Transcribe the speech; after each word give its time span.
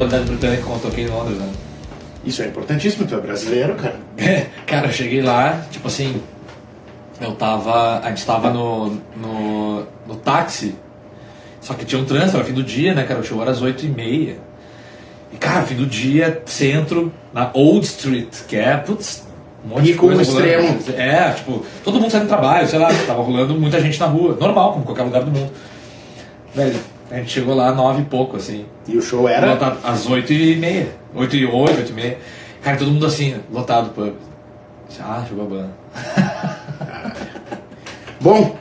qualidade 0.00 0.24
britânica 0.24 0.62
eu 0.66 0.78
toquei 0.78 1.04
em 1.04 1.08
Londres, 1.08 1.36
né? 1.36 1.52
Isso 2.24 2.42
é 2.42 2.46
importantíssimo, 2.46 3.06
tu 3.06 3.14
é 3.14 3.20
brasileiro, 3.20 3.74
cara. 3.74 3.96
Cara, 4.66 4.86
eu 4.86 4.92
cheguei 4.92 5.20
lá, 5.20 5.62
tipo 5.70 5.88
assim, 5.88 6.22
eu 7.20 7.32
tava. 7.32 8.00
A 8.00 8.08
gente 8.08 8.24
tava 8.24 8.50
no, 8.50 8.98
no, 9.16 9.86
no 10.06 10.16
táxi, 10.16 10.74
só 11.60 11.74
que 11.74 11.84
tinha 11.84 12.00
um 12.00 12.04
trânsito, 12.04 12.36
era 12.36 12.46
fim 12.46 12.52
do 12.52 12.62
dia, 12.62 12.94
né, 12.94 13.04
cara? 13.04 13.22
Show 13.22 13.40
era 13.42 13.50
às 13.50 13.60
8 13.60 13.86
e 13.86 13.88
meia. 13.88 14.38
E, 15.32 15.36
cara, 15.36 15.62
fim 15.62 15.76
do 15.76 15.86
dia, 15.86 16.42
centro, 16.46 17.12
na 17.32 17.50
Old 17.52 17.86
Street, 17.86 18.42
que 18.48 18.56
é, 18.56 18.76
putz, 18.76 19.26
um 19.64 19.68
monte 19.68 19.82
de 19.82 19.92
Rico 19.92 20.06
coisa 20.06 20.22
extremo. 20.22 20.68
rolando. 20.68 20.92
É, 20.96 21.32
tipo, 21.32 21.64
todo 21.84 22.00
mundo 22.00 22.10
saindo 22.10 22.24
do 22.24 22.28
trabalho, 22.28 22.66
sei 22.66 22.78
lá, 22.78 22.88
tava 23.06 23.22
rolando 23.22 23.54
muita 23.54 23.80
gente 23.80 23.98
na 24.00 24.06
rua, 24.06 24.36
normal, 24.38 24.72
como 24.72 24.84
qualquer 24.84 25.02
lugar 25.04 25.22
do 25.22 25.30
mundo. 25.30 25.52
Velho, 26.54 26.80
a 27.10 27.16
gente 27.16 27.30
chegou 27.30 27.54
lá 27.54 27.72
nove 27.74 28.02
e 28.02 28.04
pouco, 28.04 28.36
assim. 28.36 28.66
E 28.86 28.96
o 28.96 29.02
show 29.02 29.28
era. 29.28 29.52
Lotado 29.52 29.78
às 29.82 30.06
8 30.06 30.32
e 30.32 30.56
meia. 30.56 30.88
8 31.14 31.36
e 31.36 31.46
8, 31.46 31.76
8 31.78 31.90
e 31.90 31.92
meia. 31.92 32.18
Cara, 32.62 32.76
todo 32.76 32.90
mundo 32.90 33.06
assim, 33.06 33.36
lotado 33.52 33.88
o 33.88 33.90
pub. 33.90 34.14
Ah, 35.00 35.24
chegou 35.26 35.44
a 35.44 35.48
banda. 35.48 35.70
Bom, 38.20 38.56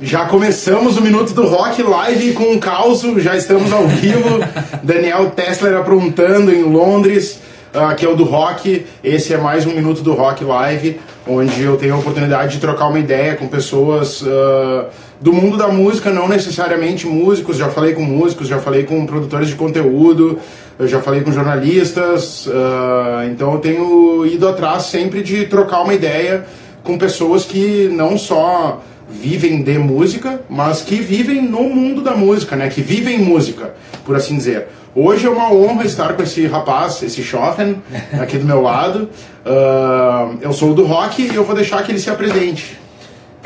já 0.00 0.24
começamos 0.24 0.96
o 0.96 1.02
Minuto 1.02 1.32
do 1.34 1.46
Rock 1.46 1.82
live 1.82 2.32
com 2.32 2.44
um 2.44 2.58
caos, 2.58 3.02
já 3.18 3.36
estamos 3.36 3.72
ao 3.72 3.86
vivo. 3.86 4.40
Daniel 4.82 5.30
Tesler 5.30 5.76
aprontando 5.76 6.50
em 6.50 6.62
Londres, 6.62 7.40
ah, 7.74 7.94
que 7.94 8.04
é 8.04 8.08
o 8.08 8.14
do 8.14 8.24
Rock. 8.24 8.86
Esse 9.02 9.32
é 9.32 9.38
mais 9.38 9.66
um 9.66 9.72
Minuto 9.72 10.02
do 10.02 10.12
Rock 10.12 10.44
live, 10.44 11.00
onde 11.26 11.62
eu 11.62 11.76
tenho 11.76 11.94
a 11.94 11.98
oportunidade 11.98 12.52
de 12.52 12.60
trocar 12.60 12.88
uma 12.88 12.98
ideia 12.98 13.34
com 13.34 13.48
pessoas 13.48 14.22
ah, 14.26 14.86
do 15.20 15.32
mundo 15.32 15.56
da 15.56 15.68
música, 15.68 16.10
não 16.10 16.28
necessariamente 16.28 17.06
músicos. 17.06 17.56
Já 17.56 17.70
falei 17.70 17.94
com 17.94 18.02
músicos, 18.02 18.48
já 18.48 18.58
falei 18.58 18.84
com 18.84 19.06
produtores 19.06 19.48
de 19.48 19.54
conteúdo, 19.54 20.38
eu 20.78 20.86
já 20.86 21.00
falei 21.00 21.22
com 21.22 21.32
jornalistas. 21.32 22.48
ah, 22.52 23.26
então 23.30 23.54
eu 23.54 23.58
tenho 23.58 24.26
ido 24.26 24.46
atrás 24.48 24.84
sempre 24.84 25.22
de 25.22 25.46
trocar 25.46 25.82
uma 25.82 25.94
ideia 25.94 26.44
com 26.82 26.98
pessoas 26.98 27.44
que 27.44 27.88
não 27.92 28.18
só 28.18 28.82
vivem 29.08 29.62
de 29.62 29.78
música, 29.78 30.42
mas 30.48 30.82
que 30.82 30.96
vivem 30.96 31.42
no 31.42 31.62
mundo 31.64 32.02
da 32.02 32.14
música, 32.14 32.56
né? 32.56 32.68
Que 32.68 32.80
vivem 32.80 33.18
música, 33.18 33.74
por 34.04 34.16
assim 34.16 34.36
dizer. 34.36 34.68
Hoje 34.94 35.26
é 35.26 35.30
uma 35.30 35.50
honra 35.52 35.84
estar 35.84 36.14
com 36.14 36.22
esse 36.22 36.46
rapaz, 36.46 37.02
esse 37.02 37.22
Schoffen, 37.22 37.82
aqui 38.20 38.36
do 38.38 38.44
meu 38.44 38.60
lado. 38.60 39.08
Ah, 39.44 40.34
eu 40.40 40.52
sou 40.52 40.74
do 40.74 40.84
rock 40.84 41.22
e 41.22 41.34
eu 41.34 41.44
vou 41.44 41.54
deixar 41.54 41.82
que 41.82 41.92
ele 41.92 41.98
se 41.98 42.10
apresente. 42.10 42.78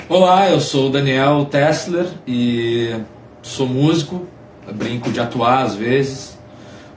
Olá, 0.08 0.50
eu 0.50 0.60
sou 0.60 0.88
o 0.88 0.90
Daniel 0.90 1.44
Tessler 1.46 2.06
e 2.26 2.94
sou 3.42 3.66
músico, 3.66 4.26
brinco 4.72 5.10
de 5.10 5.20
atuar 5.20 5.62
às 5.62 5.74
vezes, 5.74 6.36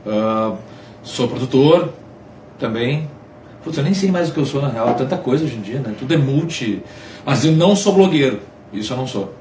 Ah, 0.06 0.54
sou 1.04 1.28
produtor 1.28 1.94
também. 2.58 3.10
Putz, 3.64 3.78
eu 3.78 3.84
nem 3.84 3.94
sei 3.94 4.10
mais 4.10 4.30
o 4.30 4.34
que 4.34 4.40
eu 4.40 4.46
sou 4.46 4.62
na 4.62 4.70
real, 4.70 4.90
é 4.90 4.94
tanta 4.94 5.18
coisa 5.18 5.44
hoje 5.44 5.56
em 5.56 5.62
dia, 5.62 5.80
né? 5.80 5.94
Tudo 5.98 6.14
é 6.14 6.18
multi. 6.18 6.82
Mas 7.26 7.44
eu 7.46 7.52
não 7.52 7.76
sou 7.76 7.94
blogueiro, 7.94 8.40
isso 8.74 8.94
eu 8.94 8.98
não 8.98 9.08
sou. 9.08 9.34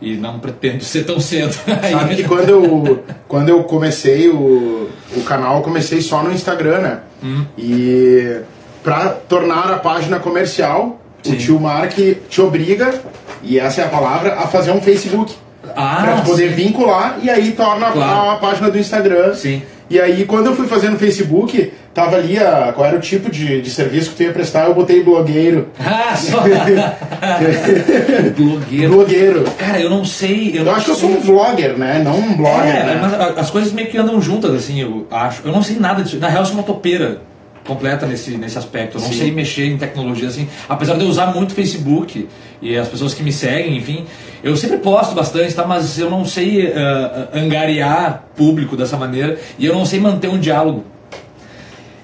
E 0.00 0.14
não 0.16 0.38
pretendo 0.38 0.84
ser 0.84 1.04
tão 1.04 1.18
cedo. 1.18 1.52
Sabe 1.90 2.14
que 2.16 2.24
quando 2.24 2.48
eu, 2.48 3.04
quando 3.26 3.48
eu 3.48 3.64
comecei 3.64 4.28
o, 4.28 4.88
o 5.16 5.22
canal, 5.24 5.56
eu 5.56 5.62
comecei 5.62 6.00
só 6.00 6.22
no 6.22 6.30
Instagram, 6.32 6.78
né? 6.78 7.00
Hum. 7.22 7.44
E 7.58 8.40
pra 8.82 9.08
tornar 9.08 9.72
a 9.72 9.78
página 9.78 10.20
comercial, 10.20 11.00
Sim. 11.22 11.32
o 11.32 11.36
tio 11.36 11.60
Mark 11.60 11.94
te 12.28 12.40
obriga, 12.40 12.94
e 13.42 13.58
essa 13.58 13.80
é 13.80 13.84
a 13.84 13.88
palavra, 13.88 14.34
a 14.34 14.46
fazer 14.46 14.70
um 14.70 14.80
Facebook. 14.80 15.34
Ah, 15.76 16.00
pra 16.02 16.22
poder 16.22 16.50
sim. 16.50 16.54
vincular 16.54 17.18
e 17.22 17.28
aí 17.28 17.52
torna 17.52 17.90
Claro. 17.90 18.28
a, 18.30 18.32
a 18.34 18.36
página 18.36 18.70
do 18.70 18.78
Instagram. 18.78 19.34
Sim. 19.34 19.62
E 19.90 19.98
aí, 19.98 20.26
quando 20.26 20.46
eu 20.46 20.54
fui 20.54 20.66
fazer 20.66 20.90
no 20.90 20.98
Facebook, 20.98 21.72
tava 21.94 22.16
ali 22.16 22.38
a, 22.38 22.72
qual 22.74 22.86
era 22.86 22.96
o 22.96 23.00
tipo 23.00 23.30
de, 23.30 23.62
de 23.62 23.70
serviço 23.70 24.10
que 24.10 24.16
tu 24.16 24.22
ia 24.22 24.32
prestar, 24.32 24.66
eu 24.66 24.74
botei 24.74 25.02
blogueiro. 25.02 25.68
Ah, 25.80 26.14
só. 26.14 26.42
blogueiro. 28.36 28.92
blogueiro. 28.92 29.44
Cara, 29.56 29.80
eu 29.80 29.88
não 29.88 30.04
sei. 30.04 30.50
Eu, 30.50 30.56
Eu 30.58 30.64
não 30.64 30.74
acho 30.74 30.84
que 30.84 30.90
eu 30.90 30.94
sei. 30.94 31.08
sou 31.08 31.18
um 31.18 31.20
vlogger, 31.20 31.78
né? 31.78 32.02
Não 32.04 32.18
um 32.18 32.36
blogger. 32.36 32.66
É, 32.66 32.84
né? 32.84 32.98
mas 33.00 33.38
as 33.38 33.50
coisas 33.50 33.72
meio 33.72 33.88
que 33.88 33.96
andam 33.96 34.20
juntas, 34.20 34.54
assim, 34.54 34.80
eu 34.80 35.06
acho. 35.10 35.42
Eu 35.44 35.52
não 35.52 35.62
sei 35.62 35.76
nada 35.78 36.02
disso. 36.02 36.18
Na 36.18 36.28
real, 36.28 36.42
eu 36.42 36.46
sou 36.46 36.54
uma 36.54 36.62
topeira 36.62 37.22
completa 37.68 38.06
nesse, 38.06 38.30
nesse 38.38 38.56
aspecto. 38.58 38.96
Eu 38.96 39.02
não 39.02 39.08
Sim. 39.12 39.18
sei 39.18 39.30
mexer 39.30 39.66
em 39.66 39.76
tecnologia, 39.76 40.26
assim. 40.26 40.48
Apesar 40.68 40.94
de 40.96 41.04
eu 41.04 41.08
usar 41.08 41.26
muito 41.26 41.52
Facebook 41.54 42.26
e 42.60 42.76
as 42.76 42.88
pessoas 42.88 43.12
que 43.14 43.22
me 43.22 43.30
seguem, 43.30 43.76
enfim, 43.76 44.06
eu 44.42 44.56
sempre 44.56 44.78
posto 44.78 45.14
bastante, 45.14 45.54
tá? 45.54 45.64
Mas 45.66 45.98
eu 45.98 46.08
não 46.10 46.24
sei 46.24 46.72
ah, 46.74 47.28
angariar 47.34 48.24
público 48.34 48.76
dessa 48.76 48.96
maneira 48.96 49.38
e 49.58 49.66
eu 49.66 49.74
não 49.74 49.84
sei 49.84 50.00
manter 50.00 50.28
um 50.28 50.38
diálogo. 50.40 50.82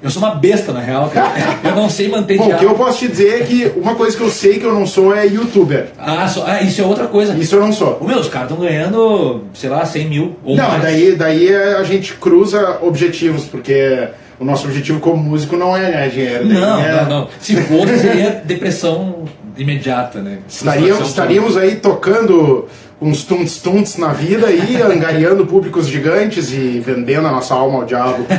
Eu 0.02 0.10
sou 0.10 0.22
uma 0.22 0.34
besta, 0.34 0.70
na 0.70 0.80
real, 0.80 1.08
cara. 1.08 1.32
Eu 1.64 1.75
não 1.75 1.88
sei 1.88 2.08
manter 2.08 2.36
Bom, 2.36 2.44
o 2.44 2.50
que 2.50 2.58
diálogo. 2.58 2.75
eu 2.75 2.84
posso 2.86 2.98
te 2.98 3.08
dizer 3.08 3.41
é 3.41 3.44
que 3.46 3.72
uma 3.75 3.94
coisa 3.94 4.14
que 4.14 4.22
eu 4.22 4.28
sei 4.28 4.58
que 4.58 4.66
eu 4.66 4.75
não 4.75 4.86
sou 4.86 5.14
é 5.16 5.25
youtuber. 5.26 5.86
Ah, 5.98 6.28
só- 6.28 6.44
ah, 6.46 6.60
isso 6.60 6.82
é 6.82 6.84
outra 6.84 7.06
coisa. 7.06 7.32
Isso 7.38 7.54
eu 7.56 7.60
não 7.62 7.72
sou. 7.72 7.96
Ô, 8.02 8.04
meu, 8.04 8.19
os 8.19 8.28
caras 8.28 8.50
estão 8.50 8.62
ganhando, 8.62 9.44
sei 9.54 9.70
lá, 9.70 9.82
100 9.86 10.06
mil 10.10 10.36
ou 10.44 10.54
Não, 10.58 10.69
mais. 10.69 10.82
daí, 10.82 11.16
daí 11.16 11.54
a 11.54 11.82
gente 11.84 12.12
cruza 12.16 12.81
objetivos, 12.82 13.46
porque 13.46 14.08
o 14.39 14.45
nosso 14.45 14.67
objetivo 14.67 15.00
como 15.00 15.17
músico 15.22 15.56
não 15.56 15.77
é 15.77 15.91
ganhar 15.91 16.09
dinheiro. 16.09 16.45
daí 16.49 16.55
Não, 16.61 16.81
é- 16.81 17.03
não, 17.03 17.09
não. 17.09 17.28
Se 17.41 17.56
for, 17.62 17.87
seria 17.89 18.43
depressão 18.45 19.25
imediata, 19.56 20.21
né? 20.21 20.39
Estaríamos, 20.49 21.09
estaríamos 21.09 21.56
aí 21.56 21.77
tocando 21.77 22.67
uns 23.00 23.25
tunts-tunts 23.25 23.99
na 23.99 24.09
vida 24.09 24.50
e 24.50 24.81
angariando 24.81 25.44
públicos 25.47 25.87
gigantes 25.87 26.53
e 26.53 26.81
vendendo 26.84 27.27
a 27.28 27.31
nossa 27.32 27.55
alma 27.55 27.81
ao 27.81 27.84
diabo. 27.84 28.25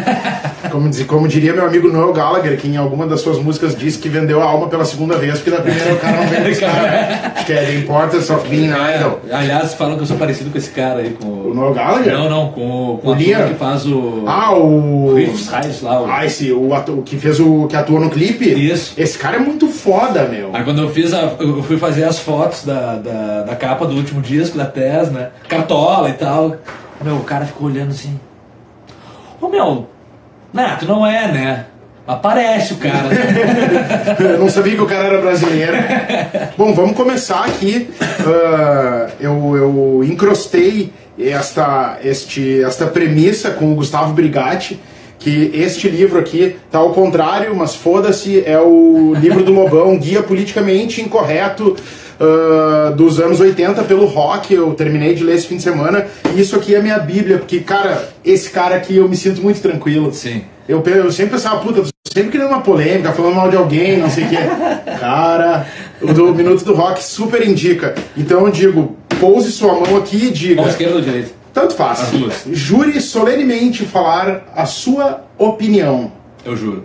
Como, 0.72 0.90
diz- 0.90 1.04
como 1.06 1.28
diria 1.28 1.54
meu 1.54 1.66
amigo 1.66 1.88
Noel 1.90 2.12
Gallagher, 2.12 2.58
que 2.58 2.68
em 2.68 2.76
alguma 2.76 3.06
das 3.08 3.22
suas 3.22 3.38
músicas 3.38 3.78
disse 3.78 4.00
que 4.00 4.10
vendeu 4.10 4.42
a 4.42 4.46
alma 4.46 4.68
pela 4.68 4.84
segunda 4.84 5.16
vez, 5.16 5.36
porque 5.36 5.52
da 5.52 5.62
primeira 5.62 5.94
o 5.94 5.98
cara 6.00 6.18
não 6.18 6.28
vende 6.28 6.50
os 6.52 6.60
cara. 6.60 7.32
Acho 7.36 7.46
que 7.46 7.54
é 7.54 7.66
The 7.66 7.76
Importance 7.76 8.32
of 8.34 8.50
Being. 8.50 8.72
É, 8.72 9.10
aliás, 9.32 9.74
falam 9.76 9.96
que 9.96 10.02
eu 10.02 10.06
sou 10.08 10.18
parecido 10.18 10.50
com 10.50 10.58
esse 10.58 10.72
cara 10.72 11.00
aí, 11.02 11.12
com 11.12 11.28
O. 11.28 11.54
Noel 11.54 11.74
Gallagher? 11.74 12.14
Não, 12.14 12.30
não, 12.30 12.52
com, 12.52 12.62
o- 12.96 12.98
com 12.98 13.10
o 13.10 13.14
ator 13.14 13.48
que 13.48 13.54
faz 13.54 13.86
o... 13.86 14.24
Ah, 14.28 14.54
o. 14.54 15.14
Riff 15.14 15.50
Reis 15.50 15.82
lá. 15.82 16.02
O... 16.02 16.12
Ah, 16.12 16.26
esse, 16.26 16.52
o 16.52 16.74
ator 16.74 16.98
que 17.04 17.16
fez 17.16 17.40
o. 17.40 17.68
que 17.68 17.76
atuou 17.78 18.00
no 18.00 18.10
clipe? 18.10 18.46
Isso. 18.46 18.96
Esse 18.98 19.18
cara 19.18 19.38
é 19.38 19.40
muito 19.40 19.68
foda, 19.68 20.24
meu. 20.24 20.50
Aí 20.52 20.64
quando 20.64 20.82
eu 20.82 20.90
fiz 20.90 21.14
a, 21.14 21.32
eu 21.40 21.62
fui 21.64 21.78
fazer 21.78 22.04
as 22.04 22.20
fotos 22.20 22.66
da, 22.66 22.96
da, 22.96 23.42
da 23.44 23.56
capa 23.56 23.86
do 23.86 23.96
último 23.96 24.20
da 24.54 24.66
Tess, 24.66 25.12
né? 25.12 25.30
Cartola 25.48 26.10
e 26.10 26.14
tal. 26.14 26.58
Meu, 27.02 27.16
o 27.16 27.24
cara 27.24 27.46
ficou 27.46 27.68
olhando 27.68 27.92
assim. 27.92 28.20
Ô 29.42 29.48
meu, 29.48 29.88
não, 30.54 30.78
tu 30.78 30.86
não 30.86 31.06
é, 31.06 31.32
né? 31.32 31.66
Aparece 32.08 32.74
o 32.74 32.78
cara. 32.78 33.10
Eu 34.20 34.40
não 34.40 34.50
sabia 34.50 34.76
que 34.76 34.82
o 34.82 34.86
cara 34.86 35.06
era 35.06 35.22
brasileiro. 35.22 35.76
Bom, 36.56 36.74
vamos 36.74 36.96
começar 36.96 37.46
aqui. 37.46 37.90
Ah, 38.26 39.10
eu, 39.20 39.56
eu 39.58 40.04
encrostei 40.04 40.94
esta, 41.20 41.98
este, 42.04 42.62
esta 42.62 42.86
premissa 42.86 43.52
com 43.52 43.72
o 43.72 43.76
Gustavo 43.76 44.14
Brigatti, 44.14 44.80
que 45.18 45.52
este 45.54 45.90
livro 45.90 46.20
aqui 46.20 46.56
tá 46.70 46.78
ao 46.78 46.92
contrário, 46.92 47.56
mas 47.56 47.76
foda-se, 47.76 48.44
é 48.46 48.60
o 48.60 49.14
livro 49.16 49.44
do 49.44 49.52
Lobão, 49.52 49.98
Guia 49.98 50.22
Politicamente 50.22 51.02
Incorreto 51.02 51.76
ah, 52.20 52.94
dos 52.96 53.20
anos 53.20 53.40
80 53.40 53.84
pelo 53.84 54.06
rock. 54.06 54.54
Eu 54.54 54.74
terminei 54.74 55.14
de 55.14 55.24
ler 55.24 55.36
esse 55.36 55.48
fim 55.48 55.58
de 55.58 55.64
semana. 55.64 56.08
E 56.36 56.40
isso 56.40 56.56
aqui 56.56 56.76
é 56.76 56.82
minha 56.82 57.00
bíblia, 57.00 57.38
porque, 57.38 57.60
cara, 57.60 58.10
esse 58.24 58.50
cara 58.50 58.76
aqui 58.76 58.98
eu 58.98 59.08
me 59.08 59.16
sinto 59.16 59.42
muito 59.42 59.62
tranquilo. 59.62 60.14
Sim. 60.14 60.44
Eu, 60.68 60.84
eu 60.84 61.12
sempre 61.12 61.34
pensava, 61.34 61.60
puta, 61.60 61.84
sempre 62.12 62.32
querendo 62.32 62.50
uma 62.50 62.62
polêmica, 62.62 63.12
falando 63.12 63.36
mal 63.36 63.50
de 63.50 63.56
alguém, 63.56 63.98
não 63.98 64.10
sei 64.10 64.24
o 64.24 64.30
quê. 64.30 64.38
Cara, 65.00 65.68
o 66.02 66.12
do 66.12 66.34
Minuto 66.34 66.66
do 66.66 66.74
Rock 66.74 67.04
super 67.04 67.48
indica. 67.48 67.94
Então 68.18 68.46
eu 68.46 68.52
digo, 68.52 68.96
pouse 69.20 69.52
sua 69.52 69.74
mão 69.74 69.98
aqui 69.98 70.28
e 70.28 70.32
diga. 70.32 70.62
Ou 70.62 70.68
esquerda 70.68 70.96
ou 70.96 71.02
direita? 71.02 71.32
Tanto 71.54 71.76
faz. 71.76 72.12
Jure 72.52 73.00
solenemente 73.00 73.86
falar 73.86 74.46
a 74.56 74.66
sua 74.66 75.24
opinião. 75.38 76.12
Eu 76.44 76.56
juro. 76.58 76.84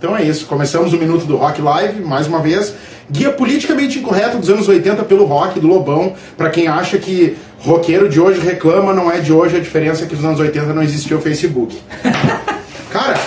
Então 0.00 0.16
é 0.16 0.22
isso, 0.24 0.46
começamos 0.46 0.94
o 0.94 0.96
Minuto 0.96 1.26
do 1.26 1.36
Rock 1.36 1.60
Live, 1.60 2.00
mais 2.00 2.26
uma 2.26 2.38
vez. 2.38 2.74
Guia 3.10 3.32
politicamente 3.32 3.98
incorreto 3.98 4.38
dos 4.38 4.48
anos 4.48 4.66
80 4.66 5.04
pelo 5.04 5.26
rock 5.26 5.60
do 5.60 5.66
Lobão. 5.66 6.14
Pra 6.38 6.48
quem 6.48 6.68
acha 6.68 6.96
que 6.96 7.36
roqueiro 7.58 8.08
de 8.08 8.18
hoje 8.18 8.40
reclama, 8.40 8.94
não 8.94 9.12
é 9.12 9.20
de 9.20 9.30
hoje, 9.30 9.58
a 9.58 9.60
diferença 9.60 10.04
é 10.04 10.06
que 10.06 10.16
nos 10.16 10.24
anos 10.24 10.40
80 10.40 10.72
não 10.72 10.82
existia 10.82 11.18
o 11.18 11.20
Facebook. 11.20 11.78
Cara, 12.90 13.20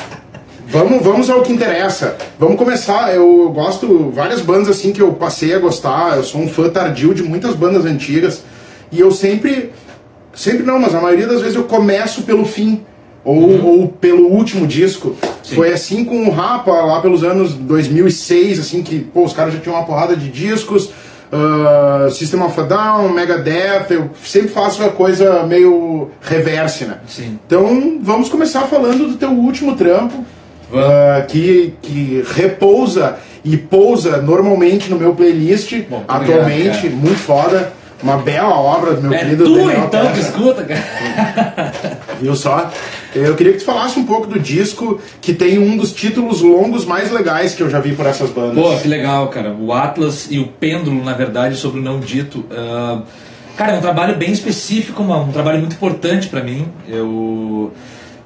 vamos, 0.68 1.04
vamos 1.04 1.30
ao 1.30 1.44
que 1.44 1.54
interessa. 1.54 2.18
Vamos 2.40 2.58
começar. 2.58 3.14
Eu 3.14 3.52
gosto 3.54 4.10
várias 4.10 4.42
bandas 4.42 4.70
assim 4.70 4.92
que 4.92 5.00
eu 5.00 5.14
passei 5.14 5.54
a 5.54 5.60
gostar. 5.60 6.18
Eu 6.18 6.24
sou 6.24 6.42
um 6.42 6.50
fã 6.50 6.70
tardio 6.70 7.14
de 7.14 7.22
muitas 7.22 7.54
bandas 7.54 7.86
antigas. 7.86 8.42
E 8.92 9.00
eu 9.00 9.12
sempre. 9.12 9.72
Sempre 10.34 10.64
não, 10.64 10.80
mas 10.80 10.96
a 10.96 11.00
maioria 11.00 11.28
das 11.28 11.40
vezes 11.40 11.56
eu 11.56 11.66
começo 11.66 12.24
pelo 12.24 12.44
fim. 12.44 12.84
Ou, 13.24 13.66
ou 13.66 13.88
pelo 13.88 14.28
último 14.28 14.68
disco. 14.68 15.16
Sim. 15.42 15.56
Foi 15.56 15.72
assim 15.72 16.04
com 16.04 16.28
o 16.28 16.32
Rapa 16.32 16.72
lá 16.72 17.02
pelos 17.02 17.24
anos 17.24 17.54
2006, 17.54 18.60
assim, 18.60 18.84
que 18.84 19.00
pô, 19.00 19.24
os 19.24 19.34
caras 19.34 19.54
já 19.54 19.60
tinham 19.60 19.76
uma 19.76 19.86
porrada 19.86 20.16
de 20.16 20.30
discos. 20.30 20.90
uh, 21.32 22.12
System 22.12 22.42
of 22.42 22.60
a 22.60 22.64
Down, 22.64 23.10
Megadeth, 23.10 23.88
eu 23.92 24.10
sempre 24.24 24.50
faço 24.50 24.82
uma 24.82 24.92
coisa 24.92 25.44
meio 25.44 26.12
reverse, 26.22 26.86
né? 26.86 26.98
Sim. 27.08 27.40
Então 27.46 28.00
vamos 28.02 28.30
começar 28.30 28.64
falando 28.64 29.08
do 29.08 29.16
teu 29.16 29.32
último 29.32 29.76
trampo, 29.76 30.18
uh, 30.18 31.26
que, 31.28 31.74
que 31.82 32.24
repousa 32.36 33.18
e 33.44 33.58
pousa 33.58 34.22
normalmente 34.22 34.90
no 34.90 34.98
meu 34.98 35.14
playlist 35.14 35.74
Bom, 35.90 36.04
atualmente, 36.08 36.78
obrigado, 36.78 36.98
muito 36.98 37.20
foda. 37.20 37.74
Uma 38.02 38.18
bela 38.18 38.56
obra 38.60 38.96
do 38.96 39.02
meu 39.02 39.14
É 39.14 39.20
querido 39.20 39.46
tu 39.46 39.56
Daniel 39.56 39.86
então 39.86 40.12
que 40.12 40.20
escuta, 40.20 40.66
cara. 40.66 41.72
Viu 42.20 42.36
só? 42.36 42.70
Eu 43.16 43.36
queria 43.36 43.54
que 43.54 43.60
tu 43.60 43.66
falasse 43.66 44.00
um 44.00 44.06
pouco 44.06 44.28
do 44.28 44.40
disco 44.40 45.00
que 45.22 45.34
tem 45.34 45.60
um 45.60 45.78
dos 45.78 45.92
títulos 45.92 46.42
longos 46.42 46.86
mais 46.86 47.12
legais 47.12 47.54
que 47.54 47.62
eu 47.62 47.70
já 47.70 47.80
vi 47.80 47.94
por 47.94 48.06
essas 48.06 48.30
bandas. 48.32 48.56
Pô, 48.56 48.76
que 48.78 48.88
legal, 48.88 49.28
cara. 49.28 49.52
O 49.52 49.72
Atlas 49.72 50.28
e 50.32 50.40
o 50.40 50.48
Pêndulo, 50.48 51.04
na 51.04 51.14
verdade, 51.14 51.56
sobre 51.56 51.80
o 51.80 51.84
não 51.84 52.00
dito. 52.00 52.44
Ah, 52.52 53.02
cara, 53.56 53.74
é 53.74 53.78
um 53.78 53.82
trabalho 53.82 54.16
bem 54.16 54.32
específico, 54.32 55.04
um 55.04 55.32
trabalho 55.32 55.60
muito 55.60 55.74
importante 55.74 56.28
pra 56.28 56.42
mim. 56.42 56.68
Eu, 56.88 57.72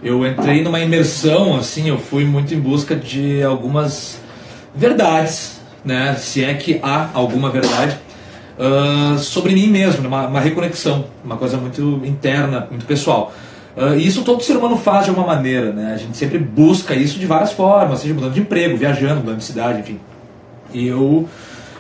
eu 0.02 0.26
entrei 0.26 0.64
numa 0.64 0.80
imersão, 0.80 1.58
assim, 1.58 1.90
eu 1.90 1.98
fui 1.98 2.24
muito 2.24 2.54
em 2.54 2.60
busca 2.60 2.96
de 2.96 3.44
algumas 3.44 4.20
verdades, 4.74 5.60
né? 5.84 6.16
Se 6.18 6.44
é 6.44 6.54
que 6.54 6.80
há 6.82 7.10
alguma 7.14 7.50
verdade. 7.50 7.98
ah, 8.58 9.18
sobre 9.18 9.54
mim 9.54 9.68
mesmo, 9.68 10.02
né? 10.02 10.08
uma, 10.08 10.28
uma 10.28 10.40
reconexão, 10.40 11.06
uma 11.24 11.36
coisa 11.36 11.58
muito 11.58 12.02
interna, 12.06 12.68
muito 12.70 12.86
pessoal. 12.86 13.34
E 13.96 14.08
isso 14.08 14.24
todo 14.24 14.42
ser 14.42 14.58
humano 14.58 14.76
faz 14.76 15.04
de 15.04 15.12
alguma 15.12 15.28
maneira, 15.28 15.72
né? 15.72 15.94
A 15.94 15.98
gente 15.98 16.18
sempre 16.18 16.40
busca 16.40 16.96
isso 16.96 17.20
de 17.20 17.26
várias 17.28 17.52
formas, 17.52 18.00
seja 18.00 18.14
mudando 18.14 18.34
de 18.34 18.40
emprego, 18.40 18.76
viajando, 18.76 19.22
mudando 19.22 19.38
de 19.38 19.44
cidade, 19.44 19.82
enfim. 19.82 20.00
E 20.74 20.88
eu, 20.88 21.28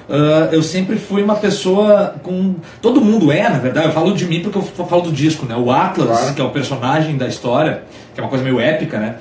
ah, 0.10 0.50
eu 0.52 0.64
sempre 0.64 0.98
fui 0.98 1.22
uma 1.22 1.36
pessoa 1.36 2.16
com. 2.24 2.56
Todo 2.82 3.02
mundo 3.02 3.32
é, 3.32 3.50
na 3.50 3.60
verdade. 3.60 3.88
Eu 3.88 3.94
falo 3.94 4.14
de 4.14 4.26
mim 4.26 4.42
porque 4.42 4.58
eu 4.58 4.86
falo 4.86 5.02
do 5.02 5.12
disco, 5.12 5.46
né? 5.46 5.56
O 5.56 5.72
Atlas, 5.72 6.08
Claro. 6.08 6.34
que 6.34 6.42
é 6.42 6.44
o 6.44 6.50
personagem 6.50 7.18
da 7.18 7.28
história, 7.28 7.84
que 8.14 8.20
é 8.20 8.24
uma 8.24 8.30
coisa 8.30 8.44
meio 8.44 8.60
épica, 8.60 9.00
né? 9.00 9.16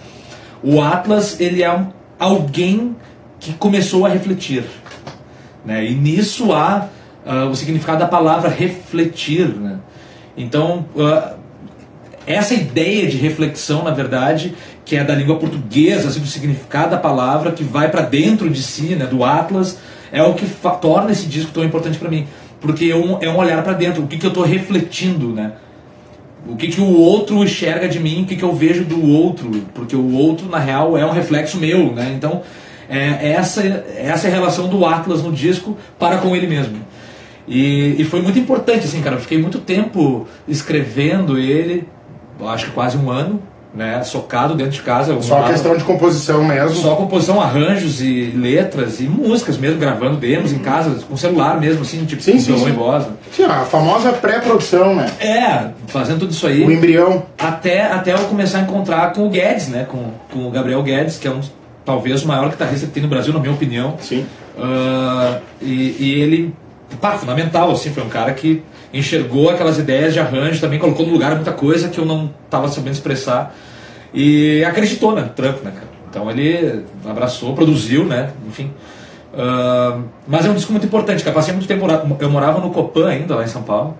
O 0.63 0.81
Atlas, 0.81 1.41
ele 1.41 1.63
é 1.63 1.73
um, 1.73 1.89
alguém 2.19 2.97
que 3.41 3.53
começou 3.53 4.07
a 4.07 4.09
refletir. 4.09 4.65
Né? 5.65 5.85
E 5.87 5.95
nisso 5.95 6.53
há 6.53 6.89
ah, 7.25 7.45
o 7.47 7.55
significado 7.55 7.99
da 7.99 8.07
palavra 8.07 8.49
refletir. 8.49 9.49
Né? 9.49 9.79
Então, 10.37 10.87
ah, 10.99 11.36
essa 12.27 12.55
ideia 12.55 13.07
de 13.07 13.17
reflexão, 13.17 13.85
na 13.85 13.93
verdade, 13.93 14.55
que 14.85 14.97
é 14.97 15.05
da 15.05 15.15
língua 15.15 15.37
portuguesa, 15.37 16.09
assim, 16.09 16.21
do 16.21 16.27
significado 16.27 16.91
da 16.91 16.97
palavra, 16.97 17.53
que 17.53 17.63
vai 17.63 17.91
para 17.91 18.03
dentro 18.03 18.51
de 18.51 18.63
si, 18.63 18.95
né, 18.95 19.07
do 19.07 19.25
Atlas, 19.25 19.79
é 20.11 20.23
o 20.23 20.35
que 20.35 20.47
torna 20.81 21.13
esse 21.13 21.27
disco 21.27 21.53
tão 21.53 21.65
importante 21.65 21.99
para 21.99 22.11
mim. 22.11 22.27
Porque 22.61 22.87
é 22.87 22.97
um, 22.97 23.19
é 23.21 23.29
um 23.29 23.37
olhar 23.37 23.63
para 23.63 23.75
dentro, 23.75 24.03
o 24.03 24.07
que, 24.07 24.17
que 24.17 24.27
eu 24.27 24.31
estou 24.31 24.45
refletindo, 24.45 25.29
né? 25.29 25.53
O 26.49 26.57
que, 26.57 26.69
que 26.69 26.81
o 26.81 26.97
outro 26.97 27.43
enxerga 27.43 27.89
de 27.89 27.99
mim, 27.99 28.23
o 28.23 28.27
que, 28.27 28.37
que 28.37 28.43
eu 28.43 28.55
vejo 28.55 28.85
do 28.85 29.05
outro, 29.05 29.51
porque 29.75 29.97
o 29.97 30.13
outro, 30.15 30.49
na 30.49 30.59
real, 30.59 30.97
é 30.97 31.05
um 31.05 31.11
reflexo 31.11 31.59
meu, 31.59 31.93
né? 31.93 32.13
Então, 32.17 32.43
é, 32.89 33.33
essa, 33.33 33.63
essa 33.97 34.29
é 34.29 34.31
a 34.31 34.35
relação 34.35 34.69
do 34.69 34.85
Atlas 34.87 35.23
no 35.23 35.33
disco 35.33 35.77
para 35.99 36.19
com 36.19 36.35
ele 36.35 36.47
mesmo. 36.47 36.79
E, 37.49 37.97
e 37.99 38.05
foi 38.05 38.23
muito 38.23 38.39
importante, 38.39 38.87
assim, 38.87 39.01
cara. 39.01 39.17
Eu 39.17 39.21
fiquei 39.21 39.39
muito 39.39 39.59
tempo 39.59 40.27
escrevendo 40.49 41.39
ele, 41.39 41.85
eu 41.85 41.96
acho 42.45 42.67
que 42.67 42.73
quase 42.73 42.97
um 42.99 43.11
ano, 43.11 43.41
né? 43.75 44.03
Socado 44.03 44.55
dentro 44.55 44.73
de 44.73 44.83
casa. 44.83 45.13
Eu 45.13 45.23
Só 45.23 45.35
morava- 45.35 45.53
questão 45.53 45.77
de 45.77 45.85
composição 45.85 46.43
mesmo. 46.45 46.77
só 46.77 46.95
composição, 46.97 47.41
arranjos 47.41 48.01
e 48.01 48.33
letras 48.35 49.01
e 49.01 49.05
músicas 49.05 49.59
mesmo, 49.59 49.79
gravando 49.79 50.17
demos 50.17 50.53
em 50.53 50.59
casa, 50.59 50.99
com 51.09 51.17
celular 51.17 51.61
mesmo, 51.61 51.83
assim, 51.83 52.05
tipo, 52.07 52.23
Sim, 52.23 52.33
com 52.33 52.39
sim, 52.41 52.59
sim. 52.59 52.73
voz. 52.73 53.07
Sim, 53.33 53.45
a 53.45 53.65
famosa 53.65 54.13
pré-produção, 54.13 54.95
né? 54.95 55.07
É, 55.21 55.69
fazendo 55.89 56.21
tudo 56.21 56.31
isso 56.33 56.47
aí. 56.47 56.65
O 56.65 56.73
embrião. 56.73 57.25
Até, 57.39 57.83
até 57.83 58.13
eu 58.15 58.19
começar 58.21 58.59
a 58.59 58.63
encontrar 58.63 59.13
com 59.13 59.27
o 59.27 59.31
Guedes, 59.31 59.69
né? 59.69 59.87
Com, 59.89 60.11
com 60.33 60.47
o 60.49 60.51
Gabriel 60.51 60.83
Guedes, 60.83 61.19
que 61.19 61.29
é 61.29 61.31
um 61.31 61.41
talvez 61.85 62.25
o 62.25 62.29
maior 62.29 62.49
guitarrista 62.49 62.87
que 62.87 62.93
tem 62.93 63.03
no 63.03 63.09
Brasil, 63.09 63.33
na 63.33 63.39
minha 63.39 63.53
opinião. 63.53 63.95
Sim. 64.01 64.27
Ah, 64.59 65.39
e, 65.61 65.97
e 66.01 66.21
ele, 66.21 66.55
pá, 67.01 67.13
fundamental, 67.13 67.71
assim, 67.71 67.91
foi 67.91 68.03
um 68.03 68.09
cara 68.09 68.33
que 68.33 68.63
enxergou 68.99 69.51
aquelas 69.51 69.79
ideias 69.79 70.13
de 70.15 70.21
arranjo, 70.21 70.61
também 70.61 70.79
colocou 70.79 71.07
no 71.07 71.13
lugar 71.13 71.35
muita 71.35 71.53
coisa 71.53 71.89
que 71.89 71.99
eu 71.99 72.05
não 72.05 72.31
estava 72.45 72.69
sabendo 72.69 72.95
expressar. 72.95 73.55
E 74.15 74.65
acreditou 74.65 75.15
no 75.15 75.29
trampo, 75.29 75.65
né, 75.65 75.73
cara? 75.73 75.87
Então 76.09 76.31
ele 76.31 76.85
abraçou, 77.05 77.55
produziu, 77.55 78.05
né? 78.05 78.31
Enfim. 78.49 78.71
Ah, 79.37 79.99
mas 80.27 80.47
é 80.47 80.51
um 80.51 80.55
disco 80.55 80.73
muito 80.73 80.87
importante, 80.87 81.23
cara. 81.23 81.35
Passei 81.35 81.53
muito 81.53 81.69
tempo, 81.69 81.87
eu 82.19 82.31
morava 82.31 82.61
no 82.61 82.71
Copan 82.71 83.09
ainda, 83.09 83.37
lá 83.37 83.45
em 83.45 83.49
São 83.49 83.63
Paulo. 83.63 83.97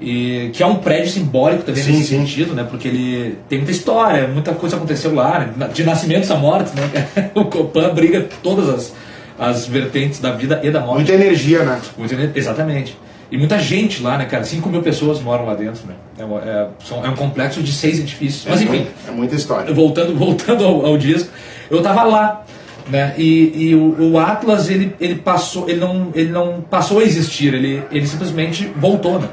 E, 0.00 0.50
que 0.54 0.62
é 0.62 0.66
um 0.66 0.76
prédio 0.76 1.10
simbólico 1.10 1.62
também 1.62 1.82
Sim, 1.82 1.92
nesse 1.92 2.06
sim. 2.06 2.20
sentido, 2.20 2.54
né? 2.54 2.64
Porque 2.68 2.88
ele 2.88 3.38
tem 3.50 3.58
muita 3.58 3.72
história, 3.72 4.26
muita 4.28 4.54
coisa 4.54 4.76
aconteceu 4.76 5.14
lá, 5.14 5.40
né? 5.40 5.68
de 5.74 5.84
nascimentos 5.84 6.30
a 6.30 6.36
mortes, 6.36 6.72
né? 6.72 7.30
O 7.34 7.44
Copan 7.44 7.92
briga 7.92 8.26
todas 8.42 8.68
as, 8.70 8.94
as 9.38 9.66
vertentes 9.66 10.18
da 10.18 10.30
vida 10.30 10.60
e 10.62 10.70
da 10.70 10.80
morte. 10.80 10.94
Muita 10.94 11.12
energia, 11.12 11.64
né? 11.64 11.78
Ener- 11.98 12.32
exatamente. 12.34 12.96
E 13.30 13.38
muita 13.38 13.58
gente 13.58 14.02
lá, 14.02 14.18
né, 14.18 14.24
cara? 14.24 14.42
5 14.44 14.68
mil 14.68 14.82
pessoas 14.82 15.20
moram 15.20 15.46
lá 15.46 15.54
dentro, 15.54 15.82
né? 15.86 15.94
É, 16.18 16.22
é- 16.48 16.66
são- 16.84 17.04
é 17.04 17.08
um 17.08 17.14
complexo 17.14 17.62
de 17.62 17.72
seis 17.72 17.98
edifícios. 18.00 18.44
Mas 18.48 18.60
enfim, 18.60 18.86
É 19.06 19.10
muita 19.12 19.34
história. 19.36 19.72
voltando, 19.72 20.14
voltando 20.18 20.64
ao, 20.64 20.84
ao 20.84 20.98
disco, 20.98 21.30
eu 21.70 21.80
tava 21.80 22.02
lá, 22.02 22.44
né? 22.88 23.14
E, 23.16 23.68
e 23.68 23.74
o, 23.76 24.12
o 24.12 24.18
Atlas 24.18 24.68
ele, 24.68 24.94
ele 25.00 25.14
passou, 25.14 25.68
ele 25.68 25.78
não, 25.78 26.08
ele 26.14 26.30
não 26.30 26.60
passou 26.60 26.98
a 26.98 27.04
existir, 27.04 27.54
ele, 27.54 27.82
ele 27.92 28.06
simplesmente 28.06 28.64
voltou, 28.76 29.20
né? 29.20 29.28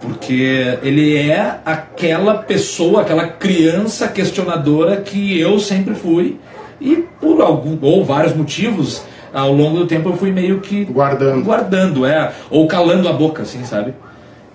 Porque 0.00 0.78
ele 0.82 1.16
é 1.16 1.58
aquela 1.64 2.34
pessoa, 2.34 3.00
aquela 3.00 3.26
criança 3.26 4.06
questionadora 4.06 4.98
que 4.98 5.38
eu 5.40 5.58
sempre 5.58 5.94
fui 5.94 6.38
e 6.80 6.96
por 7.20 7.40
algum 7.40 7.78
ou 7.80 8.04
vários 8.04 8.34
motivos 8.36 9.02
ao 9.34 9.52
longo 9.52 9.78
do 9.78 9.86
tempo 9.86 10.08
eu 10.08 10.16
fui 10.16 10.30
meio 10.30 10.60
que 10.60 10.84
Guardando. 10.84 11.44
guardando, 11.44 12.06
é, 12.06 12.32
ou 12.48 12.66
calando 12.68 13.08
a 13.08 13.12
boca, 13.12 13.42
assim, 13.42 13.64
sabe? 13.64 13.92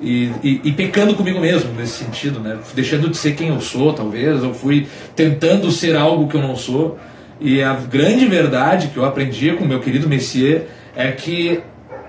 E, 0.01 0.31
e, 0.41 0.61
e 0.63 0.71
pecando 0.71 1.13
comigo 1.13 1.39
mesmo 1.41 1.73
nesse 1.73 2.05
sentido, 2.05 2.39
né? 2.39 2.57
Deixando 2.73 3.09
de 3.09 3.17
ser 3.17 3.35
quem 3.35 3.49
eu 3.49 3.59
sou, 3.59 3.91
talvez, 3.91 4.41
ou 4.41 4.53
fui 4.53 4.87
tentando 5.13 5.69
ser 5.71 5.97
algo 5.97 6.27
que 6.29 6.37
eu 6.37 6.41
não 6.41 6.55
sou. 6.55 6.97
E 7.41 7.61
a 7.61 7.73
grande 7.73 8.25
verdade 8.25 8.87
que 8.87 8.97
eu 8.97 9.03
aprendi 9.03 9.51
com 9.51 9.65
o 9.65 9.67
meu 9.67 9.81
querido 9.81 10.07
Messier 10.07 10.67
é 10.95 11.11
que 11.11 11.61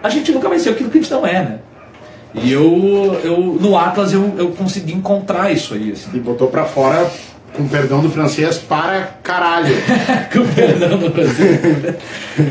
a 0.03 0.09
gente 0.09 0.31
nunca 0.31 0.49
vai 0.49 0.59
ser 0.61 0.71
aquilo 0.71 0.89
que 0.89 0.99
a 0.99 1.01
gente 1.01 1.11
não 1.11 1.27
é, 1.27 1.43
né? 1.43 1.59
E 2.33 2.53
eu, 2.53 3.21
eu 3.25 3.59
no 3.61 3.77
Atlas 3.77 4.13
eu, 4.13 4.35
eu 4.39 4.51
consegui 4.53 4.93
encontrar 4.93 5.53
isso 5.53 5.75
aí, 5.75 5.91
assim. 5.91 6.11
E 6.15 6.21
botou 6.21 6.47
pra 6.47 6.65
fora, 6.65 7.11
com 7.55 7.69
perdão 7.69 8.01
do 8.01 8.11
francês, 8.11 8.59
para 8.59 9.19
caralho. 9.23 9.75
Com 10.33 10.47
perdão 10.55 10.99
do 10.99 11.11
Brasil. 11.11 11.47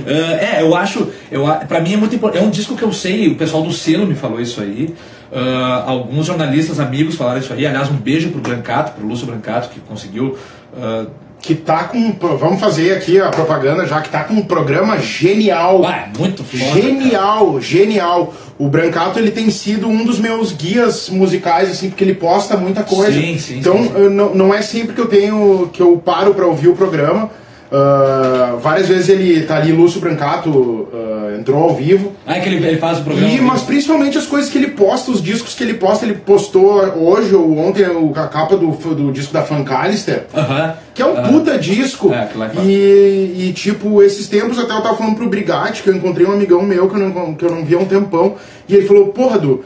Ah, 0.08 0.58
é, 0.58 0.62
eu 0.62 0.75
acho. 0.75 1.08
Eu, 1.32 1.46
pra 1.68 1.79
mim 1.79 1.94
é 1.94 1.98
muito 1.98 2.15
importante. 2.15 2.44
É 2.44 2.46
um 2.46 2.50
disco 2.50 2.75
que 2.75 2.84
eu 2.84 2.91
sei, 2.91 3.27
o 3.27 3.36
pessoal 3.36 3.63
do 3.63 3.72
selo 3.72 4.06
me 4.06 4.15
falou 4.15 4.39
isso 4.39 4.62
aí. 4.62 4.94
Ah, 5.32 5.84
alguns 5.88 6.25
jornalistas 6.25 6.79
amigos 6.79 7.15
falaram 7.15 7.39
isso 7.39 7.53
aí. 7.53 7.65
Aliás, 7.65 7.89
um 7.89 7.96
beijo 7.96 8.29
pro 8.29 8.41
Brancato, 8.41 8.91
pro 8.91 9.08
Lúcio 9.08 9.25
Brancato, 9.25 9.70
que 9.70 9.79
conseguiu. 9.79 10.38
ah, 10.77 11.06
que 11.41 11.55
tá 11.55 11.86
com. 11.86 12.12
Vamos 12.38 12.60
fazer 12.60 12.93
aqui 12.93 13.19
a 13.19 13.29
propaganda 13.29 13.86
já, 13.86 14.01
que 14.01 14.10
tá 14.10 14.24
com 14.24 14.36
um 14.36 14.43
programa 14.43 14.98
genial. 15.00 15.84
ah, 15.86 16.08
é 16.13 16.17
muito 16.17 16.43
foda. 16.43 16.63
cara. 16.63 16.81
Genial, 16.81 17.62
genial. 17.62 18.34
O 18.58 18.67
Brancato 18.67 19.17
ele 19.17 19.31
tem 19.31 19.50
sido 19.50 19.88
um 19.88 20.03
dos 20.03 20.19
meus 20.19 20.51
guias 20.51 21.10
musicais, 21.10 21.72
assim, 21.72 21.89
porque 21.89 22.03
ele 22.03 22.15
posta 22.15 22.58
muita 22.58 22.84
coisa. 22.84 23.19
Sim, 23.19 23.38
sim, 23.38 23.60
então 23.60 23.77
sim, 23.77 23.84
sim. 23.88 23.93
eu 23.96 24.10
não, 24.10 24.36
não 24.36 24.53
é 24.53 24.62
sempre 24.62 24.93
que 24.93 25.00
eu 25.00 25.08
tenho 25.08 25.69
que 25.72 25.81
eu 25.81 25.98
paro 25.98 26.34
para 26.34 26.46
ouvir 26.46 26.67
o 26.67 26.75
programa. 26.75 27.29
Ah, 27.72 28.58
várias 28.60 28.88
vezes 28.88 29.10
ele 29.10 29.44
tá 29.44 29.58
ali, 29.58 29.72
Lúcio 29.72 30.02
Brancato 30.02 30.88
ah, 30.92 31.38
entrou 31.40 31.64
ao 31.64 31.76
vivo. 31.76 32.14
Ah, 32.26 32.38
é 32.38 32.40
que 32.40 32.50
ele, 32.50 32.66
ele 32.66 32.78
faz 32.78 33.00
o 33.00 33.04
programa. 33.04 33.32
E, 33.32 33.40
mas 33.42 33.62
principalmente 33.62 34.18
as 34.18 34.26
coisas 34.26 34.50
que 34.50 34.58
ele 34.58 34.70
posta, 34.70 35.12
os 35.12 35.22
discos 35.22 35.54
que 35.54 35.64
ele 35.64 35.76
posta, 35.76 36.06
ele 36.06 36.16
postou 36.16 36.80
hoje 36.98 37.36
ou 37.36 37.58
ontem 37.58 37.84
a 37.86 38.28
capa 38.28 38.58
do, 38.58 38.72
do 38.72 39.12
disco 39.12 39.34
da 39.34 39.44
Fancalister. 39.44 40.26
Aham. 40.36 40.76
Que 40.94 41.02
é 41.02 41.06
um 41.06 41.16
aham. 41.16 41.32
puta 41.32 41.58
disco. 41.58 42.12
É, 42.12 42.28
é 42.58 42.62
e, 42.64 43.50
e, 43.50 43.54
tipo, 43.54 44.02
esses 44.02 44.28
tempos 44.28 44.58
até 44.58 44.74
eu 44.74 44.82
tava 44.82 44.98
falando 44.98 45.16
pro 45.16 45.30
Brigatti, 45.30 45.84
que 45.84 45.90
eu 45.90 45.96
encontrei 45.96 46.26
um 46.26 46.34
amigão 46.34 46.64
meu 46.64 46.90
que 46.90 46.96
eu 46.96 47.00
não, 47.00 47.36
que 47.36 47.46
eu 47.46 47.52
não 47.52 47.64
via 47.64 47.78
há 47.78 47.82
um 47.82 47.86
tempão. 47.86 48.36
E 48.68 48.76
ele 48.76 48.88
falou, 48.88 49.08
porra, 49.08 49.40
Du, 49.40 49.64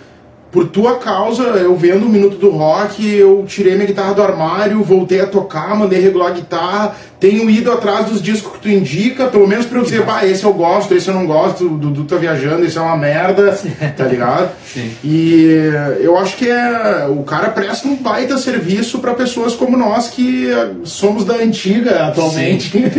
por 0.53 0.67
tua 0.67 0.99
causa, 0.99 1.41
eu 1.41 1.75
vendo 1.75 2.05
o 2.05 2.09
Minuto 2.09 2.37
do 2.37 2.51
Rock, 2.51 3.03
eu 3.03 3.43
tirei 3.47 3.73
minha 3.73 3.87
guitarra 3.87 4.13
do 4.13 4.21
armário, 4.21 4.83
voltei 4.83 5.19
a 5.19 5.25
tocar, 5.25 5.75
mandei 5.75 5.99
regular 5.99 6.27
a 6.27 6.35
guitarra, 6.35 6.95
tenho 7.19 7.49
ido 7.49 7.71
atrás 7.71 8.05
dos 8.05 8.21
discos 8.21 8.53
que 8.53 8.59
tu 8.59 8.69
indica, 8.69 9.25
pelo 9.25 9.47
menos 9.47 9.65
pra 9.65 9.79
eu 9.79 9.83
dizer, 9.83 10.05
pá, 10.05 10.23
esse 10.23 10.43
eu 10.43 10.53
gosto, 10.53 10.93
esse 10.93 11.07
eu 11.07 11.15
não 11.15 11.25
gosto, 11.25 11.65
o 11.65 11.77
Dudu 11.77 12.03
tá 12.03 12.17
viajando, 12.17 12.63
esse 12.65 12.77
é 12.77 12.81
uma 12.81 12.95
merda, 12.95 13.59
tá 13.97 14.03
ligado? 14.05 14.51
Sim. 14.63 14.91
E 15.03 15.71
eu 15.99 16.15
acho 16.19 16.37
que 16.37 16.47
é, 16.47 17.07
o 17.09 17.23
cara 17.23 17.49
presta 17.49 17.87
um 17.87 17.95
baita 17.95 18.37
serviço 18.37 18.99
pra 18.99 19.15
pessoas 19.15 19.55
como 19.55 19.75
nós 19.75 20.09
que 20.09 20.51
somos 20.83 21.25
da 21.25 21.37
antiga 21.37 22.09
atualmente. 22.09 22.71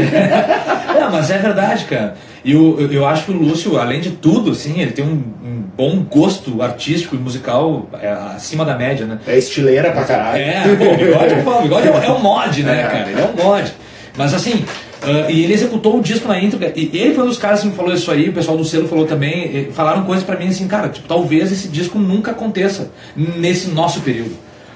É, 0.94 1.08
mas 1.10 1.28
é 1.28 1.38
verdade, 1.38 1.84
cara. 1.84 2.14
E 2.44 2.52
eu, 2.52 2.78
eu, 2.78 2.92
eu 2.92 3.06
acho 3.06 3.24
que 3.24 3.30
o 3.30 3.34
Lúcio, 3.34 3.78
além 3.78 4.00
de 4.00 4.10
tudo, 4.10 4.50
assim, 4.50 4.80
ele 4.80 4.92
tem 4.92 5.04
um, 5.04 5.22
um 5.44 5.62
bom 5.76 6.02
gosto 6.02 6.60
artístico 6.62 7.16
e 7.16 7.18
musical 7.18 7.88
é, 8.00 8.08
acima 8.08 8.64
da 8.64 8.76
média, 8.76 9.06
né? 9.06 9.18
É 9.26 9.38
estileira 9.38 9.90
pra 9.90 10.04
caralho. 10.04 10.42
É, 10.42 10.62
pô, 10.76 10.92
o 10.92 10.96
bigode, 10.96 11.34
o 11.34 11.62
bigode 11.62 11.88
é, 11.88 12.06
é 12.06 12.12
um 12.12 12.20
mod, 12.20 12.62
né, 12.62 12.80
é. 12.80 12.82
cara? 12.82 13.10
Ele 13.10 13.20
é 13.20 13.24
um 13.24 13.44
mod. 13.44 13.72
Mas 14.16 14.34
assim, 14.34 14.64
Uh, 15.04 15.30
e 15.30 15.44
ele 15.44 15.52
executou 15.52 15.98
o 15.98 16.02
disco 16.02 16.26
na 16.26 16.40
íntegra. 16.40 16.72
E 16.74 16.90
ele 16.94 17.14
foi 17.14 17.24
um 17.24 17.26
dos 17.26 17.36
caras 17.36 17.60
que 17.60 17.66
me 17.66 17.74
falou 17.74 17.92
isso 17.92 18.10
aí, 18.10 18.30
o 18.30 18.32
pessoal 18.32 18.56
do 18.56 18.64
selo 18.64 18.88
falou 18.88 19.04
também. 19.04 19.70
Falaram 19.72 20.04
coisas 20.04 20.24
para 20.24 20.38
mim 20.38 20.48
assim, 20.48 20.66
cara, 20.66 20.88
tipo, 20.88 21.06
talvez 21.06 21.52
esse 21.52 21.68
disco 21.68 21.98
nunca 21.98 22.30
aconteça 22.30 22.90
nesse 23.14 23.68
nosso 23.68 24.00
período. 24.00 24.34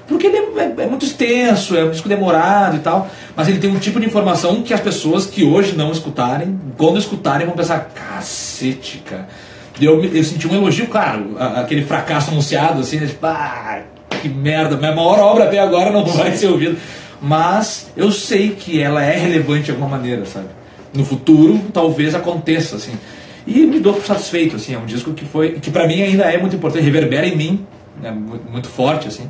Porque 0.09 0.27
ele 0.27 0.37
é, 0.37 0.83
é, 0.83 0.85
muito 0.87 1.05
extenso, 1.05 1.77
é 1.77 1.85
um 1.85 1.91
disco 1.91 2.09
demorado 2.09 2.75
e 2.75 2.79
tal. 2.79 3.09
Mas 3.35 3.47
ele 3.47 3.59
tem 3.59 3.69
um 3.69 3.79
tipo 3.79 3.99
de 3.99 4.05
informação 4.05 4.61
que 4.61 4.73
as 4.73 4.81
pessoas 4.81 5.25
que 5.25 5.45
hoje 5.45 5.75
não 5.77 5.91
escutarem, 5.91 6.59
quando 6.77 6.99
escutarem, 6.99 7.47
vão 7.47 7.55
pensar: 7.55 7.91
cacete, 7.93 9.03
cara. 9.05 9.29
Eu, 9.79 10.03
eu 10.03 10.23
senti 10.25 10.45
um 10.45 10.53
elogio, 10.53 10.87
claro, 10.87 11.37
aquele 11.55 11.85
fracasso 11.85 12.31
anunciado, 12.31 12.81
assim, 12.81 12.97
né, 12.97 13.07
tipo, 13.07 13.25
ah, 13.25 13.79
que 14.21 14.27
merda, 14.27 14.75
minha 14.75 14.93
maior 14.93 15.19
obra 15.19 15.45
até 15.45 15.57
agora 15.57 15.89
não 15.89 16.05
vai 16.05 16.35
ser 16.35 16.47
ouvida 16.47 16.75
mas 17.21 17.91
eu 17.97 18.11
sei 18.11 18.51
que 18.51 18.81
ela 18.81 19.03
é 19.03 19.17
relevante 19.17 19.65
de 19.65 19.71
alguma 19.71 19.89
maneira, 19.89 20.25
sabe? 20.25 20.47
No 20.93 21.03
futuro, 21.03 21.59
talvez 21.73 22.15
aconteça, 22.15 22.77
assim. 22.77 22.93
E 23.45 23.65
me 23.65 23.79
dou 23.79 23.99
satisfeito, 24.01 24.55
assim, 24.55 24.73
é 24.73 24.77
um 24.77 24.85
disco 24.85 25.13
que 25.13 25.25
foi, 25.25 25.53
que 25.53 25.69
para 25.69 25.87
mim 25.87 26.01
ainda 26.01 26.23
é 26.23 26.37
muito 26.37 26.55
importante, 26.55 26.83
reverbera 26.83 27.27
em 27.27 27.35
mim, 27.35 27.65
né, 28.01 28.11
muito, 28.11 28.49
muito 28.49 28.67
forte, 28.67 29.07
assim. 29.07 29.29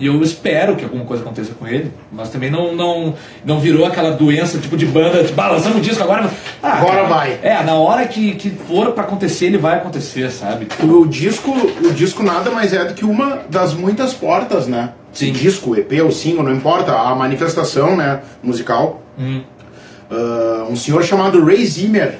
E 0.00 0.06
eu 0.06 0.20
espero 0.22 0.74
que 0.74 0.82
alguma 0.84 1.04
coisa 1.04 1.22
aconteça 1.22 1.52
com 1.52 1.66
ele, 1.66 1.92
mas 2.10 2.30
também 2.30 2.50
não 2.50 2.74
não, 2.74 3.14
não 3.44 3.60
virou 3.60 3.84
aquela 3.84 4.10
doença 4.10 4.58
tipo 4.58 4.76
de 4.76 4.86
banda, 4.86 5.22
tipo, 5.22 5.40
ah, 5.40 5.48
lançamos 5.48 5.78
o 5.78 5.80
disco 5.80 6.02
agora. 6.02 6.28
Ah, 6.62 6.78
agora 6.78 7.02
cara, 7.02 7.08
vai. 7.08 7.38
É, 7.42 7.62
na 7.62 7.74
hora 7.74 8.06
que, 8.06 8.34
que 8.34 8.50
for 8.50 8.92
para 8.92 9.04
acontecer, 9.04 9.46
ele 9.46 9.58
vai 9.58 9.76
acontecer, 9.76 10.30
sabe? 10.30 10.66
O 10.82 11.06
disco, 11.06 11.52
o 11.52 11.92
disco 11.92 12.22
nada 12.22 12.50
mais 12.50 12.72
é 12.72 12.84
do 12.84 12.94
que 12.94 13.04
uma 13.04 13.42
das 13.48 13.74
muitas 13.74 14.14
portas, 14.14 14.66
né? 14.66 14.94
Sim. 15.12 15.32
disco, 15.32 15.76
EP 15.76 15.92
ou 16.02 16.10
single, 16.10 16.44
não 16.44 16.54
importa, 16.54 16.92
a 16.92 17.14
manifestação 17.14 17.96
né, 17.96 18.20
musical. 18.42 19.02
Hum. 19.18 19.42
Uh, 20.10 20.70
um 20.72 20.76
senhor 20.76 21.04
chamado 21.04 21.44
Ray 21.44 21.64
Zimmer 21.66 22.18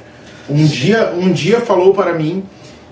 um 0.50 0.66
dia, 0.66 1.12
um 1.16 1.32
dia 1.32 1.60
falou 1.60 1.94
para 1.94 2.12
mim 2.12 2.42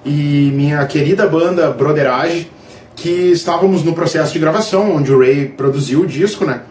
e 0.05 0.51
minha 0.55 0.87
querida 0.87 1.27
banda 1.27 1.71
Broderage 1.71 2.51
que 2.99 3.31
estávamos 3.31 3.85
no 3.85 3.95
processo 3.95 4.33
de 4.33 4.39
gravação, 4.39 4.97
onde 4.97 5.13
o 5.13 5.21
Ray 5.21 5.47
produziu 5.47 6.01
o 6.01 6.07
disco, 6.07 6.45
né? 6.45 6.63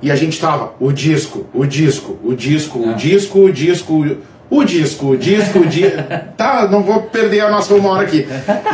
E 0.00 0.10
a 0.10 0.16
gente 0.16 0.32
estava, 0.32 0.74
o 0.80 0.90
disco, 0.92 1.46
o 1.54 1.64
disco, 1.64 2.18
o 2.22 2.34
disco, 2.34 2.78
o 2.78 2.90
ah. 2.90 2.92
disco, 2.92 3.38
o 3.38 3.52
disco, 3.52 3.94
o 4.50 4.64
disco, 4.64 5.06
o 5.10 5.16
disco, 5.16 5.58
o 5.60 5.66
disco. 5.66 5.98
tá, 6.36 6.68
não 6.68 6.82
vou 6.82 7.02
perder 7.02 7.40
a 7.40 7.50
nossa 7.50 7.74
uma 7.74 7.90
hora 7.90 8.02
aqui. 8.02 8.26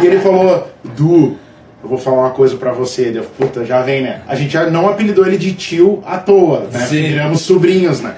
E 0.02 0.06
ele 0.06 0.20
falou, 0.20 0.68
Du, 0.96 1.36
eu 1.82 1.88
vou 1.88 1.98
falar 1.98 2.22
uma 2.22 2.30
coisa 2.30 2.56
para 2.56 2.72
você. 2.72 3.10
Deu, 3.10 3.24
puta, 3.24 3.64
já 3.64 3.82
vem, 3.82 4.02
né? 4.02 4.22
A 4.26 4.34
gente 4.34 4.52
já 4.52 4.68
não 4.70 4.88
apelidou 4.88 5.26
ele 5.26 5.38
de 5.38 5.52
tio 5.52 6.02
à 6.06 6.18
toa, 6.18 6.68
né? 6.72 6.86
Sim. 6.86 7.02
Viramos 7.02 7.40
sobrinhos, 7.40 8.00
né? 8.00 8.14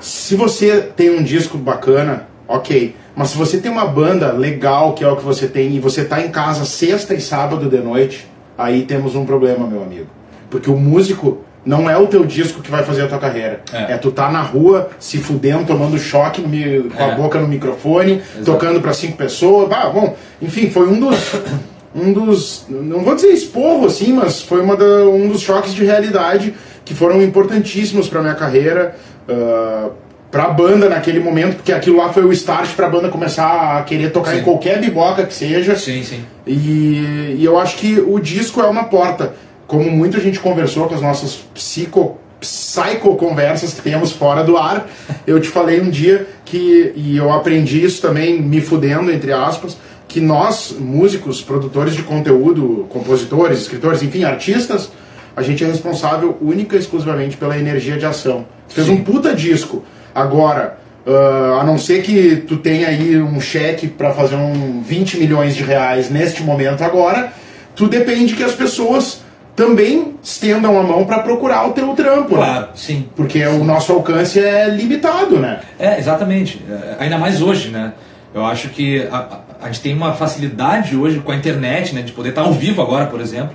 se 0.00 0.34
você 0.36 0.80
tem 0.80 1.10
um 1.10 1.22
disco 1.22 1.58
bacana, 1.58 2.26
ok. 2.46 2.94
Mas 3.18 3.30
se 3.30 3.36
você 3.36 3.58
tem 3.58 3.68
uma 3.68 3.84
banda 3.84 4.30
legal, 4.30 4.94
que 4.94 5.02
é 5.02 5.08
o 5.08 5.16
que 5.16 5.24
você 5.24 5.48
tem, 5.48 5.74
e 5.74 5.80
você 5.80 6.04
tá 6.04 6.20
em 6.20 6.30
casa 6.30 6.64
sexta 6.64 7.14
e 7.14 7.20
sábado 7.20 7.68
de 7.68 7.78
noite, 7.78 8.28
aí 8.56 8.82
temos 8.82 9.16
um 9.16 9.26
problema, 9.26 9.66
meu 9.66 9.82
amigo. 9.82 10.06
Porque 10.48 10.70
o 10.70 10.76
músico 10.76 11.38
não 11.66 11.90
é 11.90 11.98
o 11.98 12.06
teu 12.06 12.24
disco 12.24 12.62
que 12.62 12.70
vai 12.70 12.84
fazer 12.84 13.02
a 13.02 13.08
tua 13.08 13.18
carreira. 13.18 13.60
É, 13.72 13.94
é 13.94 13.96
tu 13.96 14.12
tá 14.12 14.30
na 14.30 14.40
rua, 14.40 14.90
se 15.00 15.18
fudendo, 15.18 15.66
tomando 15.66 15.98
choque 15.98 16.40
no, 16.40 16.90
com 16.90 17.02
é. 17.02 17.10
a 17.10 17.16
boca 17.16 17.40
no 17.40 17.48
microfone, 17.48 18.22
Exato. 18.36 18.44
tocando 18.44 18.80
para 18.80 18.92
cinco 18.92 19.16
pessoas. 19.16 19.68
Bah, 19.68 19.90
bom, 19.92 20.16
enfim, 20.40 20.70
foi 20.70 20.88
um 20.88 21.00
dos 21.00 21.34
um 21.92 22.12
dos, 22.12 22.66
não 22.68 23.02
vou 23.02 23.16
dizer 23.16 23.32
esporro 23.32 23.86
assim, 23.86 24.12
mas 24.12 24.40
foi 24.40 24.60
uma 24.60 24.76
da, 24.76 25.08
um 25.08 25.26
dos 25.26 25.40
choques 25.40 25.74
de 25.74 25.84
realidade 25.84 26.54
que 26.84 26.94
foram 26.94 27.20
importantíssimos 27.20 28.08
para 28.08 28.22
minha 28.22 28.36
carreira, 28.36 28.94
uh, 29.28 29.90
para 30.30 30.44
a 30.44 30.50
banda 30.50 30.88
naquele 30.88 31.20
momento, 31.20 31.56
porque 31.56 31.72
aquilo 31.72 31.96
lá 31.96 32.12
foi 32.12 32.24
o 32.24 32.32
start 32.32 32.74
para 32.74 32.86
a 32.86 32.90
banda 32.90 33.08
começar 33.08 33.78
a 33.78 33.82
querer 33.82 34.10
tocar 34.10 34.32
sim. 34.32 34.38
em 34.38 34.42
qualquer 34.42 34.80
biboca 34.80 35.24
que 35.24 35.34
seja. 35.34 35.74
Sim, 35.74 36.02
sim. 36.02 36.24
E, 36.46 37.36
e 37.38 37.44
eu 37.44 37.58
acho 37.58 37.76
que 37.76 37.98
o 37.98 38.18
disco 38.18 38.60
é 38.60 38.66
uma 38.66 38.84
porta. 38.84 39.34
Como 39.66 39.90
muita 39.90 40.20
gente 40.20 40.38
conversou 40.38 40.86
com 40.86 40.94
as 40.94 41.00
nossas 41.00 41.34
psico 41.54 42.18
psycho 42.40 43.16
conversas 43.16 43.74
que 43.74 43.82
temos 43.82 44.12
fora 44.12 44.44
do 44.44 44.56
ar. 44.56 44.88
Eu 45.26 45.40
te 45.40 45.48
falei 45.48 45.80
um 45.80 45.90
dia 45.90 46.26
que, 46.44 46.92
e 46.94 47.16
eu 47.16 47.30
aprendi 47.30 47.84
isso 47.84 48.00
também 48.00 48.40
me 48.40 48.62
fudendo, 48.62 49.12
entre 49.12 49.32
aspas, 49.32 49.76
que 50.06 50.20
nós, 50.20 50.74
músicos, 50.78 51.42
produtores 51.42 51.94
de 51.94 52.02
conteúdo, 52.02 52.86
compositores, 52.88 53.58
escritores, 53.58 54.02
enfim, 54.02 54.24
artistas, 54.24 54.90
a 55.36 55.42
gente 55.42 55.62
é 55.62 55.66
responsável 55.66 56.38
única 56.40 56.74
e 56.74 56.78
exclusivamente 56.78 57.36
pela 57.36 57.58
energia 57.58 57.98
de 57.98 58.06
ação. 58.06 58.46
Fez 58.68 58.86
Sim. 58.86 58.94
um 58.94 59.04
puta 59.04 59.34
disco. 59.34 59.84
Agora, 60.18 60.78
uh, 61.06 61.60
a 61.60 61.64
não 61.64 61.78
ser 61.78 62.02
que 62.02 62.44
tu 62.48 62.56
tenha 62.56 62.88
aí 62.88 63.20
um 63.20 63.40
cheque 63.40 63.86
para 63.86 64.12
fazer 64.12 64.34
um 64.34 64.82
20 64.82 65.18
milhões 65.18 65.54
de 65.54 65.62
reais 65.62 66.10
neste 66.10 66.42
momento 66.42 66.82
agora, 66.82 67.32
tu 67.76 67.86
depende 67.86 68.34
que 68.34 68.42
as 68.42 68.52
pessoas 68.52 69.22
também 69.54 70.14
estendam 70.22 70.78
a 70.78 70.82
mão 70.82 71.04
para 71.04 71.20
procurar 71.20 71.68
o 71.68 71.72
teu 71.72 71.88
trampo. 71.94 72.36
Né? 72.36 72.44
Claro, 72.44 72.60
né? 72.60 72.68
sim. 72.74 73.08
Porque 73.16 73.40
sim. 73.40 73.60
o 73.60 73.64
nosso 73.64 73.92
alcance 73.92 74.38
é 74.40 74.68
limitado, 74.68 75.38
né? 75.38 75.60
É, 75.78 75.98
exatamente. 75.98 76.62
É, 76.68 76.96
ainda 77.00 77.18
mais 77.18 77.42
hoje, 77.42 77.68
né? 77.70 77.92
Eu 78.34 78.44
acho 78.44 78.68
que 78.68 79.06
a, 79.10 79.40
a 79.60 79.66
gente 79.66 79.80
tem 79.80 79.94
uma 79.94 80.12
facilidade 80.12 80.96
hoje 80.96 81.20
com 81.20 81.32
a 81.32 81.36
internet, 81.36 81.94
né, 81.94 82.02
de 82.02 82.12
poder 82.12 82.30
estar 82.30 82.42
ao 82.42 82.52
vivo 82.52 82.80
agora, 82.82 83.06
por 83.06 83.20
exemplo, 83.20 83.54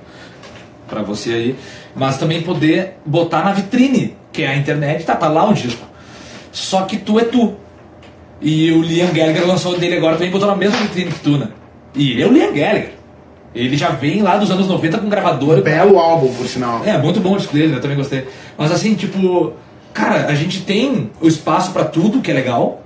para 0.88 1.02
você 1.02 1.32
aí, 1.32 1.56
mas 1.96 2.18
também 2.18 2.42
poder 2.42 2.98
botar 3.06 3.44
na 3.44 3.54
vitrine, 3.54 4.16
que 4.32 4.44
é 4.44 4.48
a 4.48 4.56
internet, 4.56 5.06
tá, 5.06 5.16
tá 5.16 5.28
lá 5.28 5.50
o 5.50 5.54
disco. 5.54 5.93
Só 6.54 6.84
que 6.84 6.98
tu 6.98 7.20
é 7.20 7.26
tu. 7.26 7.56
E 8.40 8.72
o 8.72 8.82
Liam 8.82 9.12
Gallagher 9.12 9.46
lançou 9.46 9.78
dele 9.78 9.98
agora 9.98 10.16
também 10.16 10.32
botou 10.32 10.48
na 10.48 10.56
mesma 10.56 10.78
vitrine 10.78 11.12
que 11.12 11.20
tu, 11.20 11.38
né? 11.38 11.50
E 11.96 12.12
ele 12.12 12.22
é 12.22 12.28
o 12.28 12.32
Liam 12.32 12.54
Gallagher. 12.54 12.94
Ele 13.56 13.76
já 13.76 13.90
vem 13.90 14.22
lá 14.22 14.38
dos 14.38 14.50
anos 14.50 14.68
90 14.68 15.00
com 15.00 15.10
gravador. 15.10 15.62
Belo 15.62 16.00
álbum, 16.00 16.34
por 16.34 16.48
sinal. 16.48 16.82
É, 16.86 16.98
muito 16.98 17.20
bom 17.20 17.34
o 17.34 17.38
disco 17.38 17.54
dele, 17.54 17.70
né? 17.70 17.78
eu 17.78 17.82
também 17.82 17.98
gostei. 17.98 18.28
Mas 18.58 18.72
assim, 18.72 18.96
tipo, 18.96 19.54
cara, 19.94 20.28
a 20.28 20.36
gente 20.36 20.62
tem 20.62 21.12
o 21.22 21.28
espaço 21.28 21.72
para 21.72 21.86
tudo 21.86 22.22
que 22.22 22.32
é 22.32 22.34
legal, 22.34 22.82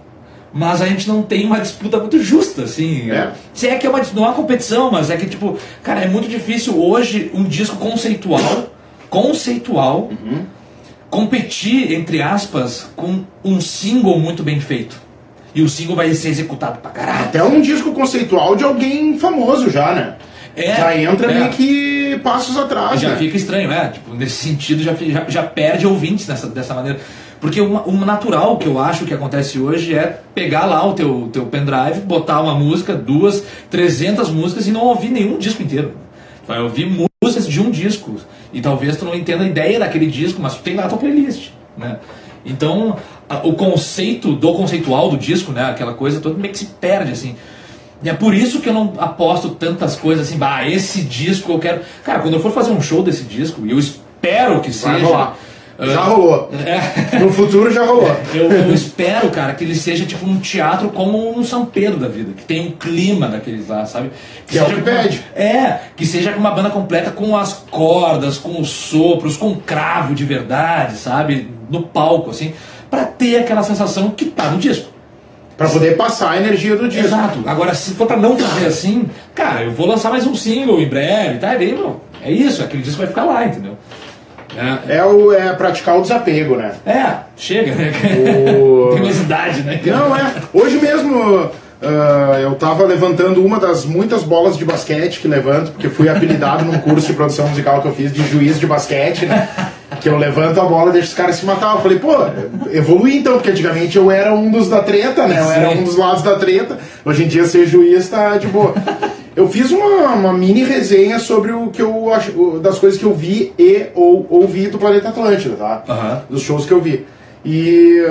mas 0.53 0.81
a 0.81 0.85
gente 0.85 1.07
não 1.07 1.21
tem 1.21 1.45
uma 1.45 1.59
disputa 1.59 1.97
muito 1.97 2.21
justa, 2.21 2.63
assim. 2.63 3.11
É. 3.11 3.31
Se 3.53 3.67
é 3.67 3.75
que 3.75 3.85
é 3.85 3.89
uma, 3.89 4.01
não 4.13 4.23
é 4.23 4.27
uma 4.27 4.33
competição, 4.33 4.91
mas 4.91 5.09
é 5.09 5.17
que, 5.17 5.25
tipo, 5.25 5.57
cara, 5.83 6.01
é 6.01 6.07
muito 6.07 6.27
difícil 6.27 6.81
hoje 6.81 7.31
um 7.33 7.43
disco 7.43 7.77
conceitual, 7.77 8.67
conceitual, 9.09 10.09
uhum. 10.11 10.45
Competir, 11.09 11.93
entre 11.93 12.21
aspas, 12.21 12.89
com 12.95 13.23
um 13.43 13.61
single 13.61 14.19
muito 14.19 14.43
bem 14.43 14.59
feito. 14.59 15.01
E 15.55 15.61
o 15.61 15.69
single 15.69 15.95
vai 15.95 16.13
ser 16.13 16.29
executado 16.29 16.79
pra 16.79 16.91
caralho. 16.91 17.25
Até 17.25 17.43
um 17.43 17.61
disco 17.61 17.91
conceitual 17.91 18.55
de 18.55 18.63
alguém 18.63 19.17
famoso 19.17 19.69
já, 19.69 19.93
né? 19.93 20.15
É, 20.55 20.75
já 20.75 20.97
entra 20.97 21.31
é. 21.31 21.39
meio 21.39 21.49
que 21.51 22.19
passos 22.23 22.57
atrás. 22.57 22.99
Já 22.99 23.09
né? 23.09 23.17
fica 23.17 23.37
estranho, 23.37 23.71
é. 23.71 23.89
Tipo, 23.89 24.13
nesse 24.13 24.35
sentido 24.35 24.83
já, 24.83 24.93
já, 24.93 25.25
já 25.27 25.43
perde 25.43 25.85
ouvintes 25.85 26.25
dessa, 26.25 26.47
dessa 26.47 26.73
maneira. 26.73 26.99
Porque 27.39 27.61
o, 27.61 27.87
o, 27.87 27.91
natural 28.05 28.57
que 28.57 28.67
eu 28.67 28.79
acho 28.79 29.05
que 29.05 29.13
acontece 29.13 29.59
hoje 29.59 29.93
é 29.93 30.19
pegar 30.33 30.65
lá 30.65 30.85
o 30.85 30.93
teu, 30.93 31.29
teu 31.31 31.45
pendrive, 31.45 32.01
botar 32.01 32.41
uma 32.41 32.55
música, 32.55 32.95
duas, 32.95 33.43
trezentas 33.69 34.29
músicas 34.29 34.67
e 34.67 34.71
não 34.71 34.81
ouvir 34.81 35.09
nenhum 35.09 35.37
disco 35.37 35.61
inteiro. 35.61 35.93
Tu 36.47 36.53
vai 36.53 36.61
ouvir 36.61 36.89
músicas 37.21 37.45
de 37.45 37.59
um 37.59 37.69
disco. 37.69 38.15
E 38.53 38.61
talvez 38.61 38.95
tu 38.95 39.03
não 39.03 39.13
entenda 39.13 39.43
a 39.43 39.47
ideia 39.47 39.77
daquele 39.77 40.07
disco, 40.07 40.41
mas 40.41 40.55
tu 40.55 40.63
tem 40.63 40.75
lá 40.75 40.85
a 40.85 40.87
tua 40.87 40.97
playlist. 40.97 41.49
Né? 41.77 41.99
Então, 42.45 42.95
a, 43.27 43.45
o 43.45 43.53
conceito 43.53 44.33
do 44.33 44.53
conceitual 44.53 45.09
do 45.09 45.17
disco, 45.17 45.51
né, 45.51 45.65
aquela 45.65 45.93
coisa 45.93 46.21
toda 46.21 46.39
meio 46.39 46.53
que 46.53 46.59
se 46.59 46.67
perde 46.67 47.11
assim. 47.11 47.35
E 48.01 48.07
é 48.07 48.13
por 48.13 48.33
isso 48.33 48.61
que 48.61 48.69
eu 48.69 48.73
não 48.73 48.93
aposto 48.97 49.49
tantas 49.49 49.97
coisas 49.97 50.27
assim, 50.27 50.37
bah, 50.37 50.65
esse 50.65 51.01
disco 51.01 51.51
eu 51.51 51.59
quero. 51.59 51.81
Cara, 52.03 52.19
quando 52.19 52.35
eu 52.35 52.39
for 52.39 52.53
fazer 52.53 52.71
um 52.71 52.81
show 52.81 53.03
desse 53.03 53.23
disco, 53.23 53.65
e 53.65 53.71
eu 53.71 53.79
espero 53.79 54.61
que 54.61 54.71
seja. 54.71 55.33
Já 55.79 56.01
rolou. 56.01 56.49
É. 56.65 57.19
No 57.19 57.31
futuro 57.31 57.71
já 57.71 57.85
rolou. 57.85 58.09
Eu, 58.33 58.51
eu, 58.51 58.73
espero, 58.73 59.29
cara, 59.29 59.53
que 59.53 59.63
ele 59.63 59.75
seja 59.75 60.05
tipo 60.05 60.25
um 60.25 60.39
teatro 60.39 60.89
como 60.89 61.37
um 61.37 61.43
São 61.43 61.65
Pedro 61.65 61.99
da 61.99 62.07
vida, 62.07 62.33
que 62.33 62.43
tem 62.43 62.67
um 62.67 62.71
clima 62.71 63.27
daqueles 63.27 63.67
lá, 63.67 63.85
sabe? 63.85 64.11
Que, 64.47 64.53
que 64.53 64.59
é 64.59 64.63
o 64.63 64.65
que 64.65 64.81
pede. 64.81 65.23
É, 65.35 65.79
que 65.95 66.05
seja 66.05 66.33
com 66.33 66.39
uma 66.39 66.51
banda 66.51 66.71
completa 66.71 67.11
com 67.11 67.37
as 67.37 67.53
cordas, 67.69 68.37
com 68.37 68.59
os 68.59 68.69
sopros, 68.69 69.37
com 69.37 69.55
cravo 69.55 70.15
de 70.15 70.25
verdade, 70.25 70.97
sabe? 70.97 71.47
No 71.69 71.83
palco, 71.83 72.31
assim, 72.31 72.53
para 72.89 73.05
ter 73.05 73.37
aquela 73.37 73.61
sensação 73.61 74.09
que 74.09 74.25
tá 74.25 74.49
no 74.49 74.57
disco. 74.57 74.97
Pra 75.55 75.67
poder 75.69 75.97
passar 75.97 76.31
a 76.31 76.37
energia 76.37 76.75
do 76.75 76.87
disco. 76.87 77.07
Exato. 77.07 77.39
Agora, 77.47 77.73
se 77.73 77.95
for 77.95 78.05
pra 78.05 78.15
não 78.15 78.37
fazer 78.37 78.67
assim, 78.67 79.09
cara, 79.33 79.63
eu 79.63 79.71
vou 79.71 79.87
lançar 79.87 80.11
mais 80.11 80.25
um 80.25 80.35
single 80.35 80.79
em 80.79 80.87
breve, 80.87 81.39
tá? 81.39 81.55
E 81.55 81.57
daí, 81.57 81.73
meu, 81.73 81.99
é 82.21 82.31
isso, 82.31 82.63
aquele 82.63 82.83
disco 82.83 82.99
vai 82.99 83.07
ficar 83.07 83.23
lá, 83.23 83.45
entendeu? 83.45 83.75
É, 84.87 85.03
o, 85.03 85.31
é 85.33 85.53
praticar 85.53 85.97
o 85.97 86.01
desapego, 86.01 86.55
né? 86.55 86.71
É, 86.85 87.05
chega, 87.35 87.73
né? 87.75 87.91
O- 88.25 88.91
Tem 88.95 89.03
mais 89.03 89.19
idade, 89.21 89.61
né? 89.61 89.79
Não, 89.85 90.15
é. 90.15 90.33
Hoje 90.53 90.77
mesmo 90.77 91.49
ah, 91.81 92.39
eu 92.41 92.55
tava 92.55 92.83
levantando 92.85 93.45
uma 93.45 93.59
das 93.59 93.85
muitas 93.85 94.23
bolas 94.23 94.57
de 94.57 94.65
basquete 94.65 95.19
que 95.19 95.27
levanto, 95.27 95.71
porque 95.71 95.89
fui 95.89 96.09
apelidado 96.09 96.65
num 96.65 96.79
curso 96.79 97.07
de 97.07 97.13
produção 97.13 97.47
musical 97.47 97.81
que 97.81 97.87
eu 97.87 97.93
fiz 97.93 98.11
de 98.11 98.25
juiz 98.27 98.59
de 98.59 98.65
basquete, 98.65 99.25
né? 99.25 99.47
Que 100.01 100.09
eu 100.09 100.17
levanto 100.17 100.59
a 100.59 100.63
bola 100.65 100.89
e 100.89 100.93
deixo 100.93 101.09
os 101.09 101.13
caras 101.13 101.35
se 101.37 101.45
matar. 101.45 101.75
Eu 101.75 101.81
falei, 101.81 101.99
pô, 101.99 102.13
evolui 102.71 103.17
então, 103.17 103.33
porque 103.33 103.51
antigamente 103.51 103.97
eu 103.97 104.09
era 104.11 104.33
um 104.33 104.49
dos 104.51 104.69
da 104.69 104.81
treta, 104.81 105.27
né? 105.27 105.39
Eu 105.39 105.51
era 105.51 105.69
um 105.69 105.83
dos 105.83 105.95
lados 105.95 106.21
da 106.23 106.35
treta. 106.35 106.77
Hoje 107.05 107.23
em 107.23 107.27
dia 107.27 107.45
ser 107.45 107.65
juiz 107.65 108.07
tá 108.09 108.37
de 108.37 108.47
boa. 108.47 108.73
Eu 109.37 109.47
fiz 109.47 109.69
uma, 109.71 110.13
uma 110.15 110.33
mini 110.33 110.63
resenha 110.63 111.19
sobre 111.19 111.51
o 111.51 111.67
que 111.69 111.81
eu 111.81 112.11
acho, 112.11 112.31
das 112.59 112.79
coisas 112.79 112.99
que 112.99 113.05
eu 113.05 113.13
vi 113.13 113.53
e 113.57 113.85
ou 113.93 114.25
ouvi 114.29 114.67
do 114.67 114.79
Planeta 114.79 115.09
Atlântida, 115.09 115.55
tá? 115.55 115.83
Aham. 115.87 116.23
dos 116.29 116.41
shows 116.41 116.65
que 116.65 116.71
eu 116.73 116.81
vi. 116.81 117.05
E 117.45 118.03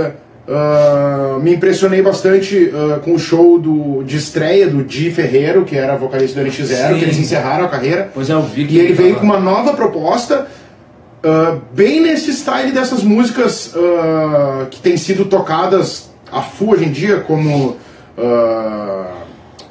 ah, 0.49 1.38
me 1.42 1.52
impressionei 1.56 2.00
bastante 2.00 2.73
ah, 2.73 3.00
com 3.00 3.12
o 3.14 3.18
show 3.18 3.59
do, 3.59 4.04
de 4.04 4.16
estreia 4.16 4.68
do 4.68 4.85
Di 4.85 5.11
Ferreiro, 5.11 5.64
que 5.64 5.76
era 5.76 5.97
vocalista 5.97 6.40
do 6.40 6.47
NX0, 6.49 6.64
Sim. 6.92 6.99
que 6.99 7.04
eles 7.04 7.18
encerraram 7.18 7.64
a 7.64 7.68
carreira. 7.68 8.09
Pois 8.14 8.30
é, 8.30 8.33
eu 8.33 8.42
vi 8.42 8.64
que 8.64 8.76
E 8.76 8.78
ele 8.78 8.92
veio 8.92 9.14
tava- 9.16 9.21
com 9.21 9.26
uma 9.26 9.40
nova 9.40 9.73
proposta, 9.75 10.47
ah, 11.25 11.56
bem 11.73 12.00
nesse 12.00 12.33
style 12.33 12.71
dessas 12.71 13.02
músicas 13.02 13.75
que 14.71 14.78
têm 14.80 14.97
sido 14.97 15.25
tocadas 15.25 16.09
a 16.30 16.40
full 16.40 16.71
hoje 16.75 16.85
em 16.85 16.92
dia, 16.92 17.16
como 17.18 17.76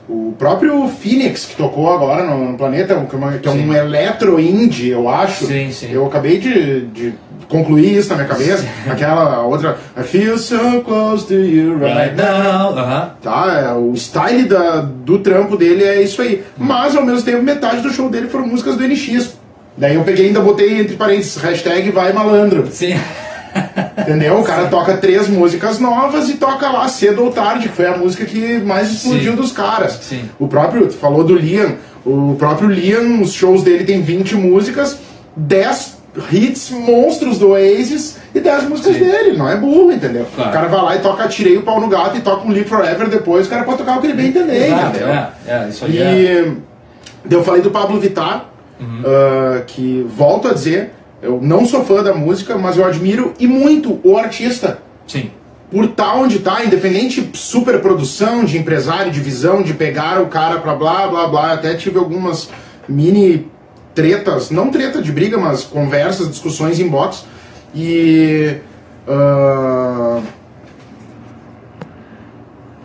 o 0.08 0.36
próprio 0.38 0.88
Phoenix, 0.88 1.46
que 1.46 1.56
tocou 1.56 1.92
agora 1.92 2.24
no, 2.24 2.52
no 2.52 2.58
Planeta, 2.58 2.96
que 2.96 3.16
é 3.16 3.38
que 3.40 3.48
é 3.48 3.52
um 3.52 3.56
Sim. 3.56 3.76
eletro-indie, 3.76 4.90
eu 4.90 5.10
acho. 5.10 5.46
Sim, 5.46 5.72
sim. 5.72 5.92
Eu 5.92 6.06
acabei 6.06 6.38
de, 6.40 6.82
de 6.88 7.14
concluir 7.50 7.98
isso 7.98 8.10
na 8.10 8.16
minha 8.16 8.28
cabeça. 8.28 8.66
Aquela 8.90 9.42
outra. 9.44 9.78
I 9.98 10.04
feel 10.04 10.38
so 10.38 10.82
close 10.82 11.26
to 11.28 11.34
you 11.34 11.78
right 11.78 12.10
Right 12.10 12.16
now. 12.16 12.72
now, 12.74 12.78
aham. 12.78 13.12
Tá, 13.22 13.66
é, 13.68 13.74
o 13.74 13.94
style 13.96 14.46
da, 14.46 14.82
do 14.82 15.20
trampo 15.20 15.58
dele 15.58 15.84
é 15.84 16.02
isso 16.02 16.22
aí. 16.22 16.44
Mas 16.58 16.96
ao 16.96 17.04
mesmo 17.04 17.24
tempo, 17.24 17.42
metade 17.42 17.82
do 17.82 17.90
show 17.92 18.10
dele 18.10 18.28
foram 18.28 18.48
músicas 18.48 18.76
do 18.76 18.88
NX. 18.88 19.38
Daí 19.78 19.96
eu 19.96 20.04
peguei 20.04 20.26
e 20.26 20.28
ainda 20.28 20.40
botei 20.40 20.80
entre 20.80 20.96
parênteses, 20.96 21.36
hashtag 21.38 21.92
vai 21.92 22.14
malandro. 22.14 22.66
Sim. 22.72 22.96
Entendeu? 23.98 24.40
O 24.40 24.44
cara 24.44 24.68
toca 24.68 24.98
três 24.98 25.28
músicas 25.28 25.80
novas 25.80 26.30
e 26.30 26.34
toca 26.36 26.70
lá 26.70 26.88
cedo 26.88 27.24
ou 27.24 27.32
tarde, 27.32 27.70
que 27.70 27.76
foi 27.76 27.88
a 27.88 27.98
música 27.98 28.26
que 28.26 28.60
mais 28.60 28.92
explodiu 28.92 29.32
Sim. 29.32 29.38
dos 29.38 29.52
caras. 29.52 29.94
Sim. 30.02 30.30
O 30.38 30.48
próprio, 30.48 30.88
tu 30.88 30.94
falou 30.94 31.24
do 31.24 31.36
Liam, 31.36 31.76
o 32.06 32.36
próprio 32.38 32.70
Liam, 32.70 33.22
os 33.22 33.34
shows 33.34 33.64
dele 33.64 33.84
tem 33.84 34.02
20 34.02 34.36
músicas, 34.36 34.98
10 35.36 35.96
hits 36.32 36.70
monstros 36.72 37.40
do 37.40 37.50
Oasis 37.50 38.18
e 38.34 38.40
10 38.40 38.70
músicas 38.70 38.96
Sim. 38.96 39.04
dele, 39.04 39.38
não 39.38 39.50
é 39.50 39.56
burro, 39.56 39.92
entendeu? 39.92 40.26
Claro. 40.36 40.50
O 40.50 40.54
cara 40.54 40.68
vai 40.68 40.82
lá 40.82 40.96
e 40.96 41.00
toca 41.00 41.28
Tirei 41.28 41.58
o 41.58 41.64
Pau 41.64 41.80
no 41.82 41.88
Gato 41.88 42.18
e 42.18 42.22
toca 42.22 42.46
um 42.48 42.52
Live 42.52 42.70
Forever 42.70 43.10
depois, 43.10 43.48
o 43.48 43.50
cara 43.50 43.64
pode 43.64 43.80
tocar 43.80 43.98
o 43.98 44.02
que 44.02 44.08
ele 44.08 44.14
bem 44.14 44.28
entender, 44.28 44.68
Exato, 44.68 44.86
entendeu? 44.98 45.08
é, 45.10 45.30
é, 45.48 45.68
isso 45.70 45.84
aí 45.86 45.98
é. 45.98 46.02
E 47.24 47.28
daí 47.28 47.40
eu 47.40 47.44
falei 47.44 47.62
do 47.62 47.72
Pablo 47.72 48.00
Vittar, 48.00 48.50
Uhum. 48.78 49.04
ah, 49.06 49.62
que 49.66 50.06
volto 50.18 50.50
a 50.50 50.54
dizer, 50.54 50.92
eu 51.26 51.40
não 51.42 51.66
sou 51.66 51.84
fã 51.84 52.04
da 52.04 52.14
música, 52.14 52.56
mas 52.56 52.78
eu 52.78 52.86
admiro 52.86 53.34
e 53.40 53.48
muito 53.48 54.00
o 54.04 54.16
artista. 54.16 54.80
Sim. 55.08 55.32
Por 55.72 55.88
tá 55.88 56.14
onde 56.14 56.40
tá, 56.40 56.64
independente 56.64 57.32
super 57.34 57.82
produção 57.82 58.46
de 58.46 58.58
empresário, 58.58 59.12
de 59.12 59.20
visão, 59.20 59.64
de 59.64 59.74
pegar 59.74 60.22
o 60.22 60.28
cara 60.28 60.60
pra 60.60 60.76
blá 60.76 61.08
blá 61.08 61.28
blá. 61.28 61.54
Até 61.54 61.74
tive 61.74 61.98
algumas 61.98 62.50
mini 62.88 63.48
tretas, 63.96 64.52
não 64.52 64.70
treta 64.70 65.02
de 65.02 65.12
briga, 65.12 65.38
mas 65.38 65.64
conversas, 65.64 66.30
discussões 66.30 66.80
em 66.80 66.88
box. 66.88 67.26
E. 67.74 68.58
ah, 69.08 70.22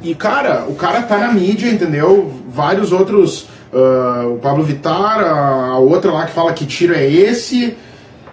e, 0.03 0.15
cara, 0.15 0.65
o 0.67 0.75
cara 0.75 1.03
tá 1.03 1.19
na 1.19 1.31
mídia, 1.31 1.69
entendeu? 1.69 2.33
Vários 2.49 2.91
outros. 2.91 3.49
ah, 3.75 4.27
o 4.27 4.39
Pablo 4.39 4.65
Vittar, 4.65 5.21
a 5.21 5.79
outra 5.79 6.11
lá 6.11 6.25
que 6.25 6.33
fala 6.33 6.55
que 6.55 6.65
tiro 6.65 6.95
é 6.95 7.07
esse. 7.07 7.77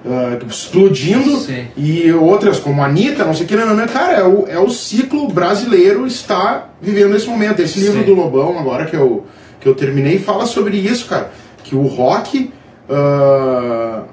Ah, 0.06 0.38
explodindo. 0.48 1.38
Sim. 1.38 1.68
E 1.76 2.12
outras, 2.12 2.60
como 2.60 2.82
a 2.82 2.86
Anitta, 2.86 3.26
não 3.26 3.34
sei 3.34 3.46
o 3.46 3.50
que, 3.50 3.56
não, 3.56 3.68
não, 3.68 3.76
não. 3.76 3.88
Cara, 3.88 4.14
é 4.14 4.24
o, 4.24 4.48
é 4.48 4.60
o 4.60 4.70
ciclo 4.70 5.28
brasileiro 5.28 6.06
está 6.06 6.70
vivendo 6.82 7.16
esse 7.16 7.28
momento. 7.28 7.62
Esse 7.62 7.80
livro 7.80 8.00
Sim. 8.00 8.06
do 8.06 8.14
Lobão, 8.14 8.58
agora 8.58 8.86
que 8.86 8.96
eu, 8.96 9.26
que 9.60 9.68
eu 9.68 9.76
terminei, 9.76 10.20
fala 10.20 10.46
sobre 10.46 10.78
isso, 10.78 11.08
cara. 11.08 11.32
Que 11.64 11.76
o 11.76 11.84
rock. 11.88 12.52
ah, 12.90 14.04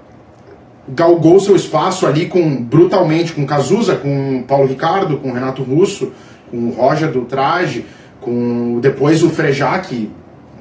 galgou 0.88 1.40
seu 1.40 1.56
espaço 1.56 2.06
ali 2.06 2.26
com 2.26 2.62
brutalmente 2.62 3.32
com 3.32 3.46
Cazuza, 3.46 3.96
com 3.96 4.44
Paulo 4.46 4.68
Ricardo, 4.68 5.16
com 5.18 5.32
Renato 5.32 5.62
Russo, 5.62 6.12
com 6.50 6.68
o 6.68 6.70
Roger 6.70 7.10
do 7.10 7.22
Traje, 7.22 7.86
com 8.20 8.78
depois 8.80 9.22
o 9.22 9.30
Frejá, 9.30 9.78
que 9.78 10.10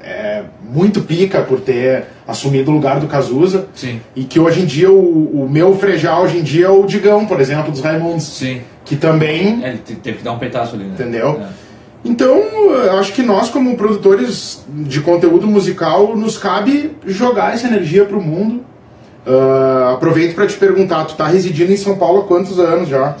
é 0.02 0.44
muito 0.62 1.02
pica 1.02 1.42
por 1.42 1.60
ter 1.60 2.06
assumido 2.26 2.70
o 2.70 2.74
lugar 2.74 3.00
do 3.00 3.06
Cazuza. 3.06 3.66
Sim. 3.74 4.00
E 4.16 4.24
que 4.24 4.40
hoje 4.40 4.62
em 4.62 4.64
dia 4.66 4.90
o, 4.90 5.42
o 5.44 5.48
meu 5.48 5.76
Frejá 5.76 6.18
hoje 6.20 6.38
em 6.38 6.42
dia 6.42 6.66
é 6.66 6.70
o 6.70 6.84
Digão, 6.86 7.26
por 7.26 7.40
exemplo, 7.40 7.70
dos 7.70 7.80
Raimundos. 7.80 8.24
Sim. 8.24 8.60
Que 8.84 8.96
também 8.96 9.62
É, 9.62 9.68
ele 9.70 9.78
te- 9.78 9.94
teve 9.96 10.18
que 10.18 10.24
dar 10.24 10.32
um 10.32 10.38
peitaço 10.38 10.74
ali, 10.74 10.84
né? 10.84 10.90
Entendeu? 10.94 11.40
É. 11.40 11.64
Então, 12.06 12.36
eu 12.36 12.98
acho 12.98 13.12
que 13.14 13.22
nós, 13.22 13.48
como 13.48 13.76
produtores 13.78 14.62
de 14.68 15.00
conteúdo 15.00 15.46
musical, 15.46 16.14
nos 16.14 16.36
cabe 16.36 16.90
jogar 17.06 17.54
essa 17.54 17.66
energia 17.66 18.04
pro 18.04 18.20
mundo. 18.20 18.62
Ah, 19.26 19.92
aproveito 19.94 20.34
para 20.34 20.46
te 20.46 20.54
perguntar, 20.54 21.06
tu 21.06 21.14
tá 21.14 21.26
residindo 21.26 21.72
em 21.72 21.76
São 21.78 21.96
Paulo 21.96 22.20
há 22.20 22.24
quantos 22.24 22.58
anos 22.58 22.90
já? 22.90 23.16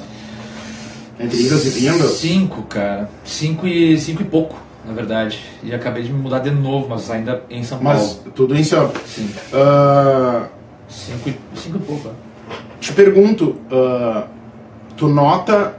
Entre 1.18 1.40
idas 1.46 1.64
e 1.64 1.70
vindas? 1.80 2.10
Cinco, 2.18 2.62
cara. 2.62 3.08
Cinco 3.24 3.66
e, 3.66 3.96
cinco 3.98 4.20
e 4.20 4.24
pouco, 4.26 4.56
na 4.86 4.92
verdade. 4.92 5.38
E 5.62 5.74
acabei 5.74 6.02
de 6.02 6.12
me 6.12 6.18
mudar 6.20 6.40
de 6.40 6.50
novo, 6.50 6.86
mas 6.88 7.10
ainda 7.10 7.42
em 7.50 7.62
São 7.62 7.78
Paulo. 7.78 7.98
Mas 7.98 8.20
tudo 8.34 8.54
em 8.56 8.64
São 8.64 8.90
Sim. 9.06 9.30
Ah, 9.52 10.46
Cinco 10.88 11.30
e, 11.30 11.36
cinco 11.56 11.78
e 11.78 11.80
pouco, 11.80 12.08
é. 12.08 12.12
Te 12.80 12.92
pergunto, 12.92 13.56
ah, 13.72 14.26
tu 14.96 15.08
nota. 15.08 15.74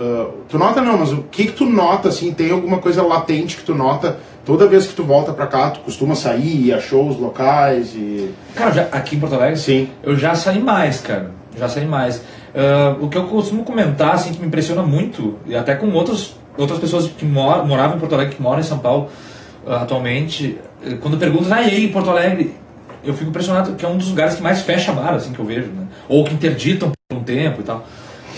ah, 0.00 0.28
tu 0.48 0.56
nota 0.58 0.80
não, 0.80 0.98
mas 0.98 1.12
o 1.12 1.22
que 1.24 1.46
que 1.46 1.52
tu 1.52 1.66
nota, 1.66 2.08
assim, 2.08 2.32
tem 2.32 2.50
alguma 2.50 2.78
coisa 2.78 3.02
latente 3.02 3.56
que 3.56 3.64
tu 3.64 3.74
nota 3.74 4.18
toda 4.44 4.66
vez 4.66 4.86
que 4.86 4.94
tu 4.94 5.04
volta 5.04 5.32
pra 5.32 5.46
cá, 5.46 5.70
tu 5.70 5.80
costuma 5.80 6.14
sair, 6.14 6.68
ir 6.68 6.72
a 6.72 6.80
shows 6.80 7.18
locais 7.18 7.94
e... 7.94 8.32
Cara, 8.54 8.70
já, 8.70 8.82
aqui 8.92 9.16
em 9.16 9.20
Porto 9.20 9.34
Alegre, 9.34 9.58
Sim. 9.58 9.90
eu 10.02 10.16
já 10.16 10.34
saí 10.34 10.58
mais, 10.58 11.02
cara. 11.02 11.32
Já 11.54 11.68
saí 11.68 11.84
mais. 11.84 12.22
O 12.98 13.08
que 13.08 13.18
eu 13.18 13.24
costumo 13.24 13.62
comentar, 13.62 14.14
assim, 14.14 14.32
que 14.32 14.40
me 14.40 14.46
impressiona 14.46 14.82
muito, 14.82 15.38
e 15.44 15.54
até 15.54 15.74
com 15.74 15.90
outros, 15.92 16.34
outras 16.58 16.78
pessoas 16.78 17.06
que 17.06 17.24
mor 17.24 17.66
moravam 17.66 17.96
em 17.96 18.00
Porto 18.00 18.14
Alegre, 18.14 18.34
que 18.34 18.42
moram 18.42 18.60
em 18.60 18.64
São 18.64 18.78
Paulo 18.78 19.08
ah, 19.66 19.82
atualmente, 19.82 20.58
eh, 20.84 20.96
quando 21.00 21.16
perguntam, 21.16 21.52
ah, 21.52 21.62
e 21.62 21.70
aí, 21.70 21.88
Porto 21.88 22.10
Alegre? 22.10 22.54
Eu 23.04 23.14
fico 23.14 23.30
impressionado 23.30 23.74
que 23.74 23.84
é 23.84 23.88
um 23.88 23.96
dos 23.96 24.08
lugares 24.08 24.34
que 24.34 24.42
mais 24.42 24.60
fecha 24.62 24.92
bar, 24.92 25.14
assim, 25.14 25.32
que 25.32 25.38
eu 25.38 25.44
vejo, 25.44 25.68
né? 25.68 25.86
Ou 26.08 26.24
que 26.24 26.34
interditam 26.34 26.90
por 26.90 27.16
um 27.16 27.22
tempo 27.22 27.60
e 27.60 27.64
tal. 27.64 27.86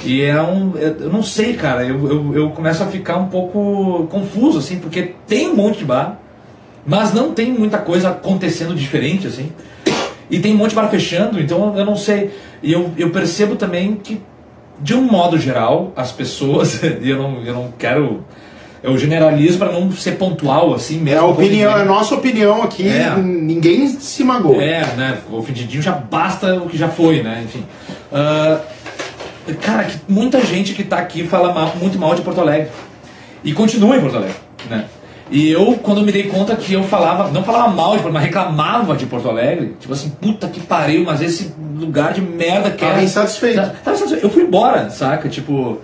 E 0.04 0.22
é 0.22 0.40
um. 0.40 0.76
Eu 0.76 1.10
não 1.10 1.22
sei, 1.22 1.54
cara, 1.54 1.84
eu, 1.84 2.08
eu, 2.08 2.34
eu 2.34 2.50
começo 2.50 2.82
a 2.82 2.86
ficar 2.86 3.16
um 3.16 3.26
pouco 3.26 4.06
confuso, 4.10 4.58
assim, 4.58 4.78
porque 4.78 5.14
tem 5.26 5.48
um 5.48 5.56
monte 5.56 5.78
de 5.78 5.84
bar, 5.84 6.18
mas 6.86 7.12
não 7.12 7.32
tem 7.32 7.52
muita 7.52 7.78
coisa 7.78 8.10
acontecendo 8.10 8.74
diferente, 8.74 9.26
assim. 9.26 9.52
E 10.30 10.38
tem 10.38 10.54
um 10.54 10.56
monte 10.58 10.70
de 10.70 10.76
bar 10.76 10.88
fechando, 10.88 11.40
então 11.40 11.76
eu 11.76 11.84
não 11.84 11.96
sei. 11.96 12.30
E 12.62 12.72
eu, 12.72 12.90
eu 12.96 13.10
percebo 13.10 13.56
também 13.56 13.94
que, 13.96 14.20
de 14.80 14.94
um 14.94 15.02
modo 15.02 15.38
geral, 15.38 15.92
as 15.96 16.10
pessoas, 16.12 16.82
e 17.02 17.10
eu 17.10 17.18
não, 17.18 17.42
eu 17.44 17.54
não 17.54 17.72
quero. 17.78 18.24
Eu 18.82 18.96
generalizo 18.96 19.58
para 19.58 19.70
não 19.72 19.92
ser 19.92 20.12
pontual, 20.12 20.72
assim 20.72 20.98
mesmo. 20.98 21.18
É 21.18 21.22
a 21.22 21.26
opinião, 21.26 21.70
é 21.76 21.82
a 21.82 21.84
nossa 21.84 22.14
opinião 22.14 22.62
aqui, 22.62 22.88
É. 22.88 23.14
ninguém 23.16 23.86
se 23.88 24.24
magoa. 24.24 24.62
é, 24.62 24.86
né? 24.96 25.18
O 25.30 25.36
ofendidinho 25.36 25.82
já 25.82 25.92
basta 25.92 26.54
o 26.54 26.66
que 26.66 26.78
já 26.78 26.88
foi, 26.88 27.22
né? 27.22 27.42
Enfim. 27.44 27.62
Ah, 28.10 28.58
cara, 29.60 29.84
que 29.84 29.98
muita 30.08 30.40
gente 30.44 30.72
que 30.72 30.82
tá 30.82 30.96
aqui 30.96 31.24
fala 31.26 31.52
mal- 31.52 31.74
muito 31.78 31.98
mal 31.98 32.14
de 32.14 32.22
Porto 32.22 32.40
Alegre. 32.40 32.68
E 33.44 33.52
continua 33.52 33.96
em 33.96 34.00
Porto 34.00 34.16
Alegre, 34.16 34.36
né? 34.70 34.86
E 35.30 35.50
eu, 35.50 35.78
quando 35.82 36.02
me 36.02 36.10
dei 36.10 36.24
conta 36.24 36.56
que 36.56 36.72
eu 36.72 36.82
falava, 36.82 37.30
não 37.30 37.44
falava 37.44 37.68
mal 37.68 37.92
de 37.96 38.02
Porto 38.02 38.12
mas 38.14 38.24
reclamava 38.24 38.96
de 38.96 39.06
Porto 39.06 39.28
Alegre, 39.28 39.76
tipo 39.78 39.92
assim, 39.92 40.10
puta 40.10 40.48
que 40.48 40.58
pariu, 40.60 41.04
mas 41.04 41.22
esse 41.22 41.54
lugar 41.78 42.12
de 42.12 42.20
merda 42.20 42.70
que 42.70 42.84
Tava 42.84 43.00
é. 43.00 43.04
insatisfeito. 43.04 43.56
Tá- 43.56 43.72
Tava 43.84 43.96
insatisfeito. 43.96 44.26
Eu 44.26 44.30
fui 44.30 44.42
embora, 44.42 44.90
saca? 44.90 45.28
Tipo, 45.28 45.78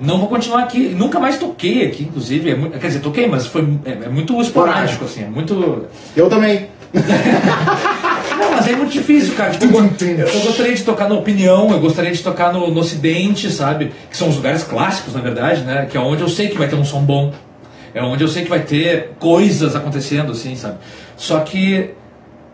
não 0.00 0.18
vou 0.18 0.28
continuar 0.28 0.62
aqui. 0.62 0.88
Nunca 0.88 1.20
mais 1.20 1.38
toquei 1.38 1.86
aqui, 1.86 2.04
inclusive. 2.04 2.50
É 2.50 2.78
quer 2.78 2.86
dizer, 2.86 3.00
toquei, 3.00 3.26
mas 3.26 3.46
foi 3.46 3.68
é, 3.84 4.06
é 4.06 4.08
muito 4.08 4.40
esporádico, 4.40 5.04
assim, 5.04 5.24
é 5.24 5.28
muito. 5.28 5.84
Eu 6.16 6.28
também. 6.28 6.68
Não, 8.38 8.50
mas 8.50 8.68
é 8.68 8.76
muito 8.76 8.92
difícil, 8.92 9.34
cara. 9.34 9.50
Tipo, 9.52 9.78
eu 9.78 10.40
gostaria 10.40 10.74
de 10.74 10.82
tocar 10.82 11.08
na 11.08 11.14
opinião, 11.14 11.70
eu 11.70 11.80
gostaria 11.80 12.12
de 12.12 12.22
tocar 12.22 12.52
no, 12.52 12.70
no 12.70 12.80
Ocidente, 12.80 13.50
sabe? 13.50 13.92
Que 14.10 14.16
são 14.16 14.28
os 14.28 14.36
lugares 14.36 14.62
clássicos, 14.62 15.14
na 15.14 15.20
verdade, 15.20 15.62
né? 15.62 15.86
Que 15.90 15.96
é 15.96 16.00
onde 16.00 16.22
eu 16.22 16.28
sei 16.28 16.48
que 16.48 16.58
vai 16.58 16.68
ter 16.68 16.76
um 16.76 16.84
som 16.84 17.00
bom. 17.00 17.32
É 17.96 18.02
onde 18.02 18.22
eu 18.22 18.28
sei 18.28 18.42
que 18.42 18.50
vai 18.50 18.60
ter 18.60 19.12
coisas 19.18 19.74
acontecendo, 19.74 20.32
assim, 20.32 20.54
sabe? 20.54 20.76
Só 21.16 21.40
que 21.40 21.92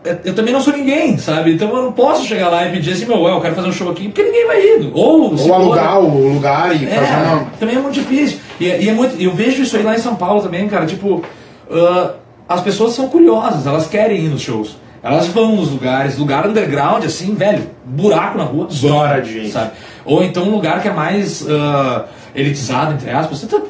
é, 0.05 0.17
eu 0.23 0.33
também 0.33 0.53
não 0.53 0.61
sou 0.61 0.71
ninguém, 0.71 1.17
sabe? 1.17 1.51
Então 1.53 1.67
eu 1.75 1.83
não 1.83 1.91
posso 1.91 2.25
chegar 2.25 2.47
lá 2.47 2.65
e 2.65 2.71
pedir 2.71 2.93
assim, 2.93 3.05
meu, 3.05 3.27
eu 3.27 3.41
quero 3.41 3.53
fazer 3.53 3.67
um 3.67 3.73
show 3.73 3.91
aqui, 3.91 4.05
porque 4.05 4.23
ninguém 4.23 4.47
vai 4.47 4.61
ir. 4.61 4.91
Ou, 4.93 5.35
Ou 5.35 5.53
alugar 5.53 5.99
o 5.99 6.35
lugar 6.35 6.73
e 6.73 6.85
é, 6.85 6.89
fazer 6.91 7.27
uma. 7.27 7.45
também 7.59 7.75
é 7.75 7.79
muito 7.79 7.95
difícil. 7.95 8.39
E, 8.57 8.67
e 8.67 8.87
é 8.87 8.93
muito, 8.93 9.21
eu 9.21 9.33
vejo 9.33 9.63
isso 9.63 9.75
aí 9.75 9.83
lá 9.83 9.93
em 9.93 9.99
São 9.99 10.15
Paulo 10.15 10.41
também, 10.41 10.65
cara. 10.69 10.85
Tipo, 10.85 11.21
ah, 11.69 12.13
as 12.47 12.61
pessoas 12.61 12.93
são 12.93 13.09
curiosas, 13.09 13.67
elas 13.67 13.85
querem 13.85 14.23
ir 14.23 14.29
nos 14.29 14.41
shows. 14.41 14.77
Elas 15.03 15.27
vão 15.27 15.57
nos 15.57 15.69
lugares, 15.69 16.17
lugar 16.17 16.47
underground, 16.47 17.03
assim, 17.03 17.35
velho, 17.35 17.69
buraco 17.83 18.37
na 18.37 18.45
rua. 18.45 18.69
Vão, 18.69 19.21
de 19.21 19.33
gente. 19.33 19.51
Sabe? 19.51 19.71
Ou 20.05 20.23
então 20.23 20.43
um 20.43 20.51
lugar 20.51 20.81
que 20.81 20.87
é 20.87 20.93
mais 20.93 21.45
ah, 21.49 22.05
elitizado, 22.35 22.93
entre 22.93 23.09
aspas. 23.09 23.39
Você 23.39 23.47
tá- 23.47 23.61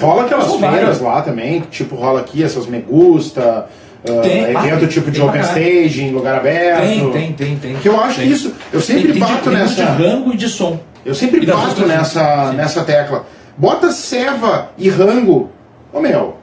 Rola 0.00 0.22
aquelas 0.24 0.54
feiras 0.54 1.00
lá 1.00 1.22
também, 1.22 1.60
tipo, 1.70 1.94
rola 1.96 2.20
aqui 2.20 2.42
essas 2.42 2.66
Me 2.66 2.80
Gusta, 2.80 3.66
ah, 4.08 4.20
Tem, 4.22 4.42
evento 4.44 4.84
ah, 4.84 4.88
tipo 4.88 5.10
de 5.10 5.20
open 5.22 5.40
stage, 5.42 6.02
em 6.02 6.10
lugar 6.12 6.36
aberto. 6.36 6.80
Tem, 6.82 7.10
tem, 7.12 7.32
tem, 7.32 7.56
tem. 7.56 7.74
Que 7.76 7.88
eu 7.88 8.00
acho 8.00 8.18
Tem. 8.18 8.26
que 8.28 8.32
isso, 8.34 8.52
eu 8.72 8.80
sempre 8.80 9.12
tem, 9.12 9.20
bato 9.20 9.50
tem 9.50 9.52
nessa. 9.58 9.74
de 9.74 9.82
rango 10.02 10.32
e 10.32 10.36
de 10.36 10.48
som. 10.48 10.78
Eu 11.04 11.14
sempre 11.14 11.44
bato 11.46 11.86
nessa. 11.86 12.50
Sim. 12.50 12.56
nessa 12.56 12.82
tecla. 12.84 13.26
Bota 13.56 13.90
Seva 13.92 14.70
e 14.78 14.88
Rango. 14.88 15.50
Ô 15.92 16.00
meu, 16.00 16.36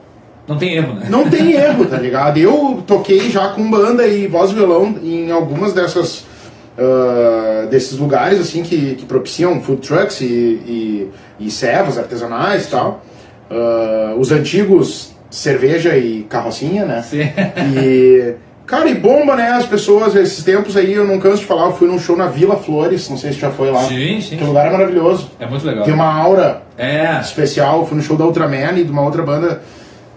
Não 0.46 0.56
tem 0.56 0.74
erro, 0.76 0.94
né? 0.94 1.06
não 1.08 1.28
tem 1.28 1.52
erro, 1.58 1.84
tá 1.86 1.96
ligado? 1.96 2.38
Eu 2.38 2.82
toquei 2.86 3.30
já 3.30 3.48
com 3.48 3.68
banda 3.70 4.06
e 4.06 4.26
voz 4.26 4.50
e 4.50 4.54
violão 4.54 4.94
em 5.02 5.30
algumas 5.30 5.72
dessas. 5.72 6.24
Ah, 6.78 7.66
desses 7.70 7.98
lugares 7.98 8.40
assim 8.40 8.62
que, 8.62 8.94
que 8.96 9.04
propiciam 9.06 9.60
food 9.60 9.86
trucks 9.86 10.20
e, 10.20 10.24
e, 10.24 11.10
e 11.38 11.50
servas 11.50 11.98
artesanais 11.98 12.66
e 12.66 12.70
tal. 12.70 13.02
Ah, 13.50 14.14
os 14.18 14.30
antigos 14.32 15.12
cerveja 15.30 15.96
e 15.96 16.22
carrocinha, 16.24 16.84
né? 16.84 17.02
Sim. 17.02 17.20
E. 17.76 18.34
Cara, 18.66 18.88
e 18.88 18.94
bomba, 18.94 19.34
né? 19.34 19.48
As 19.48 19.66
pessoas, 19.66 20.14
esses 20.14 20.44
tempos 20.44 20.76
aí, 20.76 20.92
eu 20.92 21.04
não 21.04 21.18
canso 21.18 21.38
de 21.38 21.44
falar, 21.44 21.64
eu 21.66 21.72
fui 21.72 21.88
num 21.88 21.98
show 21.98 22.16
na 22.16 22.26
Vila 22.26 22.56
Flores, 22.56 23.08
não 23.10 23.16
sei 23.16 23.32
se 23.32 23.40
já 23.40 23.50
foi 23.50 23.68
lá. 23.68 23.82
Sim, 23.82 24.20
sim. 24.20 24.36
Que 24.36 24.44
lugar 24.44 24.68
é 24.68 24.70
maravilhoso. 24.70 25.28
É 25.40 25.46
muito 25.46 25.66
legal. 25.66 25.84
Tem 25.84 25.92
uma 25.92 26.04
aura 26.12 26.62
É. 26.78 27.18
especial. 27.20 27.84
Fui 27.84 27.96
no 27.96 28.02
show 28.02 28.16
da 28.16 28.24
Ultraman 28.24 28.78
e 28.78 28.84
de 28.84 28.92
uma 28.92 29.02
outra 29.02 29.24
banda 29.24 29.60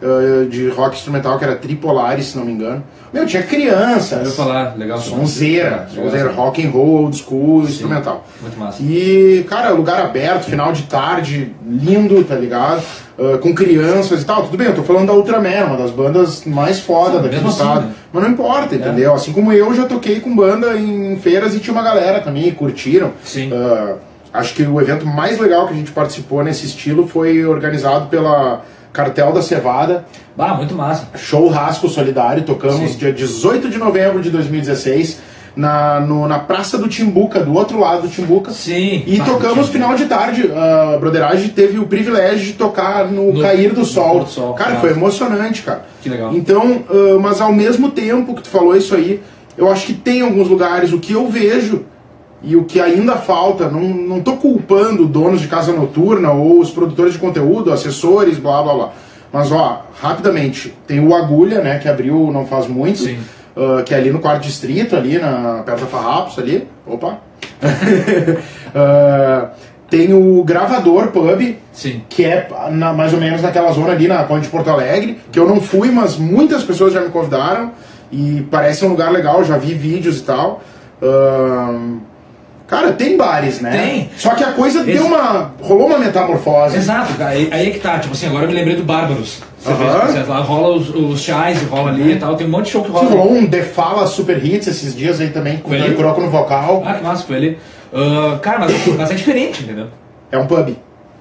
eh, 0.04 0.46
de 0.50 0.68
rock 0.70 0.96
instrumental 0.98 1.38
que 1.40 1.46
era 1.46 1.56
Tripolaris, 1.56 2.28
se 2.28 2.38
não 2.38 2.44
me 2.46 2.52
engano. 2.52 2.84
Meu, 3.14 3.26
tinha 3.26 3.42
Eu 3.44 3.48
crianças. 3.48 4.28
ia 4.28 4.34
falar, 4.34 4.76
legal. 4.78 5.00
Sonzeira, 5.00 5.88
Legal. 5.92 6.06
sonzeira, 6.06 6.32
rock 6.32 6.66
and 6.66 6.70
roll, 6.72 7.04
old 7.04 7.16
school, 7.16 7.64
instrumental. 7.64 8.26
Muito 8.42 8.58
massa. 8.60 8.82
E, 8.82 9.46
cara, 9.48 9.70
lugar 9.70 10.02
aberto, 10.02 10.44
final 10.44 10.74
de 10.74 10.84
tarde, 10.84 11.54
lindo, 11.66 12.24
tá 12.24 12.36
ligado? 12.36 12.82
Ah, 13.20 13.38
com 13.38 13.54
crianças 13.54 14.24
e 14.24 14.26
tal. 14.26 14.44
Tudo 14.44 14.58
bem, 14.58 14.68
eu 14.68 14.76
tô 14.76 14.82
falando 14.84 15.08
da 15.08 15.14
Ultraman, 15.14 15.66
uma 15.68 15.78
das 15.78 15.92
bandas 15.92 16.44
mais 16.46 16.80
foda 16.80 17.18
Sim, 17.18 17.24
daqui 17.24 17.36
do 17.38 17.48
assim, 17.48 17.58
estado. 17.62 17.82
né? 17.86 17.92
Mas 18.12 18.24
não 18.24 18.30
importa, 18.32 18.76
entendeu? 18.76 19.14
Assim 19.14 19.32
como 19.32 19.54
eu 19.54 19.74
já 19.76 19.86
toquei 19.86 20.20
com 20.20 20.36
banda 20.36 20.76
em 20.76 21.16
feiras 21.18 21.54
e 21.54 21.60
tinha 21.60 21.74
uma 21.74 21.84
galera 21.84 22.20
também, 22.22 22.50
curtiram. 22.52 23.12
Sim. 23.24 23.52
Ah, 23.54 23.96
acho 24.34 24.56
que 24.56 24.64
o 24.64 24.82
evento 24.82 25.06
mais 25.06 25.38
legal 25.38 25.68
que 25.68 25.74
a 25.74 25.78
gente 25.78 25.92
participou 25.92 26.44
nesse 26.44 26.66
estilo 26.66 27.08
foi 27.08 27.46
organizado 27.46 28.08
pela 28.08 28.62
Cartel 28.94 29.34
da 29.34 29.42
Cevada, 29.42 30.06
Ah, 30.38 30.54
muito 30.54 30.74
massa. 30.76 31.08
Show 31.16 31.48
Rasco 31.50 31.90
Solidário, 31.90 32.44
tocamos 32.44 32.92
Sim. 32.92 32.98
dia 32.98 33.12
18 33.12 33.70
de 33.70 33.78
novembro 33.78 34.22
de 34.22 34.30
2016 34.30 35.20
na, 35.56 36.00
no- 36.00 36.28
na 36.28 36.40
Praça 36.40 36.78
do 36.78 36.88
Timbuca, 36.88 37.40
do 37.42 37.54
outro 37.54 37.80
lado 37.80 38.04
do 38.04 38.08
Timbuca. 38.08 38.52
Sim. 38.52 39.04
E 39.06 39.20
Ah, 39.22 39.26
tocamos 39.26 39.70
final 39.70 39.96
de 39.96 40.06
tarde. 40.06 40.50
A 40.52 40.98
Broderage 41.00 41.50
teve 41.50 41.78
o 41.80 41.86
privilégio 41.86 42.46
de 42.46 42.54
tocar 42.54 43.06
no, 43.12 43.34
No- 43.34 43.42
cair 43.42 43.74
do 43.74 43.84
sol. 43.86 44.22
do 44.22 44.30
sol, 44.30 44.54
cara, 44.54 44.72
claro. 44.72 44.82
foi 44.82 44.92
emocionante, 44.92 45.62
cara. 45.64 45.86
Que 46.02 46.10
legal. 46.10 46.34
Então, 46.34 46.84
ah, 46.90 47.20
mas 47.22 47.42
ao 47.42 47.52
mesmo 47.52 47.92
tempo 47.92 48.34
que 48.36 48.44
tu 48.44 48.50
falou 48.50 48.76
isso 48.76 48.96
aí, 48.96 49.22
eu 49.58 49.72
acho 49.72 49.86
que 49.88 49.94
tem 49.94 50.22
alguns 50.22 50.48
lugares, 50.48 50.92
o 50.94 50.98
que 51.00 51.14
eu 51.14 51.28
vejo 51.28 51.86
e 52.44 52.56
o 52.56 52.66
que 52.66 52.80
ainda 52.82 53.16
falta, 53.16 53.70
não, 53.70 53.80
não 53.82 54.20
tô 54.22 54.34
culpando 54.34 55.06
donos 55.06 55.40
de 55.40 55.48
casa 55.48 55.72
noturna 55.72 56.32
ou 56.32 56.60
os 56.60 56.70
produtores 56.72 57.14
de 57.14 57.20
conteúdo, 57.20 57.72
assessores, 57.72 58.38
blá 58.38 58.62
blá 58.62 58.74
blá. 58.74 58.90
Mas 59.32 59.52
ó, 59.52 59.86
rapidamente, 60.02 60.74
tem 60.86 61.00
o 61.00 61.16
Agulha, 61.16 61.62
né, 61.62 61.80
que 61.80 61.88
abriu 61.88 62.30
não 62.32 62.46
faz 62.46 62.68
muito, 62.68 63.04
ah, 63.56 63.82
que 63.84 63.94
é 63.94 63.98
ali 63.98 64.12
no 64.12 64.20
quarto 64.20 64.44
distrito, 64.44 64.96
ali 64.96 65.18
na, 65.18 65.64
perto 65.66 65.82
da 65.82 65.88
Farrapos, 65.88 66.38
ali. 66.38 66.68
Opa! 66.86 67.18
Ah, 68.76 69.50
tem 69.90 70.12
o 70.14 70.44
Gravador 70.44 71.10
Pub, 71.10 71.56
Sim. 71.72 72.02
que 72.10 72.26
é 72.26 72.48
na- 72.72 72.94
mais 72.94 73.14
ou 73.14 73.20
menos 73.20 73.44
naquela 73.44 73.72
zona 73.72 73.92
ali 73.92 74.08
na 74.08 74.24
Ponte 74.24 74.42
de 74.46 74.50
Porto 74.50 74.68
Alegre, 74.72 75.20
que 75.32 75.38
eu 75.38 75.48
não 75.48 75.62
fui, 75.62 75.92
mas 75.92 76.18
muitas 76.18 76.64
pessoas 76.64 76.92
já 76.92 77.00
me 77.02 77.10
convidaram 77.10 77.72
e 78.12 78.48
parece 78.50 78.84
um 78.84 78.90
lugar 78.90 79.12
legal, 79.12 79.44
já 79.44 79.56
vi 79.60 79.76
vídeos 79.76 80.20
e 80.20 80.24
tal. 80.24 80.62
Ahn, 81.00 82.00
cara, 82.76 82.94
tem 82.94 83.16
bares, 83.18 83.62
né? 83.62 83.72
Tem. 83.72 84.10
Só 84.18 84.32
que 84.36 84.44
a 84.44 84.52
coisa 84.54 84.84
deu 84.84 84.96
Ex- 84.96 85.04
uma. 85.06 85.52
rolou 85.62 85.88
uma 85.88 85.98
metamorfose. 85.98 86.78
Exato, 86.78 87.14
cara. 87.14 87.32
Aí, 87.32 87.50
aí 87.52 87.68
é 87.68 87.72
que 87.72 87.80
tá. 87.80 88.00
Tipo 88.00 88.14
assim, 88.14 88.28
agora 88.28 88.44
eu 88.46 88.48
me 88.50 88.54
lembrei 88.56 88.76
do 88.76 88.84
Bárbaros. 88.84 89.40
Você 89.60 89.72
você- 89.74 90.24
lá 90.30 90.40
rola 90.40 90.76
os, 90.76 90.90
os 90.90 91.22
chás 91.22 91.62
e 91.62 91.66
rola 91.66 91.90
ali 91.92 92.14
e 92.14 92.16
tal. 92.18 92.36
Tem 92.36 92.46
um 92.46 92.50
monte 92.50 92.66
de 92.66 92.72
show 92.72 92.82
que 92.82 92.88
Sim, 92.90 92.94
rola. 92.96 93.10
rolou 93.10 93.34
um 93.34 93.48
The 93.48 93.62
Fala 93.64 94.06
Super 94.08 94.44
Hits 94.46 94.68
esses 94.68 94.96
dias 94.96 95.22
aí 95.22 95.30
também, 95.30 95.58
com 95.58 95.72
o 95.72 95.74
ali? 95.74 95.96
Croco 95.96 96.20
no 96.22 96.30
vocal. 96.30 96.84
Ah, 96.86 96.94
que 96.96 97.04
massa, 97.04 97.24
foi 97.26 97.36
ali. 97.38 97.58
Ah, 97.94 98.38
cara, 98.42 98.60
mas, 98.60 98.88
mas 98.98 99.12
é 99.12 99.14
diferente, 99.16 99.64
entendeu? 99.64 99.88
É 100.32 100.38
um 100.38 100.48
pub. 100.48 100.76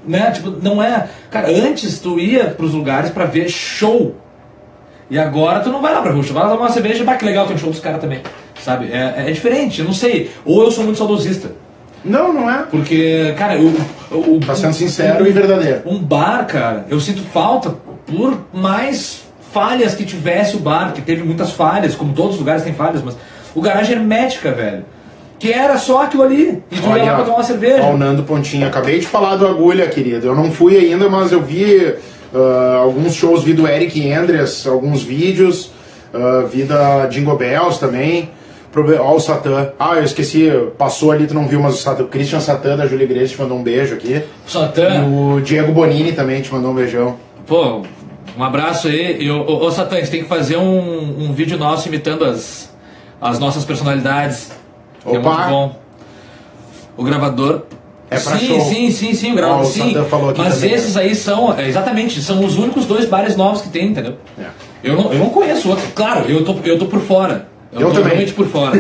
Né? 0.07 0.31
Tipo, 0.33 0.51
não 0.61 0.83
é. 0.83 1.07
Cara, 1.31 1.49
antes 1.51 2.01
tu 2.01 2.19
ia 2.19 2.47
pros 2.47 2.73
lugares 2.75 3.11
pra 3.11 3.25
ver 3.27 3.49
show. 3.49 4.17
E 5.09 5.19
agora 5.19 5.61
tu 5.61 5.71
não 5.71 5.81
vai 5.83 5.93
lá 5.93 6.01
pra 6.03 6.11
ver 6.11 6.23
show. 6.25 6.35
Vai 6.35 6.43
lá 6.45 6.49
tomar 6.51 6.63
uma 6.63 6.71
cerveja, 6.73 7.05
bah, 7.05 7.15
que 7.17 7.25
legal, 7.25 7.47
tem 7.47 7.55
um 7.55 7.59
show 7.59 7.71
dos 7.71 7.79
caras 7.79 8.01
também. 8.01 8.21
Sabe? 8.65 8.91
É, 8.93 9.25
é 9.29 9.31
diferente, 9.33 9.81
eu 9.81 9.85
não 9.85 9.93
sei. 9.93 10.31
Ou 10.45 10.63
eu 10.63 10.71
sou 10.71 10.85
muito 10.85 10.99
saudosista. 10.99 11.53
Não, 12.05 12.33
não 12.33 12.51
é. 12.51 12.65
Porque, 12.71 13.35
cara, 13.37 13.57
eu. 13.57 13.73
o 14.11 14.41
Tá 14.45 14.55
sendo 14.55 14.75
sincero 14.75 15.27
e 15.27 15.31
verdadeiro. 15.31 15.83
Um 15.87 15.99
bar, 15.99 16.47
cara, 16.47 16.87
eu 16.89 17.01
sinto 17.01 17.23
falta 17.23 17.75
por 18.07 18.39
mais 18.53 19.23
falhas 19.53 19.95
que 19.95 20.05
tivesse 20.05 20.57
o 20.57 20.59
bar, 20.59 20.93
que 20.93 21.03
teve 21.03 21.23
muitas 21.23 21.53
falhas, 21.53 21.95
como 21.95 22.13
todos 22.13 22.35
os 22.35 22.39
lugares 22.39 22.63
têm 22.63 22.73
falhas, 22.73 23.03
mas 23.03 23.17
o 23.55 23.61
garagem 23.61 23.97
hermética, 23.97 24.51
velho. 24.53 24.85
Que 25.39 25.53
era 25.53 25.77
só 25.77 26.03
aquilo 26.03 26.23
ali. 26.23 26.63
E 26.71 26.77
tu 26.77 26.89
ia 26.97 27.05
lá 27.05 27.15
pra 27.17 27.25
tomar 27.25 27.39
uma 27.39 27.45
cerveja. 27.45 27.83
Ó, 27.83 27.93
o 27.93 27.99
Nando 27.99 28.23
Pontinho, 28.23 28.67
acabei 28.67 29.01
de 29.01 29.07
falar 29.07 29.37
do 29.37 29.47
Agulha, 29.47 29.89
querido. 29.89 30.27
Eu 30.27 30.35
não 30.35 30.51
fui 30.53 30.77
ainda, 30.77 31.09
mas 31.09 31.33
eu 31.33 31.43
vi 31.43 31.95
ah, 32.33 32.79
alguns 32.81 33.15
shows, 33.15 33.43
vi 33.43 33.53
do 33.53 33.67
Eric 33.67 34.13
Andreas, 34.13 34.67
alguns 34.67 35.03
vídeos, 35.03 35.73
ah, 36.15 36.47
vi 36.51 36.63
da 36.63 37.07
Jingle 37.07 37.37
Bells 37.37 37.79
também. 37.79 38.31
Ó, 39.01 39.15
o 39.15 39.21
Satã. 39.21 39.73
Ah, 39.79 39.97
eu 39.97 40.05
esqueci, 40.05 40.51
passou 40.79 41.13
ali, 41.13 41.27
tu 41.27 41.35
não 41.35 41.47
viu, 41.47 41.61
mas 41.61 41.75
o, 41.75 41.79
Satã, 41.79 42.03
o 42.03 42.09
Christian 42.09 42.41
Satã 42.41 42.77
da 42.77 42.87
Julie 42.87 43.07
Grace 43.07 43.35
te 43.35 43.41
mandou 43.41 43.59
um 43.59 43.63
beijo 43.63 43.95
aqui. 43.95 44.15
E 44.15 44.51
Satã, 44.51 45.05
o 45.07 45.41
Diego 45.41 45.73
Bonini 45.73 46.13
também 46.13 46.41
te 46.41 46.53
mandou 46.53 46.71
um 46.71 46.75
beijão. 46.75 47.17
pô, 47.47 47.83
um 48.37 48.43
abraço 48.43 48.89
aí. 48.89 49.23
E, 49.23 49.31
ô, 49.31 49.43
ô, 49.43 49.67
ô 49.67 49.71
Satã, 49.71 49.97
a 49.97 49.99
gente 49.99 50.11
tem 50.11 50.23
que 50.23 50.29
fazer 50.29 50.57
um, 50.57 51.25
um 51.25 51.33
vídeo 51.33 51.59
nosso 51.59 51.89
imitando 51.89 52.25
as, 52.25 52.75
as 53.21 53.39
nossas 53.39 53.65
personalidades. 53.65 54.51
É 55.05 55.19
Opa! 55.19 55.31
muito 55.31 55.49
bom. 55.51 55.77
O 56.97 57.05
gravador. 57.05 57.63
É 58.11 58.19
pra 58.19 58.37
sim, 58.37 58.47
show. 58.47 58.61
sim, 58.61 58.91
sim, 58.91 59.15
sim, 59.15 59.33
o 59.33 59.37
gravador. 59.37 59.63
o 59.63 59.67
sim. 59.67 59.95
Falou 60.05 60.31
aqui 60.31 60.41
Mas 60.41 60.57
também, 60.57 60.73
esses 60.75 60.97
aí 60.97 61.15
são, 61.15 61.59
é, 61.59 61.67
exatamente, 61.67 62.21
são 62.21 62.45
os 62.45 62.57
únicos 62.59 62.85
dois 62.85 63.07
bares 63.07 63.37
novos 63.37 63.63
que 63.63 63.71
tem, 63.71 63.89
entendeu? 63.89 64.17
É. 64.39 64.47
Eu 64.85 64.97
não, 64.97 65.13
eu 65.13 65.19
não 65.19 65.31
conheço 65.31 65.71
outro. 65.71 65.85
Claro, 65.95 66.27
eu 66.29 66.45
tô, 66.45 66.57
eu 66.65 66.79
tô 66.79 66.87
por 66.87 67.01
fora. 67.01 67.52
Eu 67.73 67.91
tô 67.91 68.03
também. 68.03 68.31
por 68.33 68.47
fora. 68.49 68.79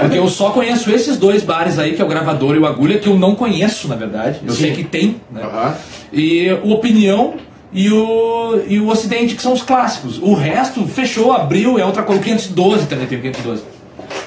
Porque 0.00 0.18
eu 0.18 0.28
só 0.28 0.50
conheço 0.50 0.90
esses 0.90 1.16
dois 1.16 1.42
bares 1.42 1.78
aí, 1.78 1.94
que 1.94 2.02
é 2.02 2.04
o 2.04 2.08
Gravador 2.08 2.54
e 2.54 2.58
o 2.58 2.66
Agulha, 2.66 2.98
que 2.98 3.08
eu 3.08 3.18
não 3.18 3.34
conheço, 3.34 3.88
na 3.88 3.96
verdade. 3.96 4.40
Eu 4.46 4.52
Sim. 4.52 4.62
sei 4.62 4.72
que 4.72 4.84
tem, 4.84 5.16
né? 5.30 5.42
Aham. 5.42 5.74
E 6.12 6.50
o 6.62 6.70
Opinião 6.72 7.34
e 7.72 7.90
o, 7.90 8.60
e 8.68 8.78
o 8.78 8.88
Ocidente, 8.88 9.34
que 9.34 9.42
são 9.42 9.52
os 9.52 9.62
clássicos. 9.62 10.18
O 10.22 10.34
resto 10.34 10.86
fechou, 10.86 11.32
abriu, 11.32 11.78
é 11.78 11.84
outra 11.84 12.02
coisa. 12.02 12.20
O 12.20 12.24
512 12.24 12.86
também 12.86 13.06
tem 13.06 13.18
o 13.18 13.22
512. 13.22 13.62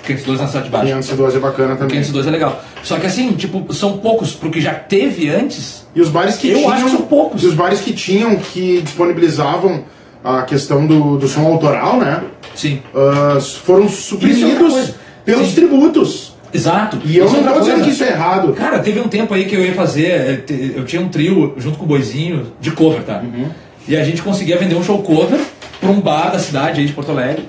512 0.05 0.41
na 0.41 0.47
cidade 0.47 0.65
de 0.65 0.71
baixo. 0.71 0.87
512 0.87 1.37
é 1.37 1.39
bacana 1.39 1.75
também. 1.75 1.89
512 1.97 2.27
é 2.27 2.31
legal. 2.31 2.61
Só 2.83 2.97
que 2.97 3.05
assim, 3.05 3.33
tipo, 3.33 3.71
são 3.73 3.97
poucos, 3.99 4.33
porque 4.33 4.59
já 4.59 4.73
teve 4.73 5.29
antes. 5.29 5.85
E 5.95 6.01
os 6.01 6.09
bares 6.09 6.37
que 6.37 6.49
Eu 6.49 6.57
tinham. 6.57 6.71
acho 6.71 6.83
que 6.85 6.91
são 6.91 7.01
poucos. 7.01 7.43
E 7.43 7.47
os 7.47 7.53
bares 7.53 7.81
que 7.81 7.93
tinham, 7.93 8.35
que 8.37 8.81
disponibilizavam 8.81 9.83
a 10.23 10.41
questão 10.41 10.85
do, 10.85 11.17
do 11.17 11.27
som 11.27 11.45
autoral, 11.45 11.97
né? 11.97 12.23
Sim. 12.57 12.81
ah, 12.93 13.39
foram 13.39 13.85
é 13.85 13.89
suprimidos 13.89 14.73
coisa. 14.73 14.95
pelos 15.23 15.47
Sim. 15.47 15.55
tributos. 15.55 16.33
Exato. 16.53 16.97
E 17.05 17.17
eu 17.17 17.25
Isso 17.25 17.35
é 17.35 17.41
não 17.41 17.53
tô 17.53 17.59
dizendo 17.59 17.83
que 17.83 17.89
isso 17.89 18.03
é 18.03 18.09
errado. 18.09 18.53
Cara, 18.53 18.79
teve 18.79 18.99
um 18.99 19.07
tempo 19.07 19.33
aí 19.33 19.45
que 19.45 19.55
eu 19.55 19.63
ia 19.63 19.73
fazer, 19.73 20.45
eh, 20.49 20.71
eu 20.75 20.85
tinha 20.85 21.01
um 21.01 21.09
trio 21.09 21.53
junto 21.57 21.77
com 21.77 21.83
o 21.83 21.87
Boizinho 21.87 22.53
de 22.59 22.71
cover, 22.71 23.03
tá? 23.03 23.19
Uhum. 23.19 23.49
E 23.87 23.95
a 23.95 24.03
gente 24.03 24.21
conseguia 24.21 24.57
vender 24.57 24.75
um 24.75 24.83
show 24.83 25.01
cover 25.03 25.39
pra 25.79 25.89
um 25.89 25.99
bar 25.99 26.31
da 26.31 26.39
cidade 26.39 26.79
aí 26.79 26.87
de 26.87 26.93
Porto 26.93 27.11
Alegre, 27.11 27.47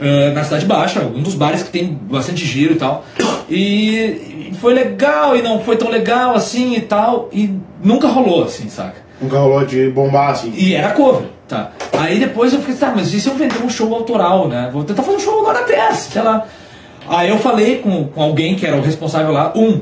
ah, 0.00 0.32
na 0.32 0.44
Cidade 0.44 0.66
Baixa, 0.66 1.00
um 1.02 1.22
dos 1.22 1.34
bares 1.34 1.62
que 1.62 1.70
tem 1.70 1.98
bastante 2.02 2.44
giro 2.44 2.74
e 2.74 2.76
tal. 2.76 3.04
E, 3.48 4.50
e 4.50 4.54
foi 4.60 4.74
legal 4.74 5.36
e 5.36 5.42
não 5.42 5.60
foi 5.60 5.76
tão 5.76 5.90
legal 5.90 6.34
assim 6.34 6.76
e 6.76 6.80
tal, 6.80 7.28
e 7.32 7.50
nunca 7.82 8.08
rolou 8.08 8.44
assim, 8.44 8.68
saca? 8.68 9.07
Nunca 9.20 9.38
rolou 9.38 9.64
de 9.66 9.90
bombar 9.90 10.30
assim. 10.30 10.52
E 10.56 10.74
era 10.74 10.90
cover, 10.92 11.26
tá. 11.48 11.70
Aí 11.98 12.18
depois 12.20 12.52
eu 12.52 12.60
fiquei, 12.60 12.76
tá, 12.76 12.92
mas 12.94 13.12
e 13.12 13.20
se 13.20 13.28
eu 13.28 13.34
vender 13.34 13.62
um 13.64 13.68
show 13.68 13.92
autoral, 13.94 14.46
né? 14.48 14.70
Vou 14.72 14.84
tentar 14.84 15.02
fazer 15.02 15.16
um 15.16 15.20
show 15.20 15.40
agora 15.40 15.60
até, 15.60 15.92
sei 15.92 16.22
lá. 16.22 16.46
Aí 17.08 17.28
eu 17.30 17.38
falei 17.38 17.78
com, 17.78 18.04
com 18.04 18.22
alguém 18.22 18.54
que 18.54 18.66
era 18.66 18.76
o 18.76 18.80
responsável 18.82 19.32
lá, 19.32 19.52
um, 19.56 19.80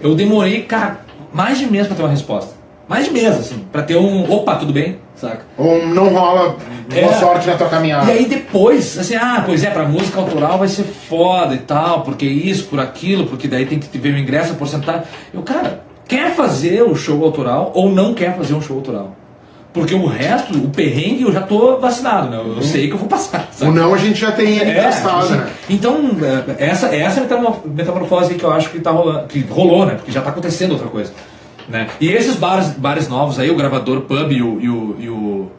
eu 0.00 0.14
demorei, 0.14 0.62
cara, 0.62 1.00
mais 1.32 1.58
de 1.58 1.66
mês 1.70 1.86
pra 1.86 1.96
ter 1.96 2.02
uma 2.02 2.10
resposta. 2.10 2.52
Mais 2.86 3.06
de 3.06 3.12
mês, 3.12 3.28
assim, 3.38 3.64
pra 3.72 3.82
ter 3.82 3.96
um, 3.96 4.30
opa, 4.30 4.56
tudo 4.56 4.70
bem, 4.72 4.98
saca? 5.14 5.40
Ou 5.56 5.86
não 5.86 6.08
rola 6.10 6.56
boa 6.90 7.00
É. 7.02 7.12
sorte 7.14 7.46
na 7.46 7.54
tua 7.56 7.68
caminhada. 7.70 8.12
E 8.12 8.18
aí 8.18 8.26
depois, 8.26 8.98
assim, 8.98 9.14
ah, 9.14 9.42
pois 9.46 9.64
é, 9.64 9.70
pra 9.70 9.84
música 9.84 10.20
autoral 10.20 10.58
vai 10.58 10.68
ser 10.68 10.82
foda 10.82 11.54
e 11.54 11.58
tal, 11.58 12.02
porque 12.02 12.26
isso, 12.26 12.64
por 12.64 12.78
aquilo, 12.78 13.24
porque 13.26 13.48
daí 13.48 13.64
tem 13.64 13.78
que 13.78 13.96
ver 13.96 14.12
o 14.12 14.18
ingresso, 14.18 14.52
a 14.52 14.56
porcentagem. 14.56 15.02
Eu, 15.32 15.40
cara, 15.42 15.83
quer 16.06 16.34
fazer 16.34 16.82
o 16.82 16.94
show 16.94 17.22
autoral 17.24 17.72
ou 17.74 17.90
não 17.90 18.14
quer 18.14 18.36
fazer 18.36 18.54
um 18.54 18.60
show 18.60 18.76
autoral? 18.76 19.14
Porque 19.72 19.92
o 19.92 20.06
resto, 20.06 20.56
o 20.56 20.68
perrengue, 20.70 21.22
eu 21.22 21.32
já 21.32 21.40
tô 21.40 21.78
vacinado, 21.78 22.30
né? 22.30 22.40
Eu 22.56 22.62
sei 22.62 22.86
que 22.86 22.92
eu 22.94 22.98
vou 22.98 23.08
passar. 23.08 23.48
sabe? 23.50 23.72
O 23.72 23.74
não 23.74 23.92
a 23.92 23.98
gente 23.98 24.20
já 24.20 24.30
tem 24.30 24.56
ele 24.58 24.70
É, 24.70 24.84
testado, 24.84 25.24
assim, 25.24 25.34
né? 25.34 25.48
Então, 25.68 25.98
é, 26.22 26.64
essa, 26.64 26.94
essa 26.94 27.20
é 27.20 27.26
metamorfose 27.64 28.34
que 28.34 28.44
eu 28.44 28.52
acho 28.52 28.70
que, 28.70 28.78
tá 28.78 28.92
rolando, 28.92 29.26
que 29.26 29.40
rolou, 29.40 29.84
né? 29.84 29.94
Porque 29.96 30.12
já 30.12 30.20
tá 30.20 30.30
acontecendo 30.30 30.72
outra 30.72 30.86
coisa. 30.86 31.12
Né? 31.68 31.88
E 32.00 32.08
esses 32.08 32.36
bares, 32.36 32.68
bares 32.70 33.08
novos 33.08 33.38
aí, 33.40 33.50
o 33.50 33.56
gravador 33.56 34.02
Pub 34.02 34.30
e 34.30 34.42
o, 34.42 34.60
e 34.60 34.68
o, 34.68 34.96
e 35.00 35.08
o, 35.08 35.50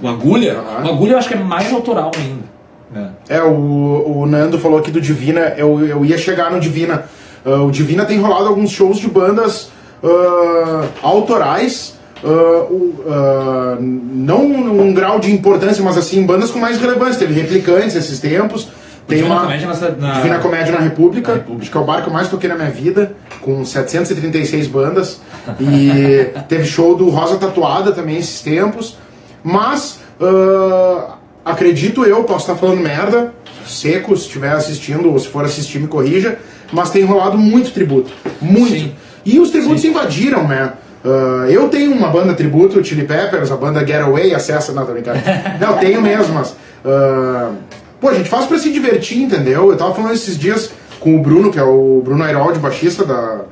o 0.00 0.08
Agulha, 0.08 0.54
Aham. 0.54 0.86
o 0.86 0.88
Agulha 0.88 1.12
eu 1.12 1.18
acho 1.18 1.28
que 1.28 1.34
é 1.34 1.38
mais 1.38 1.70
autoral 1.70 2.10
ainda. 2.16 2.44
Né? 2.90 3.10
É, 3.28 3.42
o, 3.42 4.20
o 4.22 4.26
Nando 4.26 4.58
falou 4.58 4.78
aqui 4.78 4.90
do 4.90 5.00
Divina, 5.00 5.52
eu, 5.58 5.84
eu 5.84 6.06
ia 6.06 6.16
chegar 6.16 6.50
no 6.50 6.58
Divina. 6.58 7.04
Ah, 7.44 7.62
o 7.62 7.70
Divina 7.70 8.06
tem 8.06 8.18
rolado 8.18 8.46
alguns 8.46 8.70
shows 8.70 8.98
de 8.98 9.08
bandas 9.08 9.70
ah, 10.02 10.86
autorais, 11.02 11.96
o- 12.22 12.94
ah, 13.08 13.76
não 13.80 14.42
um 14.46 14.92
grau 14.92 15.18
de 15.20 15.32
importância, 15.32 15.82
mas 15.84 15.96
assim, 15.96 16.24
bandas 16.24 16.50
com 16.50 16.58
mais 16.58 16.78
relevância. 16.80 17.18
Teve 17.18 17.40
Replicantes 17.40 17.94
esses 17.94 18.18
tempos. 18.18 18.68
Tem 19.06 19.18
Divina 19.18 19.34
uma 19.36 19.42
Comédia 19.44 19.66
na- 19.98 20.12
Divina 20.14 20.38
Comédia 20.38 20.72
na 20.74 20.80
República, 20.80 21.28
Na 21.32 21.38
República. 21.38 21.70
que 21.72 21.78
é 21.78 21.80
o 21.80 21.84
bar 21.84 22.02
que 22.02 22.08
eu 22.08 22.12
mais 22.12 22.28
toquei 22.28 22.46
na 22.48 22.56
minha 22.56 22.70
vida, 22.70 23.12
com 23.40 23.64
736 23.64 24.66
bandas. 24.66 25.18
E 25.58 26.26
teve 26.46 26.64
show 26.66 26.94
do 26.94 27.08
Rosa 27.08 27.38
Tatuada 27.38 27.92
também 27.92 28.18
esses 28.18 28.42
tempos. 28.42 28.98
Mas, 29.42 30.00
ah, 30.20 31.14
acredito 31.42 32.04
eu, 32.04 32.22
posso 32.24 32.50
estar 32.50 32.56
falando 32.56 32.80
merda, 32.82 33.32
seco, 33.66 34.14
se 34.14 34.26
estiver 34.26 34.52
assistindo 34.52 35.10
ou 35.10 35.18
se 35.18 35.28
for 35.28 35.42
assistir 35.44 35.78
me 35.78 35.86
corrija, 35.88 36.38
mas 36.70 36.90
tem 36.90 37.02
rolado 37.04 37.38
muito 37.38 37.70
tributo. 37.72 38.10
Muito. 38.42 38.68
Sim. 38.72 38.92
E 39.24 39.38
os 39.38 39.50
tributos 39.50 39.84
invadiram, 39.84 40.46
né? 40.46 40.72
Ah, 41.04 41.46
eu 41.48 41.68
tenho 41.68 41.92
uma 41.92 42.08
banda 42.08 42.34
tributo, 42.34 42.82
Chili 42.84 43.04
Peppers, 43.04 43.50
a 43.50 43.56
banda 43.56 43.86
Getaway, 43.86 44.34
acessa, 44.34 44.72
não, 44.72 44.84
tô 44.84 44.92
brincando. 44.92 45.18
Não, 45.60 45.78
tenho 45.78 46.00
mesmo, 46.02 46.34
mas. 46.34 46.54
ah, 46.84 47.52
pô, 48.00 48.08
a 48.08 48.14
gente 48.14 48.28
faz 48.28 48.46
pra 48.46 48.58
se 48.58 48.70
divertir, 48.72 49.22
entendeu? 49.22 49.70
Eu 49.70 49.76
tava 49.76 49.94
falando 49.94 50.14
esses 50.14 50.38
dias 50.38 50.70
com 51.00 51.16
o 51.16 51.22
Bruno, 51.22 51.50
que 51.50 51.58
é 51.58 51.62
o 51.62 52.02
Bruno 52.04 52.22
Airoldi, 52.22 52.58
baixista 52.58 53.04
da, 53.04 53.42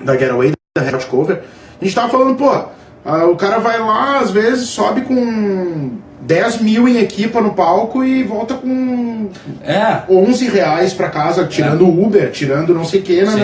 da 0.00 0.16
Getaway, 0.16 0.52
da 0.76 0.82
Red 0.82 0.98
Cover. 1.10 1.42
A 1.80 1.84
gente 1.84 1.94
tava 1.94 2.08
falando, 2.08 2.36
pô, 2.36 2.50
ah, 3.04 3.24
o 3.26 3.36
cara 3.36 3.58
vai 3.58 3.80
lá, 3.80 4.20
às 4.20 4.30
vezes, 4.30 4.68
sobe 4.68 5.00
com 5.02 5.92
10 6.20 6.60
mil 6.60 6.86
em 6.86 6.98
equipa 6.98 7.40
no 7.40 7.54
palco 7.54 8.04
e 8.04 8.22
volta 8.22 8.54
com 8.54 9.28
É, 9.64 10.02
11 10.08 10.48
reais 10.48 10.92
pra 10.94 11.08
casa, 11.08 11.46
tirando 11.46 11.84
o 11.84 12.04
Uber, 12.04 12.30
tirando 12.30 12.74
não 12.74 12.84
sei 12.84 13.00
o 13.00 13.02
que, 13.02 13.26
Sim. 13.26 13.40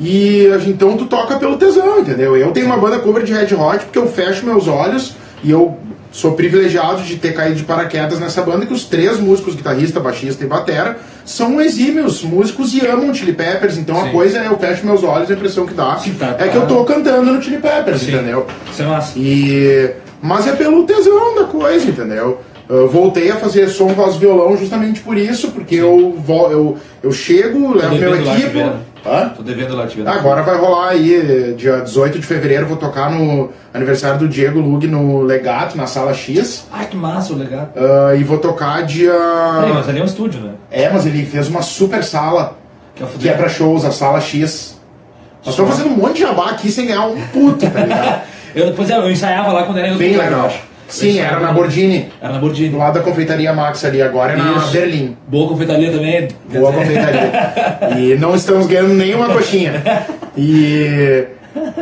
E 0.00 0.50
a 0.50 0.56
então 0.68 0.96
tu 0.96 1.04
toca 1.04 1.36
pelo 1.36 1.58
tesão, 1.58 2.00
entendeu? 2.00 2.34
Eu 2.36 2.50
tenho 2.52 2.66
uma 2.66 2.78
banda 2.78 2.98
cover 2.98 3.22
de 3.22 3.34
Red 3.34 3.54
Hot 3.54 3.84
porque 3.84 3.98
eu 3.98 4.08
fecho 4.08 4.46
meus 4.46 4.66
olhos 4.66 5.14
e 5.44 5.50
eu 5.50 5.76
sou 6.10 6.32
privilegiado 6.32 7.02
de 7.02 7.16
ter 7.16 7.34
caído 7.34 7.56
de 7.56 7.62
paraquedas 7.64 8.18
nessa 8.18 8.42
banda 8.42 8.66
que 8.66 8.72
os 8.72 8.84
três 8.84 9.20
músicos, 9.20 9.54
guitarrista, 9.54 10.00
baixista 10.00 10.42
e 10.42 10.46
batera, 10.46 10.98
são 11.24 11.60
exímios 11.60 12.22
músicos 12.22 12.74
e 12.74 12.84
amam 12.84 13.14
Chili 13.14 13.34
Peppers. 13.34 13.76
Então 13.76 14.00
a 14.00 14.04
Sim. 14.04 14.12
coisa 14.12 14.38
é 14.38 14.46
eu 14.46 14.58
fecho 14.58 14.86
meus 14.86 15.04
olhos, 15.04 15.30
a 15.30 15.34
impressão 15.34 15.66
que 15.66 15.74
dá 15.74 15.98
Sim, 15.98 16.14
tá, 16.14 16.30
é 16.30 16.32
tá. 16.32 16.48
que 16.48 16.56
eu 16.56 16.66
tô 16.66 16.82
cantando 16.84 17.32
no 17.32 17.42
Chili 17.42 17.58
Peppers, 17.58 18.00
Sim. 18.00 18.14
entendeu? 18.14 18.46
isso 18.72 18.82
é 18.82 18.86
massa. 18.86 19.12
E 19.18 19.90
mas 20.22 20.46
é 20.46 20.52
pelo 20.52 20.84
tesão 20.84 21.34
da 21.34 21.44
coisa, 21.44 21.88
entendeu? 21.88 22.40
Eu 22.68 22.88
voltei 22.88 23.30
a 23.32 23.36
fazer 23.36 23.68
som, 23.68 23.88
voz, 23.88 24.14
violão 24.16 24.56
justamente 24.56 25.00
por 25.00 25.16
isso, 25.16 25.50
porque 25.50 25.74
eu, 25.74 26.16
eu, 26.28 26.76
eu 27.02 27.10
chego, 27.10 27.74
levo 27.74 27.96
meu 27.96 28.24
lá 28.24 28.36
te 28.36 28.42
equipo. 28.42 28.72
Hã? 29.04 29.30
Tô 29.30 29.42
devendo 29.42 29.74
lá 29.74 29.86
te. 29.86 30.00
Agora 30.06 30.42
vai 30.42 30.56
rolar 30.56 30.90
aí, 30.90 31.54
dia 31.56 31.80
18 31.80 32.18
de 32.18 32.26
fevereiro, 32.26 32.66
vou 32.66 32.76
tocar 32.76 33.10
no 33.10 33.50
aniversário 33.72 34.18
do 34.18 34.28
Diego 34.28 34.60
Lug 34.60 34.86
no 34.86 35.22
Legato, 35.22 35.76
na 35.76 35.86
sala 35.86 36.12
X. 36.12 36.66
Ai, 36.72 36.86
que 36.86 36.96
massa, 36.96 37.34
legal. 37.34 37.70
Ah, 37.74 38.14
e 38.14 38.22
vou 38.22 38.38
tocar 38.38 38.82
dia. 38.82 39.12
Peraí, 39.60 39.72
mas 39.72 39.88
ali 39.88 39.98
é 40.00 40.02
um 40.02 40.06
estúdio, 40.06 40.40
né? 40.40 40.52
É, 40.70 40.90
mas 40.90 41.06
ele 41.06 41.24
fez 41.24 41.48
uma 41.48 41.62
super 41.62 42.04
sala 42.04 42.56
Que 42.94 43.02
é 43.02 43.06
o 43.06 43.08
que 43.08 43.28
é 43.28 43.32
pra 43.32 43.48
shows, 43.48 43.84
a 43.84 43.90
sala 43.90 44.20
X. 44.20 44.78
Nós 45.44 45.54
estamos 45.54 45.74
fazendo 45.74 45.92
um 45.94 45.96
monte 45.96 46.16
de 46.16 46.20
jabá 46.20 46.50
aqui 46.50 46.70
sem 46.70 46.86
ganhar 46.86 47.06
um 47.06 47.18
puto, 47.28 47.68
tá 47.70 47.80
ligado? 47.80 48.22
Eu, 48.52 48.74
pois 48.74 48.90
é, 48.90 48.96
eu 48.96 49.08
ensaiava 49.08 49.52
lá 49.52 49.62
quando 49.62 49.78
era 49.78 49.86
outro 49.92 50.00
Bem 50.00 50.14
eu 50.14 50.20
legal. 50.20 50.46
acho. 50.46 50.58
Sim, 50.90 51.18
era 51.18 51.40
na 51.40 51.52
Bordini. 51.52 52.08
Era 52.20 52.34
na 52.34 52.38
Bordini. 52.38 52.68
Do 52.68 52.78
lado 52.78 52.94
da 52.94 53.00
confeitaria 53.00 53.52
Max 53.52 53.84
ali, 53.84 54.02
agora 54.02 54.32
é 54.32 54.36
na 54.36 54.56
Isso. 54.56 54.72
Berlim. 54.72 55.16
Boa 55.28 55.48
confeitaria 55.48 55.90
também. 55.90 56.28
Boa 56.52 56.72
confeitaria. 56.72 57.30
E 57.98 58.16
não 58.16 58.34
estamos 58.34 58.66
ganhando 58.66 58.94
nenhuma 58.94 59.28
coxinha. 59.28 59.82
E. 60.36 61.24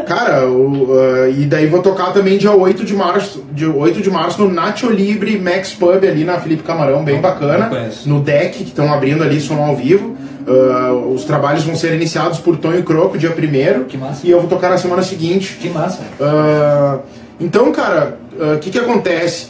Cara, 0.07 0.47
o, 0.47 0.85
uh, 0.85 1.29
e 1.29 1.45
daí 1.45 1.67
vou 1.67 1.83
tocar 1.83 2.13
também 2.13 2.39
dia 2.39 2.53
8 2.53 2.85
de 2.85 2.95
março, 2.95 3.45
dia 3.53 3.71
8 3.71 4.01
de 4.01 4.11
março 4.11 4.43
no 4.43 4.51
Nacho 4.51 4.91
Libre 4.91 5.39
Max 5.39 5.75
Pub 5.75 6.03
ali 6.05 6.25
na 6.25 6.41
Felipe 6.41 6.63
Camarão, 6.63 7.05
bem 7.05 7.21
bacana. 7.21 7.71
No 8.07 8.21
deck, 8.21 8.59
que 8.59 8.65
estão 8.65 8.91
abrindo 8.93 9.23
ali 9.23 9.41
som 9.41 9.63
ao 9.63 9.77
vivo. 9.77 10.17
Uh, 10.47 11.13
os 11.13 11.25
trabalhos 11.25 11.65
vão 11.65 11.77
ser 11.77 11.93
iniciados 11.93 12.39
por 12.39 12.57
Tonho 12.57 12.83
Croco, 12.83 13.19
dia 13.19 13.31
1 13.31 13.85
Que 13.85 13.99
massa. 13.99 14.27
E 14.27 14.31
eu 14.31 14.41
vou 14.41 14.49
tocar 14.49 14.71
na 14.71 14.79
semana 14.79 15.03
seguinte. 15.03 15.59
Que 15.61 15.69
massa. 15.69 16.01
Ah, 16.19 17.01
então, 17.39 17.71
cara, 17.71 18.19
o 18.57 18.59
que 18.59 18.71
que 18.71 18.79
acontece? 18.79 19.49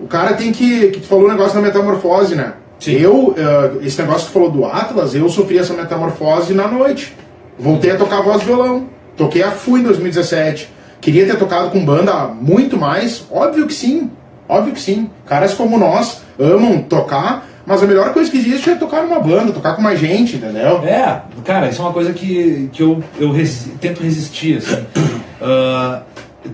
O 0.00 0.06
cara 0.06 0.34
tem 0.34 0.52
que. 0.52 0.88
que 0.88 1.00
tu 1.00 1.06
falou 1.06 1.24
o 1.26 1.28
negócio 1.28 1.54
da 1.54 1.60
metamorfose, 1.60 2.34
né? 2.34 2.54
Sim. 2.80 2.92
Eu, 2.96 3.34
ah, 3.38 3.78
esse 3.82 4.00
negócio 4.00 4.22
que 4.26 4.32
tu 4.32 4.32
falou 4.34 4.50
do 4.50 4.64
Atlas, 4.64 5.14
eu 5.14 5.28
sofri 5.28 5.58
essa 5.58 5.72
metamorfose 5.74 6.52
na 6.52 6.66
noite. 6.68 7.14
Voltei 7.58 7.92
a 7.92 7.96
tocar 7.96 8.20
voz 8.22 8.42
e 8.42 8.46
violão. 8.46 8.86
Toquei 9.16 9.42
a 9.42 9.50
FU 9.52 9.78
em 9.78 9.82
2017. 9.82 10.68
Queria 11.00 11.24
ter 11.26 11.36
tocado 11.38 11.70
com 11.70 11.84
banda 11.84 12.26
muito 12.28 12.76
mais. 12.76 13.24
Óbvio 13.30 13.66
que 13.66 13.74
sim. 13.74 14.10
Óbvio 14.48 14.74
que 14.74 14.80
sim. 14.80 15.08
Caras 15.26 15.54
como 15.54 15.78
nós 15.78 16.22
amam 16.38 16.82
tocar, 16.82 17.46
mas 17.64 17.82
a 17.82 17.86
melhor 17.86 18.12
coisa 18.12 18.30
que 18.30 18.36
existe 18.38 18.68
é 18.70 18.74
tocar 18.74 19.02
numa 19.04 19.20
banda, 19.20 19.52
tocar 19.52 19.76
com 19.76 19.82
mais 19.82 20.00
gente, 20.00 20.36
entendeu? 20.36 20.78
É, 20.84 21.20
cara, 21.44 21.68
isso 21.68 21.80
é 21.80 21.84
uma 21.84 21.92
coisa 21.92 22.12
que, 22.12 22.68
que 22.72 22.82
eu, 22.82 23.02
eu 23.18 23.30
resi- 23.30 23.70
tento 23.80 24.02
resistir, 24.02 24.58
assim. 24.58 24.84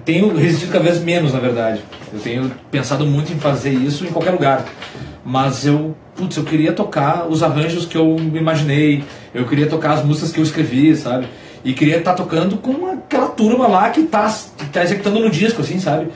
Tenho 0.05 0.35
resistido 0.37 0.72
cada 0.72 0.85
vez 0.85 1.00
menos, 1.00 1.33
na 1.33 1.40
verdade. 1.40 1.83
Eu 2.12 2.20
tenho 2.20 2.53
pensado 2.70 3.07
muito 3.07 3.33
em 3.33 3.38
fazer 3.38 3.72
isso 3.72 4.05
em 4.05 4.09
qualquer 4.09 4.31
lugar. 4.31 4.64
Mas 5.24 5.66
eu, 5.66 5.94
putz, 6.16 6.37
eu 6.37 6.44
queria 6.44 6.72
tocar 6.72 7.29
os 7.29 7.42
arranjos 7.42 7.85
que 7.85 7.96
eu 7.96 8.16
imaginei, 8.35 9.05
eu 9.35 9.46
queria 9.46 9.66
tocar 9.66 9.92
as 9.92 10.05
músicas 10.05 10.33
que 10.33 10.38
eu 10.38 10.44
escrevi, 10.44 10.96
sabe? 10.96 11.26
E 11.64 11.72
queria 11.72 11.98
estar 11.98 12.14
tocando 12.14 12.57
com 12.57 12.87
aquela 12.87 13.29
turma 13.29 13.66
lá 13.66 13.90
que 13.90 14.05
tá, 14.05 14.33
que 14.57 14.66
tá 14.66 14.83
executando 14.83 15.20
no 15.20 15.29
disco, 15.29 15.61
assim, 15.61 15.79
sabe? 15.79 16.09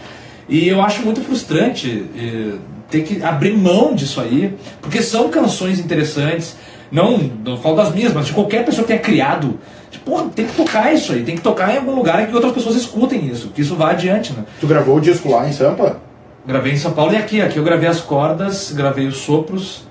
E 0.49 0.69
eu 0.69 0.81
acho 0.81 1.03
muito 1.03 1.21
frustrante 1.21 2.07
eh, 2.17 2.59
ter 2.91 3.03
que 3.03 3.23
abrir 3.23 3.57
mão 3.57 3.95
disso 3.95 4.21
aí, 4.21 4.55
porque 4.81 5.03
são 5.03 5.29
canções 5.29 5.79
interessantes. 5.79 6.57
Não, 6.91 7.19
não 7.19 7.57
falo 7.57 7.77
das 7.77 7.93
minhas, 7.93 8.13
mas 8.13 8.27
de 8.27 8.33
qualquer 8.33 8.65
pessoa 8.65 8.83
que 8.83 8.89
tenha 8.89 9.01
criado. 9.01 9.59
Porra, 10.05 10.29
tem 10.35 10.47
que 10.47 10.55
tocar 10.55 10.93
isso 10.93 11.13
aí, 11.13 11.23
tem 11.25 11.35
que 11.35 11.41
tocar 11.41 11.73
em 11.73 11.79
algum 11.79 11.95
lugar 11.95 12.23
em 12.23 12.27
que 12.27 12.35
outras 12.35 12.53
pessoas 12.53 12.77
escutem 12.77 13.27
isso, 13.27 13.49
que 13.49 13.63
isso 13.63 13.75
vá 13.75 13.91
adiante, 13.91 14.33
né? 14.33 14.45
Tu 14.61 14.67
gravou 14.67 14.97
o 14.97 15.01
disco 15.01 15.31
lá 15.31 15.49
em 15.49 15.53
Sampa? 15.53 15.99
Gravei 16.47 16.73
em 16.73 16.77
São 16.77 16.93
Paulo 16.93 17.15
e 17.15 17.17
aqui. 17.17 17.41
Aqui 17.41 17.57
eu 17.57 17.65
gravei 17.65 17.89
as 17.89 18.01
cordas, 18.01 18.71
gravei 18.73 19.07
os 19.07 19.17
sopros 19.17 19.87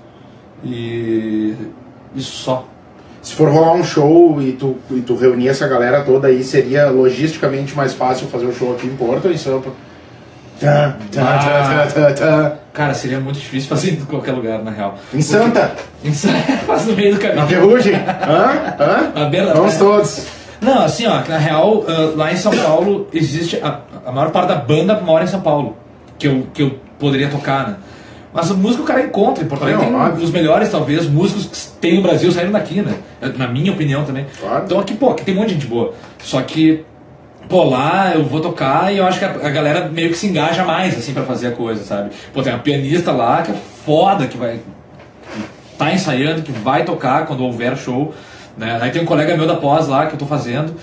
e. 0.62 1.54
Isso 2.14 2.30
só. 2.30 2.68
Se 3.20 3.34
for 3.34 3.50
rolar 3.50 3.72
um 3.72 3.82
show 3.82 4.40
e 4.40 4.52
tu, 4.52 4.76
e 4.90 5.00
tu 5.00 5.16
reunir 5.16 5.48
essa 5.48 5.66
galera 5.66 6.02
toda 6.02 6.28
aí, 6.28 6.44
seria 6.44 6.90
logisticamente 6.90 7.74
mais 7.74 7.94
fácil 7.94 8.28
fazer 8.28 8.46
o 8.46 8.54
show 8.54 8.72
aqui 8.72 8.86
em 8.86 8.94
Porto 8.94 9.24
ou 9.24 9.32
em 9.32 9.38
Sampa? 9.38 9.70
Tá, 10.60 10.96
tá, 11.12 11.22
tá, 11.38 11.86
tá, 11.86 12.12
tá. 12.12 12.52
Cara, 12.72 12.94
seria 12.94 13.20
muito 13.20 13.38
difícil 13.38 13.68
fazer 13.68 13.90
em 13.92 13.96
qualquer 13.96 14.32
lugar, 14.32 14.62
na 14.62 14.70
real. 14.70 14.96
Em 15.12 15.20
Santa, 15.20 15.72
Em 16.04 16.12
São- 16.12 16.30
Quase 16.66 16.90
no 16.90 16.96
meio 16.96 17.14
do 17.16 17.22
na 17.22 17.28
caminho. 17.28 17.46
Ferrugem. 17.48 17.94
Hã? 17.94 18.74
Hã? 18.78 19.12
Na 19.14 19.24
beira 19.26 19.54
Vamos 19.54 19.76
todos. 19.76 20.26
Não, 20.60 20.82
assim, 20.84 21.06
ó, 21.06 21.20
na 21.28 21.38
real, 21.38 21.84
ah, 21.86 22.12
lá 22.16 22.32
em 22.32 22.36
São 22.36 22.52
Paulo 22.56 23.06
existe. 23.12 23.56
A, 23.62 23.80
a 24.06 24.12
maior 24.12 24.30
parte 24.30 24.48
da 24.48 24.56
banda 24.56 24.98
mora 25.00 25.24
em 25.24 25.26
São 25.26 25.40
Paulo, 25.40 25.76
que 26.18 26.26
eu, 26.26 26.46
que 26.54 26.62
eu 26.62 26.78
poderia 26.98 27.28
tocar, 27.28 27.68
né? 27.68 27.76
Mas 28.32 28.50
a 28.50 28.54
música 28.54 28.82
o 28.82 28.86
cara 28.86 29.02
encontra. 29.02 29.44
Em 29.44 29.46
Porto 29.46 29.62
Alegre 29.62 29.84
tem 29.84 29.94
óbvio. 29.94 30.24
os 30.24 30.30
melhores, 30.30 30.68
talvez, 30.68 31.06
músicos 31.06 31.46
que 31.46 31.78
tem 31.80 31.94
no 31.96 32.02
Brasil 32.02 32.32
saíram 32.32 32.50
daqui, 32.50 32.80
né? 32.80 32.94
Na 33.36 33.46
minha 33.46 33.70
opinião 33.70 34.04
também. 34.04 34.26
Claro. 34.40 34.64
Então 34.64 34.80
aqui, 34.80 34.94
pô, 34.94 35.10
aqui 35.10 35.24
tem 35.24 35.34
um 35.34 35.38
monte 35.38 35.48
de 35.48 35.54
gente 35.54 35.66
boa. 35.66 35.94
Só 36.20 36.40
que 36.42 36.84
pô, 37.48 37.64
lá 37.64 38.12
eu 38.14 38.24
vou 38.24 38.40
tocar 38.40 38.92
e 38.92 38.98
eu 38.98 39.06
acho 39.06 39.18
que 39.18 39.24
a, 39.24 39.28
a 39.30 39.50
galera 39.50 39.88
meio 39.88 40.10
que 40.10 40.16
se 40.16 40.26
engaja 40.26 40.64
mais, 40.64 40.96
assim, 40.96 41.12
pra 41.12 41.22
fazer 41.24 41.48
a 41.48 41.52
coisa, 41.52 41.82
sabe? 41.84 42.10
Pô, 42.32 42.42
tem 42.42 42.52
uma 42.52 42.58
pianista 42.60 43.12
lá 43.12 43.42
que 43.42 43.50
é 43.52 43.54
foda, 43.84 44.26
que 44.26 44.36
vai. 44.36 44.54
que 45.32 45.76
tá 45.78 45.92
ensaiando, 45.92 46.42
que 46.42 46.52
vai 46.52 46.84
tocar 46.84 47.26
quando 47.26 47.44
houver 47.44 47.76
show, 47.76 48.14
né? 48.56 48.78
Aí 48.80 48.90
tem 48.90 49.02
um 49.02 49.06
colega 49.06 49.36
meu 49.36 49.46
da 49.46 49.56
pós 49.56 49.88
lá 49.88 50.06
que 50.06 50.14
eu 50.14 50.18
tô 50.18 50.26
fazendo, 50.26 50.74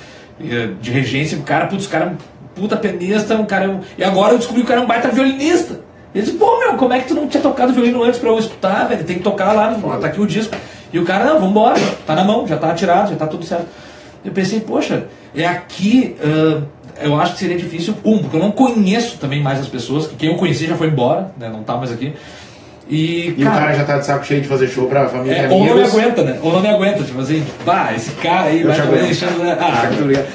de 0.80 0.92
regência, 0.92 1.38
o 1.38 1.44
cara, 1.44 1.68
putz, 1.68 1.86
o 1.86 1.90
cara 1.90 2.06
é 2.06 2.08
um 2.10 2.16
puta 2.56 2.76
pianista, 2.76 3.36
um 3.36 3.46
cara. 3.46 3.66
é 3.66 3.68
um- 3.70 3.80
E 3.98 4.04
agora 4.04 4.34
eu 4.34 4.38
descobri 4.38 4.62
que 4.62 4.66
o 4.66 4.68
cara 4.68 4.82
é 4.82 4.84
um 4.84 4.88
baita 4.88 5.08
violinista. 5.10 5.80
Ele 6.14 6.26
disse, 6.26 6.38
pô, 6.38 6.60
meu, 6.60 6.74
como 6.74 6.92
é 6.94 7.00
que 7.00 7.08
tu 7.08 7.14
não 7.14 7.26
tinha 7.28 7.42
tocado 7.42 7.72
violino 7.72 8.04
antes 8.04 8.20
pra 8.20 8.30
eu 8.30 8.38
escutar, 8.38 8.86
velho? 8.90 9.04
Tem 9.06 9.18
que 9.18 9.24
tocar 9.24 9.54
lá, 9.54 9.74
tá 10.02 10.08
aqui 10.08 10.20
o 10.20 10.28
disco. 10.28 10.54
E 10.92 11.00
o 11.00 11.06
cara, 11.06 11.24
não, 11.24 11.40
vambora, 11.40 11.80
tá 12.06 12.14
na 12.14 12.24
mão, 12.26 12.46
já 12.46 12.58
tá 12.58 12.70
atirado, 12.72 13.12
já 13.12 13.16
tá 13.16 13.26
tudo 13.28 13.46
certo. 13.46 13.66
Eu 14.24 14.32
pensei, 14.32 14.60
poxa, 14.60 15.06
é 15.36 15.46
aqui. 15.46 16.16
ah, 16.24 16.62
eu 17.02 17.20
acho 17.20 17.34
que 17.34 17.40
seria 17.40 17.58
difícil, 17.58 17.96
um, 18.06 18.20
porque 18.20 18.36
eu 18.36 18.40
não 18.40 18.52
conheço 18.52 19.18
também 19.18 19.42
mais 19.42 19.60
as 19.60 19.68
pessoas, 19.68 20.06
que 20.08 20.16
quem 20.16 20.30
eu 20.30 20.36
conheci 20.36 20.68
já 20.68 20.76
foi 20.76 20.88
embora, 20.88 21.32
né? 21.40 21.50
Não 21.50 21.64
tá 21.64 21.76
mais 21.76 21.92
aqui. 21.92 22.14
E, 22.88 23.34
E 23.38 23.44
o 23.44 23.46
cara 23.50 23.74
já 23.74 23.84
tá 23.86 23.98
de 24.00 24.06
saco 24.06 24.26
cheio 24.26 24.42
de 24.42 24.48
fazer 24.50 24.68
show 24.68 24.86
pra 24.88 25.08
família 25.08 25.44
é, 25.44 25.50
ou 25.50 25.66
não 25.66 25.76
me 25.76 25.84
aguenta, 25.84 26.24
né? 26.24 26.38
Ou 26.44 26.52
não 26.52 26.60
me 26.62 26.68
aguenta, 26.68 27.04
tipo 27.04 27.22
assim, 27.22 27.44
pá, 27.66 27.94
esse 27.96 28.12
cara 28.12 28.48
aí 28.50 28.62
Eu 28.62 28.68
vai 28.68 28.80
aguento. 28.80 29.02
deixando. 29.06 29.40
né? 29.44 29.58
Ah, 29.60 29.86
muito 29.88 30.02
obrigado. 30.04 30.26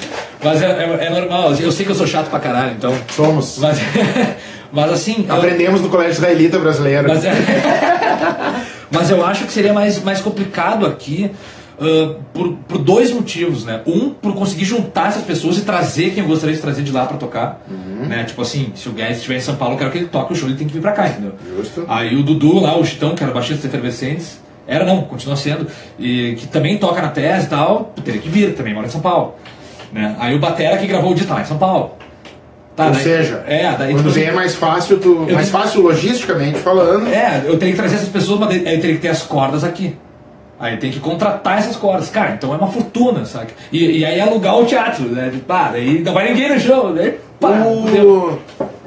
Mas 0.43 0.63
é, 0.63 0.67
é- 0.67 1.05
é 1.07 1.11
normal, 1.11 1.55
eu 1.55 1.71
sei 1.71 1.85
que 1.85 1.93
eu 1.93 1.97
sou 1.97 2.07
chato 2.07 2.31
pra 2.31 2.41
caralho, 2.41 2.73
então. 2.73 2.95
Somos. 3.15 3.59
Mas, 3.61 3.79
mas 4.73 4.91
assim. 4.93 5.27
eu- 5.29 5.35
Aprendemos 5.37 5.83
no 5.83 5.89
Colégio 5.91 6.13
Israelita 6.13 6.59
Brasileiro. 6.59 7.07
mas, 7.09 7.25
é- 7.25 7.33
mas 8.91 9.11
eu 9.11 9.25
acho 9.25 9.45
que 9.45 9.53
seria 9.53 9.73
mais, 9.75 10.03
mais 10.03 10.21
complicado 10.21 10.87
aqui 10.87 11.31
ah, 11.81 12.15
por, 12.33 12.53
por 12.69 12.79
dois 12.79 13.13
motivos, 13.13 13.65
né? 13.65 13.83
Um, 13.87 14.11
por 14.11 14.35
conseguir 14.35 14.65
juntar 14.65 15.09
essas 15.09 15.23
pessoas 15.25 15.59
e 15.59 15.63
trazer 15.63 16.11
quem 16.11 16.23
eu 16.23 16.29
gostaria 16.29 16.55
de 16.55 16.61
trazer 16.63 16.83
de 16.83 16.93
lá 16.93 17.07
pra 17.07 17.17
tocar. 17.17 17.61
Né? 17.69 18.25
Tipo 18.25 18.43
assim, 18.43 18.73
se 18.75 18.89
o 18.89 18.93
Guedes 18.93 19.17
estiver 19.19 19.37
em 19.37 19.41
São 19.41 19.57
Paulo, 19.57 19.75
eu 19.75 19.79
quero 19.79 19.91
que 19.91 19.99
ele 19.99 20.07
toque 20.07 20.33
o 20.33 20.37
show, 20.37 20.49
ele 20.49 20.57
tem 20.57 20.67
que 20.67 20.73
vir 20.75 20.81
pra 20.81 20.93
cá, 20.93 21.09
entendeu? 21.09 21.33
Justo. 21.57 21.85
Aí 21.89 22.15
o 22.15 22.23
Dudu 22.23 22.61
lá, 22.61 22.77
o 22.79 22.85
Chitão, 22.85 23.15
que 23.15 23.23
era 23.23 23.33
baixista 23.33 23.67
efervescentes, 23.67 24.41
era 24.67 24.85
não, 24.85 25.03
continua 25.03 25.37
sendo, 25.37 25.67
e 25.99 26.35
que 26.39 26.47
também 26.47 26.77
toca 26.79 27.01
na 27.03 27.09
tese 27.09 27.47
e 27.47 27.49
tal, 27.49 27.93
teria 28.05 28.21
que 28.21 28.29
vir, 28.29 28.55
também 28.55 28.75
mora 28.75 28.87
em 28.87 28.91
São 28.91 29.01
Paulo. 29.01 29.35
Né? 29.93 30.15
Aí 30.19 30.35
o 30.35 30.39
Batera 30.39 30.77
que 30.77 30.87
gravou 30.87 31.13
o 31.13 31.15
disco 31.15 31.29
tá 31.29 31.35
lá 31.37 31.43
em 31.43 31.47
São 31.47 31.59
Paulo. 31.59 31.93
Tá, 32.77 32.87
Ou 32.87 32.93
daí- 32.93 33.03
seja, 33.03 33.43
é, 33.47 33.63
daí, 33.77 33.93
quando 33.93 33.99
tipo 34.03 34.11
vem 34.11 34.25
assim, 34.25 34.33
é 34.33 34.35
mais 34.35 34.55
fácil, 34.55 34.99
tu, 34.99 35.27
mais 35.33 35.49
fácil 35.49 35.81
logisticamente 35.81 36.59
falando. 36.59 37.07
é, 37.09 37.43
eu 37.47 37.59
teria 37.59 37.73
que 37.73 37.79
trazer 37.81 37.95
essas 37.97 38.09
pessoas, 38.11 38.39
mas 38.39 38.55
eu 38.57 38.63
teria 38.63 38.95
que 38.97 39.01
ter 39.01 39.09
as 39.09 39.23
cordas 39.23 39.65
aqui. 39.65 39.97
Aí 40.59 40.77
tem 40.79 40.91
que 40.91 41.01
contratar 41.01 41.59
essas 41.59 41.77
cordas. 41.77 42.09
Cara, 42.09 42.33
então 42.33 42.53
é 42.55 42.57
uma 42.57 42.69
fortuna, 42.69 43.25
saca? 43.25 43.53
E, 43.71 43.99
e 43.99 44.05
aí 44.05 44.21
alugar 44.21 44.59
o 44.59 44.65
teatro, 44.65 45.05
né? 45.05 45.33
Pá, 45.47 45.69
daí 45.73 46.03
não 46.03 46.15
vai 46.15 46.31
ninguém 46.33 46.55
no 46.55 46.59
show, 46.61 46.93
daí 46.95 47.19
pá. 47.39 47.51
O... 47.67 48.39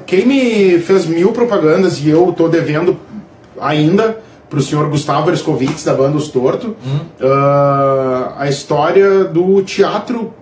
Quem 0.04 0.26
me 0.26 0.78
fez 0.80 1.06
mil 1.06 1.30
propagandas 1.32 1.98
e 2.00 2.08
eu 2.08 2.32
tô 2.36 2.48
devendo 2.48 2.98
ainda 3.60 4.18
pro 4.48 4.60
senhor 4.60 4.88
Gustavo 4.88 5.30
Erskovitz 5.30 5.84
da 5.84 5.94
banda 5.94 6.16
Os 6.16 6.26
Torto 6.26 6.74
Hum. 6.84 6.98
ah, 7.22 8.34
a 8.38 8.48
história 8.48 9.22
do 9.24 9.62
teatro 9.62 10.34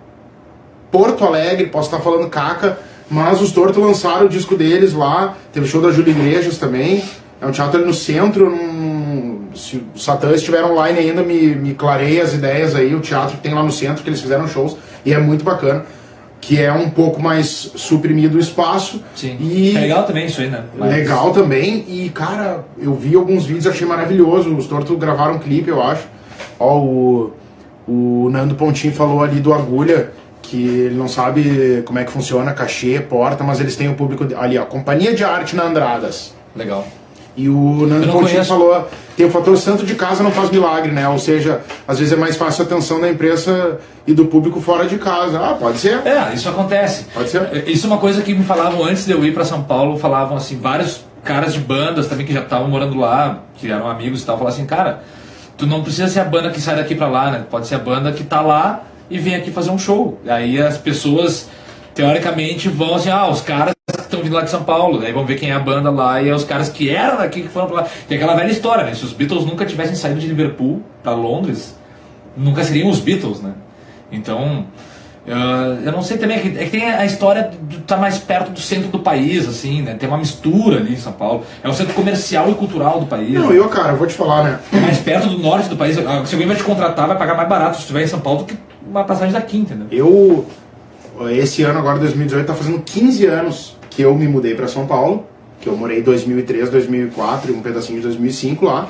Porto 0.91 1.23
Alegre, 1.23 1.67
posso 1.67 1.87
estar 1.93 2.01
falando 2.03 2.27
caca, 2.29 2.79
mas 3.11 3.39
os 3.39 3.51
Torto 3.51 3.79
lançaram 3.79 4.25
o 4.25 4.29
disco 4.29 4.55
deles 4.55 4.93
lá, 4.93 5.35
teve 5.53 5.67
show 5.67 5.79
da 5.79 5.91
Júlia 5.91 6.09
Igrejas 6.11 6.57
também, 6.57 7.03
é 7.39 7.45
um 7.45 7.51
teatro 7.51 7.77
ali 7.77 7.85
no 7.85 7.93
centro, 7.93 8.49
num- 8.49 9.28
se 9.59 9.77
o 9.77 9.99
Satã 9.99 10.31
estiver 10.31 10.63
online 10.63 10.99
ainda, 10.99 11.21
me, 11.21 11.53
me 11.55 11.73
clareia 11.73 12.23
as 12.23 12.33
ideias 12.33 12.75
aí, 12.75 12.95
o 12.95 12.99
teatro 12.99 13.37
que 13.37 13.43
tem 13.43 13.53
lá 13.53 13.61
no 13.63 13.71
centro, 13.71 14.03
que 14.03 14.09
eles 14.09 14.21
fizeram 14.21 14.47
shows, 14.47 14.77
e 15.05 15.13
é 15.13 15.17
muito 15.19 15.43
bacana, 15.43 15.85
que 16.41 16.61
é 16.61 16.71
um 16.71 16.89
pouco 16.89 17.21
mais 17.21 17.47
suprimido 17.75 18.35
o 18.35 18.39
espaço, 18.39 19.03
Sim. 19.13 19.35
e 19.39 19.75
É 19.75 19.81
legal 19.81 20.03
também 20.05 20.25
isso 20.25 20.39
aí, 20.39 20.49
né? 20.49 20.63
Mas- 20.77 20.89
Legal 20.95 21.31
também, 21.31 21.83
e 21.87 22.09
cara, 22.09 22.63
eu 22.81 22.93
vi 22.95 23.15
alguns 23.15 23.45
vídeos, 23.45 23.67
achei 23.67 23.85
maravilhoso. 23.85 24.55
Os 24.55 24.65
Torto 24.65 24.95
gravaram 24.95 25.35
um 25.35 25.39
clipe, 25.39 25.69
eu 25.69 25.83
acho. 25.83 26.07
Ó, 26.57 26.77
o, 26.79 27.33
o 27.87 28.29
Nando 28.31 28.55
Pontinho 28.55 28.93
falou 28.93 29.21
ali 29.21 29.41
do 29.41 29.53
Agulha, 29.53 30.11
que 30.41 30.65
ele 30.65 30.95
não 30.95 31.07
sabe 31.09 31.83
como 31.85 31.99
é 31.99 32.05
que 32.05 32.11
funciona 32.11 32.53
cachê, 32.53 32.99
porta, 33.01 33.43
mas 33.43 33.59
eles 33.59 33.75
têm 33.75 33.89
o 33.89 33.95
público 33.95 34.25
ali, 34.37 34.57
ó, 34.57 34.63
Companhia 34.65 35.13
de 35.13 35.23
Arte 35.25 35.55
na 35.55 35.63
Andradas. 35.63 36.33
Legal. 36.55 36.87
E 37.35 37.47
o 37.49 37.85
Nando 37.85 38.07
Pontinho 38.07 38.29
conheço. 38.29 38.49
falou, 38.49 38.87
tem 39.19 39.27
o 39.27 39.29
fator 39.29 39.57
santo 39.57 39.85
de 39.85 39.95
casa 39.95 40.23
não 40.23 40.31
faz 40.31 40.49
milagre, 40.49 40.93
né? 40.93 41.05
Ou 41.09 41.19
seja, 41.19 41.59
às 41.85 41.99
vezes 41.99 42.13
é 42.13 42.15
mais 42.15 42.37
fácil 42.37 42.63
a 42.63 42.65
atenção 42.65 43.01
da 43.01 43.09
imprensa 43.09 43.77
e 44.07 44.13
do 44.13 44.27
público 44.27 44.61
fora 44.61 44.87
de 44.87 44.97
casa. 44.97 45.37
Ah, 45.37 45.55
pode 45.55 45.77
ser. 45.77 46.07
É, 46.07 46.33
isso 46.33 46.47
acontece. 46.47 47.03
Pode 47.13 47.29
ser. 47.29 47.67
Isso 47.67 47.85
é 47.85 47.89
uma 47.89 47.97
coisa 47.97 48.21
que 48.21 48.33
me 48.33 48.45
falavam 48.45 48.81
antes 48.81 49.05
de 49.05 49.11
eu 49.11 49.25
ir 49.25 49.33
pra 49.33 49.43
São 49.43 49.61
Paulo, 49.61 49.97
falavam 49.97 50.37
assim, 50.37 50.57
vários 50.57 51.03
caras 51.21 51.53
de 51.53 51.59
bandas 51.59 52.07
também 52.07 52.25
que 52.25 52.31
já 52.31 52.39
estavam 52.39 52.69
morando 52.69 52.97
lá, 52.97 53.39
que 53.55 53.69
eram 53.69 53.89
amigos 53.89 54.23
e 54.23 54.25
tal, 54.25 54.37
falavam 54.37 54.57
assim, 54.57 54.65
cara, 54.65 55.03
tu 55.57 55.67
não 55.67 55.83
precisa 55.83 56.07
ser 56.07 56.21
a 56.21 56.23
banda 56.23 56.49
que 56.49 56.61
sai 56.61 56.77
daqui 56.77 56.95
pra 56.95 57.09
lá, 57.09 57.29
né? 57.29 57.43
Pode 57.51 57.67
ser 57.67 57.75
a 57.75 57.79
banda 57.79 58.13
que 58.13 58.23
tá 58.23 58.39
lá 58.39 58.83
e 59.09 59.19
vem 59.19 59.35
aqui 59.35 59.51
fazer 59.51 59.69
um 59.69 59.77
show. 59.77 60.17
Aí 60.29 60.61
as 60.61 60.77
pessoas, 60.77 61.49
teoricamente, 61.93 62.69
vão 62.69 62.95
assim, 62.95 63.09
ah, 63.09 63.27
os 63.27 63.41
caras 63.41 63.73
que 63.91 64.01
estão 64.01 64.21
vindo 64.21 64.33
lá 64.33 64.41
de 64.41 64.49
São 64.49 64.63
Paulo, 64.63 64.99
daí 64.99 65.11
vão 65.11 65.25
ver 65.25 65.39
quem 65.39 65.49
é 65.49 65.53
a 65.53 65.59
banda 65.59 65.89
lá 65.89 66.21
e 66.21 66.29
é 66.29 66.35
os 66.35 66.43
caras 66.43 66.69
que 66.69 66.89
eram 66.89 67.17
daqui 67.17 67.41
que 67.41 67.49
foram 67.49 67.67
pra 67.67 67.75
lá. 67.81 67.87
Tem 68.07 68.17
aquela 68.17 68.35
velha 68.35 68.51
história, 68.51 68.83
né? 68.83 68.93
Se 68.93 69.03
os 69.03 69.13
Beatles 69.13 69.45
nunca 69.45 69.65
tivessem 69.65 69.95
saído 69.95 70.19
de 70.19 70.27
Liverpool 70.27 70.81
pra 71.03 71.13
Londres, 71.13 71.77
nunca 72.35 72.63
seriam 72.63 72.89
os 72.89 72.99
Beatles, 72.99 73.41
né? 73.41 73.53
Então, 74.11 74.65
ah, 75.27 75.77
eu 75.83 75.91
não 75.91 76.01
sei 76.01 76.17
também, 76.17 76.37
é 76.37 76.39
que, 76.39 76.47
é 76.57 76.63
que 76.65 76.71
tem 76.71 76.89
a 76.89 77.05
história 77.05 77.51
de 77.67 77.77
estar 77.77 77.97
mais 77.97 78.17
perto 78.17 78.51
do 78.51 78.59
centro 78.59 78.89
do 78.89 78.99
país, 78.99 79.47
assim, 79.47 79.81
né? 79.81 79.93
Tem 79.93 80.09
uma 80.09 80.17
mistura 80.17 80.77
ali 80.77 80.93
em 80.93 80.97
São 80.97 81.13
Paulo. 81.13 81.43
É 81.63 81.69
o 81.69 81.73
centro 81.73 81.93
comercial 81.93 82.49
e 82.49 82.55
cultural 82.55 82.99
do 82.99 83.05
país. 83.05 83.33
Não, 83.33 83.49
né? 83.49 83.57
eu, 83.57 83.67
cara, 83.69 83.93
vou 83.93 84.07
te 84.07 84.13
falar, 84.13 84.43
né? 84.43 84.59
É 84.73 84.79
mais 84.79 84.97
perto 84.97 85.27
do 85.27 85.37
norte 85.37 85.69
do 85.69 85.77
país. 85.77 85.97
Ah, 85.99 86.25
Se 86.25 86.33
alguém 86.33 86.47
vai 86.47 86.57
te 86.57 86.63
contratar, 86.63 87.07
vai 87.07 87.17
pagar 87.17 87.35
mais 87.35 87.47
barato 87.47 87.75
se 87.75 87.81
estiver 87.81 88.03
em 88.03 88.07
São 88.07 88.19
Paulo 88.19 88.39
do 88.39 88.45
que 88.45 88.57
uma 88.87 89.03
passagem 89.03 89.33
daqui, 89.33 89.57
entendeu? 89.57 89.87
Eu, 89.91 90.45
esse 91.27 91.63
ano 91.63 91.79
agora, 91.79 91.99
2018, 91.99 92.45
tá 92.45 92.53
fazendo 92.53 92.79
15 92.79 93.25
anos 93.25 93.77
que 93.89 94.01
eu 94.01 94.15
me 94.15 94.27
mudei 94.27 94.55
para 94.55 94.67
São 94.67 94.85
Paulo, 94.87 95.25
que 95.59 95.67
eu 95.67 95.75
morei 95.75 95.99
em 95.99 96.03
2003, 96.03 96.69
2004 96.69 97.51
e 97.51 97.55
um 97.55 97.61
pedacinho 97.61 97.97
de 97.97 98.03
2005 98.03 98.65
lá. 98.65 98.89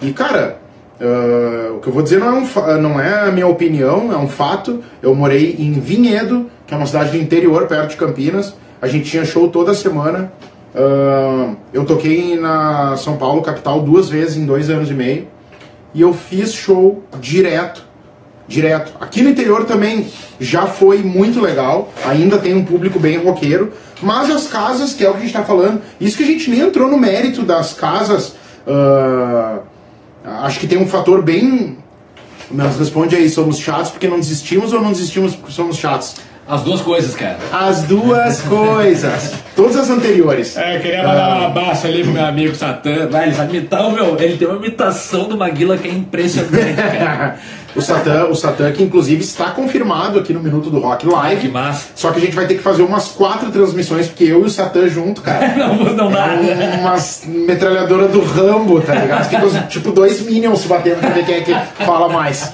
E, 0.00 0.12
cara, 0.12 0.58
ah, 1.00 1.72
o 1.76 1.80
que 1.80 1.88
eu 1.88 1.92
vou 1.92 2.02
dizer 2.02 2.18
não 2.18 2.28
é, 2.28 2.40
um 2.40 2.80
não 2.80 3.00
é 3.00 3.28
a 3.28 3.30
minha 3.30 3.46
opinião, 3.46 4.12
é 4.12 4.16
um 4.16 4.28
fato. 4.28 4.82
Eu 5.02 5.14
morei 5.14 5.56
em 5.58 5.72
Vinhedo, 5.72 6.50
que 6.66 6.74
é 6.74 6.76
uma 6.76 6.86
cidade 6.86 7.10
do 7.10 7.16
interior, 7.16 7.66
perto 7.66 7.90
de 7.90 7.96
Campinas. 7.96 8.54
A 8.80 8.86
gente 8.86 9.10
tinha 9.10 9.24
show 9.24 9.48
toda 9.48 9.74
semana. 9.74 10.32
Ah, 10.74 11.54
eu 11.72 11.84
toquei 11.84 12.38
na 12.38 12.96
São 12.96 13.16
Paulo, 13.16 13.42
capital, 13.42 13.82
duas 13.82 14.08
vezes 14.08 14.36
em 14.36 14.46
dois 14.46 14.70
anos 14.70 14.90
e 14.90 14.94
meio. 14.94 15.26
E 15.94 16.00
eu 16.00 16.12
fiz 16.12 16.52
show 16.52 17.02
direto 17.20 17.87
direto. 18.48 18.92
Aqui 19.00 19.22
no 19.22 19.28
interior 19.28 19.64
também 19.66 20.06
já 20.40 20.66
foi 20.66 20.98
muito 20.98 21.40
legal, 21.40 21.92
ainda 22.04 22.38
tem 22.38 22.54
um 22.54 22.64
público 22.64 22.98
bem 22.98 23.18
roqueiro, 23.18 23.72
mas 24.00 24.30
as 24.30 24.46
casas, 24.46 24.94
que 24.94 25.04
é 25.04 25.08
o 25.08 25.12
que 25.12 25.18
a 25.18 25.20
gente 25.20 25.30
está 25.30 25.44
falando, 25.44 25.82
isso 26.00 26.16
que 26.16 26.22
a 26.22 26.26
gente 26.26 26.50
nem 26.50 26.60
entrou 26.60 26.88
no 26.88 26.96
mérito 26.96 27.42
das 27.42 27.74
casas, 27.74 28.34
ah, 28.66 29.58
acho 30.42 30.60
que 30.60 30.66
tem 30.66 30.78
um 30.78 30.86
fator 30.86 31.22
bem. 31.22 31.78
Mas 32.50 32.78
responde 32.78 33.14
aí, 33.14 33.28
somos 33.28 33.58
chatos 33.58 33.90
porque 33.90 34.08
não 34.08 34.18
desistimos 34.18 34.72
ou 34.72 34.80
não 34.80 34.90
desistimos 34.90 35.34
porque 35.34 35.52
somos 35.52 35.76
chatos? 35.76 36.14
As 36.48 36.62
duas 36.62 36.80
coisas, 36.80 37.14
cara. 37.14 37.36
As 37.52 37.82
duas 37.82 38.40
coisas. 38.48 39.34
Todas 39.54 39.76
as 39.76 39.90
anteriores. 39.90 40.56
É, 40.56 40.76
eu 40.76 40.80
queria 40.80 41.02
mandar 41.06 41.42
um 41.42 41.46
abraço 41.46 41.86
ali 41.86 42.02
pro 42.02 42.12
meu 42.12 42.24
amigo 42.24 42.54
Satã. 42.54 43.06
Vai, 43.10 43.26
ele 43.26 43.34
sabe 43.34 43.58
imitar 43.58 43.86
o 43.86 43.92
meu. 43.92 44.18
Ele 44.18 44.38
tem 44.38 44.48
uma 44.48 44.56
imitação 44.56 45.28
do 45.28 45.36
Maguila 45.36 45.76
que 45.76 45.88
é 45.88 45.92
impressionante, 45.92 46.72
cara. 46.80 47.36
O 47.78 47.82
Satã, 47.82 48.24
o 48.26 48.34
Satã 48.34 48.72
que 48.72 48.82
inclusive 48.82 49.22
está 49.22 49.50
confirmado 49.50 50.18
aqui 50.18 50.32
no 50.32 50.40
Minuto 50.40 50.70
do 50.70 50.78
Rock 50.80 51.06
Live. 51.06 51.40
Que 51.42 51.48
massa. 51.48 51.88
Só 51.94 52.10
que 52.10 52.18
a 52.18 52.20
gente 52.20 52.34
vai 52.34 52.46
ter 52.46 52.54
que 52.54 52.62
fazer 52.62 52.82
umas 52.82 53.08
quatro 53.08 53.50
transmissões, 53.50 54.06
porque 54.08 54.24
eu 54.24 54.42
e 54.42 54.44
o 54.44 54.50
Satã 54.50 54.88
junto, 54.88 55.22
cara. 55.22 55.48
Não, 55.58 55.74
não 55.94 56.10
dá. 56.10 56.34
É 56.34 56.78
umas 56.80 57.22
metralhadora 57.26 58.08
do 58.08 58.22
Rambo, 58.22 58.80
tá 58.80 58.94
ligado? 58.94 59.24
Fica 59.28 59.62
tipo 59.62 59.92
dois 59.92 60.20
Minions 60.22 60.60
se 60.60 60.68
batendo 60.68 61.00
pra 61.00 61.10
ver 61.10 61.24
quem 61.24 61.34
é 61.36 61.40
que 61.40 61.54
fala 61.84 62.08
mais. 62.08 62.52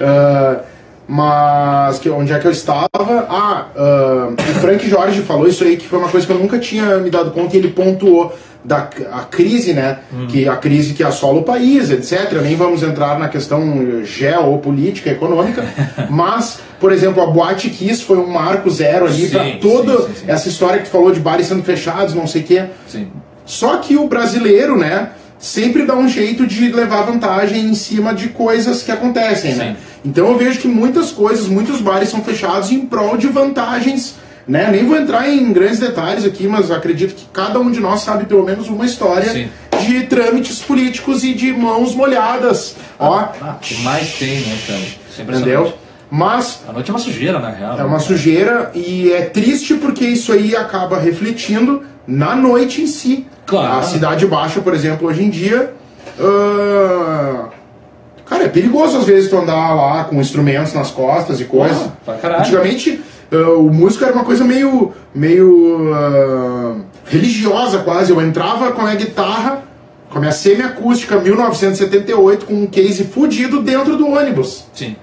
Ah, 0.00 0.60
mas 1.06 1.98
que, 1.98 2.08
onde 2.08 2.32
é 2.32 2.38
que 2.38 2.46
eu 2.46 2.52
estava? 2.52 2.88
Ah, 2.94 3.66
ah, 3.76 4.28
o 4.38 4.60
Frank 4.60 4.88
Jorge 4.88 5.22
falou 5.22 5.48
isso 5.48 5.64
aí, 5.64 5.76
que 5.76 5.88
foi 5.88 5.98
uma 5.98 6.08
coisa 6.08 6.24
que 6.24 6.32
eu 6.32 6.38
nunca 6.38 6.58
tinha 6.58 6.98
me 6.98 7.10
dado 7.10 7.32
conta 7.32 7.56
e 7.56 7.58
ele 7.58 7.68
pontuou 7.68 8.32
da 8.64 8.88
a 9.12 9.22
crise, 9.22 9.72
né? 9.72 9.98
Que 10.28 10.48
a 10.48 10.56
crise 10.56 10.94
que 10.94 11.02
assola 11.02 11.40
o 11.40 11.42
país, 11.42 11.90
etc. 11.90 12.40
Nem 12.42 12.56
vamos 12.56 12.82
entrar 12.82 13.18
na 13.18 13.28
questão 13.28 14.04
geopolítica, 14.04 15.10
econômica, 15.10 15.64
mas, 16.10 16.60
por 16.78 16.92
exemplo, 16.92 17.22
a 17.22 17.26
Boate 17.26 17.70
Kiss 17.70 18.02
foi 18.02 18.18
um 18.18 18.28
marco 18.28 18.70
zero 18.70 19.06
ali 19.06 19.26
Sim, 19.26 19.30
para 19.30 19.44
sim, 19.44 19.58
toda 19.60 19.98
sim, 20.02 20.14
sim. 20.14 20.24
essa 20.28 20.48
história 20.48 20.78
que 20.78 20.84
tu 20.84 20.90
falou 20.90 21.10
de 21.10 21.20
bares 21.20 21.46
sendo 21.46 21.62
fechados, 21.62 22.14
não 22.14 22.26
sei 22.26 22.42
o 22.42 22.44
quê. 22.44 22.64
Sim. 22.86 23.08
Só 23.44 23.78
que 23.78 23.96
o 23.96 24.06
brasileiro, 24.06 24.76
né, 24.76 25.10
sempre 25.38 25.84
dá 25.84 25.96
um 25.96 26.08
jeito 26.08 26.46
de 26.46 26.70
levar 26.70 27.02
vantagem 27.02 27.64
em 27.64 27.74
cima 27.74 28.14
de 28.14 28.28
coisas 28.28 28.82
que 28.82 28.92
acontecem, 28.92 29.54
né? 29.54 29.76
Sim. 29.78 30.10
Então 30.10 30.28
eu 30.28 30.36
vejo 30.36 30.60
que 30.60 30.68
muitas 30.68 31.10
coisas, 31.10 31.46
muitos 31.48 31.80
bares 31.80 32.10
são 32.10 32.22
fechados 32.22 32.70
em 32.70 32.80
prol 32.80 33.16
de 33.16 33.26
vantagens 33.26 34.16
né? 34.50 34.68
Nem 34.72 34.84
vou 34.84 34.96
entrar 34.96 35.28
em 35.28 35.52
grandes 35.52 35.78
detalhes 35.78 36.24
aqui, 36.24 36.46
mas 36.48 36.70
acredito 36.70 37.14
que 37.14 37.26
cada 37.32 37.58
um 37.60 37.70
de 37.70 37.78
nós 37.80 38.00
sabe 38.00 38.24
pelo 38.24 38.44
menos 38.44 38.68
uma 38.68 38.84
história 38.84 39.30
Sim. 39.32 39.48
de 39.86 40.02
trâmites 40.04 40.58
políticos 40.60 41.22
e 41.22 41.32
de 41.34 41.52
mãos 41.52 41.94
molhadas. 41.94 42.74
Ó, 42.98 43.16
Ah, 43.40 43.56
que 43.60 43.76
mais 43.82 44.14
tem, 44.14 44.40
né, 44.40 44.54
impressionante. 44.54 45.00
entendeu? 45.18 45.72
Mas 46.10 46.62
A 46.68 46.72
noite 46.72 46.90
é 46.90 46.92
uma 46.92 46.98
sujeira, 46.98 47.38
na 47.38 47.50
real. 47.50 47.78
é 47.78 47.84
uma 47.84 47.98
né? 47.98 48.02
sujeira 48.02 48.72
e 48.74 49.12
é 49.12 49.22
triste 49.22 49.74
porque 49.74 50.04
isso 50.04 50.32
aí 50.32 50.56
acaba 50.56 50.98
refletindo 50.98 51.84
na 52.04 52.34
noite 52.34 52.82
em 52.82 52.86
si. 52.88 53.26
Claro. 53.46 53.78
A 53.78 53.82
Cidade 53.82 54.26
Baixa, 54.26 54.60
por 54.60 54.74
exemplo, 54.74 55.06
hoje 55.06 55.22
em 55.22 55.30
dia. 55.30 55.72
ah, 56.18 57.44
Cara, 58.26 58.44
é 58.44 58.48
perigoso 58.48 58.96
às 58.98 59.04
vezes 59.06 59.28
tu 59.28 59.36
andar 59.36 59.74
lá 59.74 60.04
com 60.04 60.20
instrumentos 60.20 60.72
nas 60.72 60.90
costas 60.90 61.40
e 61.40 61.44
coisas. 61.44 61.88
Ah. 62.06 62.38
Antigamente, 62.38 63.00
ah, 63.32 63.50
o 63.58 63.72
músico 63.72 64.04
era 64.04 64.12
uma 64.14 64.24
coisa 64.24 64.44
meio. 64.44 64.92
meio. 65.14 65.90
ah, 65.94 66.74
religiosa 67.06 67.78
quase. 67.80 68.12
Eu 68.12 68.20
entrava 68.22 68.70
com 68.72 68.80
a 68.80 68.84
minha 68.84 68.96
guitarra, 68.96 69.62
com 70.08 70.18
a 70.18 70.20
minha 70.20 70.32
semiacústica 70.32 71.18
1978, 71.18 72.46
com 72.46 72.54
um 72.54 72.66
case 72.66 73.04
fudido 73.04 73.62
dentro 73.62 73.96
do 73.96 74.08
ônibus. 74.08 74.64
Sim. 74.72 74.96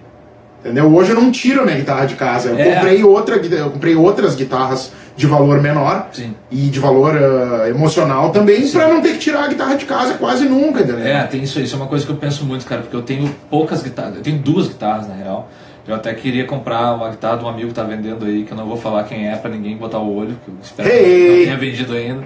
Entendeu? 0.61 0.93
Hoje 0.93 1.11
eu 1.11 1.15
não 1.21 1.31
tiro 1.31 1.61
a 1.61 1.65
minha 1.65 1.77
guitarra 1.77 2.05
de 2.05 2.15
casa. 2.15 2.49
Eu 2.49 2.57
É. 2.57 2.75
comprei 2.75 3.03
outra, 3.03 3.35
eu 3.35 3.69
comprei 3.71 3.95
outras 3.95 4.35
guitarras 4.35 4.91
de 5.15 5.25
valor 5.25 5.61
menor 5.61 6.07
Sim. 6.11 6.33
e 6.51 6.67
de 6.67 6.79
valor 6.79 7.15
ah, 7.17 7.69
emocional 7.69 8.31
também, 8.31 8.67
pra 8.69 8.87
não 8.87 9.01
ter 9.01 9.13
que 9.13 9.19
tirar 9.19 9.43
a 9.45 9.47
guitarra 9.47 9.75
de 9.75 9.85
casa 9.85 10.13
quase 10.15 10.45
nunca, 10.47 10.81
entendeu? 10.81 10.99
É, 11.05 11.23
tem 11.23 11.43
isso 11.43 11.57
aí. 11.59 11.65
Isso 11.65 11.75
é 11.75 11.77
uma 11.77 11.87
coisa 11.87 12.05
que 12.05 12.11
eu 12.11 12.17
penso 12.17 12.45
muito, 12.45 12.65
cara, 12.65 12.81
porque 12.81 12.95
eu 12.95 13.01
tenho 13.01 13.33
poucas 13.49 13.81
guitarras. 13.83 14.15
Eu 14.15 14.21
tenho 14.21 14.37
duas 14.39 14.67
guitarras, 14.67 15.07
na 15.07 15.15
real. 15.15 15.49
Eu 15.87 15.95
até 15.95 16.13
queria 16.13 16.45
comprar 16.45 16.93
uma 16.95 17.09
guitarra 17.09 17.37
de 17.37 17.45
um 17.45 17.47
amigo 17.47 17.69
que 17.69 17.73
tá 17.73 17.83
vendendo 17.83 18.25
aí, 18.25 18.43
que 18.43 18.51
eu 18.51 18.57
não 18.57 18.65
vou 18.65 18.75
falar 18.75 19.05
quem 19.05 19.29
é 19.29 19.35
pra 19.37 19.49
ninguém 19.49 19.77
botar 19.77 19.99
o 19.99 20.15
olho, 20.15 20.37
que 20.43 20.51
eu 20.51 20.55
espero 20.61 20.89
Hey! 20.89 20.95
que 20.97 21.29
não 21.29 21.43
tenha 21.45 21.57
vendido 21.57 21.93
ainda. 21.93 22.23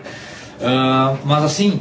Ah, 0.62 1.16
mas 1.24 1.44
assim, 1.44 1.80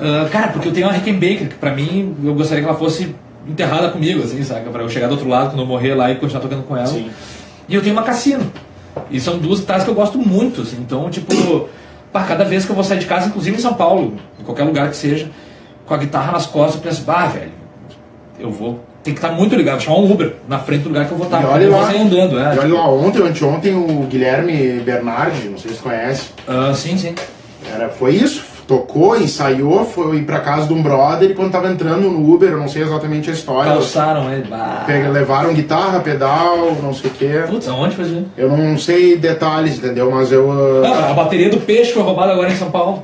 ah, 0.00 0.28
cara, 0.30 0.48
porque 0.48 0.68
eu 0.68 0.72
tenho 0.72 0.86
uma 0.86 0.92
Rickenbacker, 0.92 1.48
que 1.48 1.54
pra 1.54 1.72
mim 1.72 2.16
eu 2.24 2.34
gostaria 2.34 2.62
que 2.62 2.68
ela 2.68 2.78
fosse 2.78 3.14
enterrada 3.46 3.90
comigo, 3.90 4.22
assim, 4.22 4.42
sabe? 4.42 4.68
Pra 4.70 4.82
eu 4.82 4.88
chegar 4.88 5.06
do 5.06 5.12
outro 5.12 5.28
lado 5.28 5.50
quando 5.50 5.60
eu 5.60 5.66
morrer 5.66 5.94
lá 5.94 6.10
e 6.10 6.16
continuar 6.16 6.42
tocando 6.42 6.64
com 6.64 6.76
ela. 6.76 6.86
Sim. 6.86 7.10
E 7.68 7.74
eu 7.74 7.82
tenho 7.82 7.94
uma 7.94 8.02
Cassino. 8.02 8.50
E 9.10 9.20
são 9.20 9.38
duas 9.38 9.60
guitarras 9.60 9.84
que 9.84 9.90
eu 9.90 9.94
gosto 9.94 10.18
muito, 10.18 10.62
assim. 10.62 10.76
Então, 10.80 11.08
tipo, 11.08 11.68
pá, 12.12 12.24
cada 12.24 12.44
vez 12.44 12.64
que 12.64 12.70
eu 12.70 12.74
vou 12.74 12.84
sair 12.84 12.98
de 12.98 13.06
casa, 13.06 13.28
inclusive 13.28 13.56
em 13.56 13.60
São 13.60 13.74
Paulo, 13.74 14.16
em 14.40 14.44
qualquer 14.44 14.64
lugar 14.64 14.88
que 14.90 14.96
seja, 14.96 15.30
com 15.86 15.94
a 15.94 15.96
guitarra 15.96 16.32
nas 16.32 16.46
costas, 16.46 16.76
eu 16.76 16.82
penso, 16.82 17.02
bah, 17.02 17.26
velho, 17.26 17.52
eu 18.38 18.50
vou 18.50 18.80
ter 19.02 19.12
que 19.12 19.18
estar 19.18 19.32
muito 19.32 19.54
ligado, 19.56 19.80
chamar 19.82 19.98
um 19.98 20.12
Uber 20.12 20.32
na 20.48 20.58
frente 20.58 20.82
do 20.82 20.88
lugar 20.88 21.06
que 21.06 21.12
eu 21.12 21.16
vou 21.18 21.26
estar. 21.26 21.38
E 21.40 21.42
porque 21.42 21.54
olha 21.58 21.70
lá. 21.70 21.90
andando, 21.92 22.38
é. 22.38 22.54
E 22.54 22.58
olha 22.58 22.74
lá, 22.74 22.88
ontem 22.88 23.20
ou 23.20 23.26
anteontem 23.26 23.74
o 23.74 24.06
Guilherme 24.08 24.80
Bernardi, 24.84 25.48
não 25.48 25.58
sei 25.58 25.72
se 25.72 25.76
você 25.78 25.82
conhece, 25.82 26.22
Ah, 26.46 26.72
sim, 26.74 26.96
sim. 26.96 27.14
era, 27.74 27.88
foi 27.88 28.14
isso, 28.14 28.44
tocou, 28.66 29.16
ensaiou, 29.16 29.84
foi 29.84 30.22
pra 30.22 30.38
casa 30.40 30.68
de 30.68 30.72
um 30.72 30.80
brother 30.82 31.30
e 31.30 31.34
quando 31.34 31.50
tava 31.50 31.68
entrando 31.68 32.08
no 32.08 32.32
Uber, 32.32 32.50
eu 32.50 32.58
não 32.58 32.68
sei 32.68 32.82
exatamente 32.82 33.28
a 33.28 33.32
história, 33.32 33.72
Calçaram 33.72 34.32
ele, 34.32 34.44
bah. 34.48 34.86
levaram 35.12 35.52
guitarra, 35.52 35.98
pedal, 36.00 36.76
não 36.80 36.94
sei 36.94 37.10
o 37.10 37.12
que. 37.14 37.28
Putz, 37.48 37.68
aonde 37.68 37.96
foi 37.96 38.04
isso? 38.04 38.24
Eu 38.36 38.56
não 38.56 38.78
sei 38.78 39.16
detalhes, 39.16 39.78
entendeu? 39.78 40.10
Mas 40.12 40.30
eu. 40.30 40.50
ah, 40.84 40.88
Ah, 41.08 41.10
a 41.10 41.14
bateria 41.14 41.50
do 41.50 41.58
peixe 41.58 41.92
foi 41.92 42.02
roubada 42.02 42.32
agora 42.32 42.50
em 42.52 42.56
São 42.56 42.70
Paulo. 42.70 43.02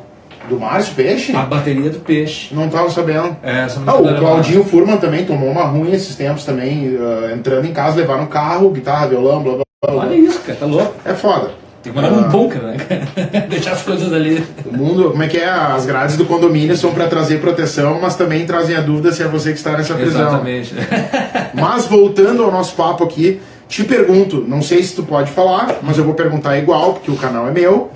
Do 0.49 0.59
Márcio 0.59 0.95
Peixe? 0.95 1.35
A 1.35 1.43
bateria 1.43 1.91
do 1.91 1.99
peixe. 2.01 2.55
Não 2.55 2.69
tava 2.69 2.91
sabendo. 2.91 3.37
É, 3.43 3.65
essa 3.65 3.81
não 3.81 3.93
Ah, 3.93 3.97
o 3.99 4.19
Claudinho 4.19 4.65
Furman 4.65 4.97
também 4.97 5.25
tomou 5.25 5.51
uma 5.51 5.65
ruim 5.65 5.93
esses 5.93 6.17
tempos 6.17 6.45
também, 6.45 6.99
ah, 7.01 7.33
entrando 7.35 7.67
em 7.67 7.73
casa, 7.73 7.97
levaram 7.97 8.25
um 8.25 8.29
carro, 8.29 8.71
guitarra, 8.71 9.09
violão, 9.09 9.43
blá 9.43 9.55
blá 9.55 9.63
blá. 9.93 10.05
Olha 10.05 10.15
isso, 10.15 10.41
cara, 10.41 10.59
tá 10.59 10.67
louco. 10.67 10.95
É 11.05 11.15
foda. 11.15 11.51
Tem 11.83 11.93
que 11.93 12.01
mandar 12.01 12.11
num 12.11 12.29
bunker, 12.29 12.61
né? 12.61 12.77
Deixar 13.49 13.73
as 13.73 13.83
coisas 13.83 14.13
ali. 14.13 14.45
O 14.67 14.77
mundo, 14.77 15.11
como 15.11 15.23
é 15.23 15.29
que 15.29 15.37
é? 15.37 15.49
As 15.49 15.87
grades 15.87 16.17
do 16.17 16.25
condomínio 16.25 16.77
são 16.77 16.93
pra 16.93 17.07
trazer 17.07 17.41
proteção, 17.41 18.01
mas 18.01 18.17
também 18.17 18.45
trazem 18.45 18.75
a 18.75 18.81
dúvida 18.81 19.13
se 19.13 19.23
é 19.23 19.29
você 19.29 19.53
que 19.53 19.59
está 19.59 19.73
nessa 19.77 19.95
prisão. 19.95 20.29
Exatamente. 20.29 20.75
Mas 21.55 21.87
voltando 21.87 22.43
ao 22.43 22.53
nosso 22.53 22.75
papo 22.75 23.05
aqui, 23.05 23.41
te 23.69 23.85
pergunto, 23.85 24.45
não 24.47 24.63
sei 24.63 24.83
se 24.83 24.95
tu 24.95 25.03
pode 25.03 25.31
falar, 25.31 25.79
mas 25.83 25.99
eu 25.99 26.05
vou 26.05 26.15
perguntar 26.15 26.57
igual, 26.57 26.95
porque 26.95 27.11
o 27.11 27.17
canal 27.17 27.49
é 27.49 27.51
meu. 27.51 27.91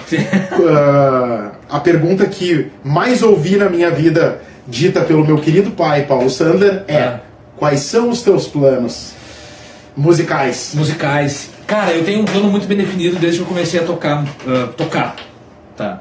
Ah, 0.69 1.53
a 1.73 1.81
pergunta 1.81 2.27
que 2.27 2.71
mais 2.85 3.23
ouvi 3.23 3.57
na 3.57 3.69
minha 3.69 3.91
vida, 3.91 4.41
dita 4.69 5.01
pelo 5.01 5.27
meu 5.27 5.39
querido 5.39 5.71
pai, 5.73 6.05
Paulo 6.05 6.29
Sander, 6.31 6.85
é: 6.87 6.99
Ah. 7.03 7.21
quais 7.57 7.81
são 7.81 8.11
os 8.11 8.23
teus 8.23 8.47
planos 8.47 9.13
musicais? 9.97 10.73
musicais. 10.75 11.51
Cara, 11.67 11.93
eu 11.93 12.05
tenho 12.05 12.21
um 12.21 12.25
plano 12.25 12.49
muito 12.49 12.67
bem 12.67 12.77
definido 12.77 13.17
desde 13.19 13.39
que 13.39 13.45
eu 13.45 13.49
comecei 13.49 13.81
a 13.81 13.85
tocar. 13.85 14.25
ah, 14.47 14.69
tocar. 14.77 15.17
Tá? 15.77 16.01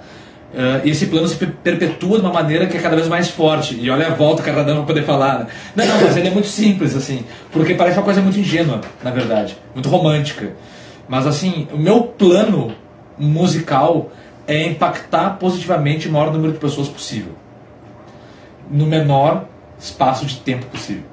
E 0.83 0.89
esse 0.89 1.05
plano 1.05 1.25
se 1.29 1.35
per- 1.37 1.53
perpetua 1.63 2.17
de 2.19 2.25
uma 2.25 2.33
maneira 2.33 2.67
que 2.67 2.75
é 2.75 2.79
cada 2.81 2.93
vez 2.97 3.07
mais 3.07 3.29
forte. 3.29 3.77
E 3.79 3.89
olha 3.89 4.07
a 4.07 4.09
volta 4.09 4.43
que 4.43 4.49
a 4.49 4.53
dando 4.63 4.77
pra 4.79 4.87
poder 4.87 5.03
falar. 5.05 5.39
Né? 5.39 5.47
Não, 5.77 5.85
não, 5.87 6.01
mas 6.01 6.17
ele 6.17 6.27
é 6.27 6.31
muito 6.31 6.49
simples, 6.49 6.93
assim. 6.93 7.23
Porque 7.53 7.73
parece 7.73 7.97
uma 7.97 8.03
coisa 8.03 8.19
muito 8.21 8.37
ingênua, 8.37 8.81
na 9.01 9.11
verdade. 9.11 9.57
Muito 9.73 9.87
romântica. 9.87 10.51
Mas 11.07 11.25
assim, 11.25 11.69
o 11.71 11.77
meu 11.77 12.01
plano 12.03 12.73
musical 13.17 14.11
é 14.47 14.65
impactar 14.67 15.31
positivamente 15.39 16.07
o 16.07 16.11
maior 16.11 16.31
número 16.31 16.53
de 16.53 16.59
pessoas 16.59 16.87
possível. 16.87 17.33
No 18.69 18.85
menor 18.85 19.45
espaço 19.79 20.25
de 20.25 20.37
tempo 20.37 20.65
possível. 20.67 21.03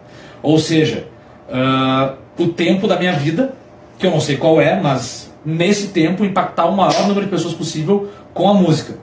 Ou 0.43 0.59
seja, 0.59 1.07
ah, 1.51 2.15
o 2.39 2.49
tempo 2.49 2.87
da 2.87 2.97
minha 2.99 3.13
vida, 3.13 3.55
que 3.99 4.07
eu 4.07 4.11
não 4.11 4.21
sei 4.21 4.37
qual 4.37 4.61
é, 4.61 4.81
mas 4.81 5.33
nesse 5.45 5.89
tempo 5.89 6.25
impactar 6.25 6.67
o 6.67 6.77
maior 6.77 7.07
número 7.09 7.23
de 7.27 7.31
pessoas 7.31 7.55
possível 7.55 8.11
com 8.35 8.49
a 8.49 8.55
música, 8.55 8.95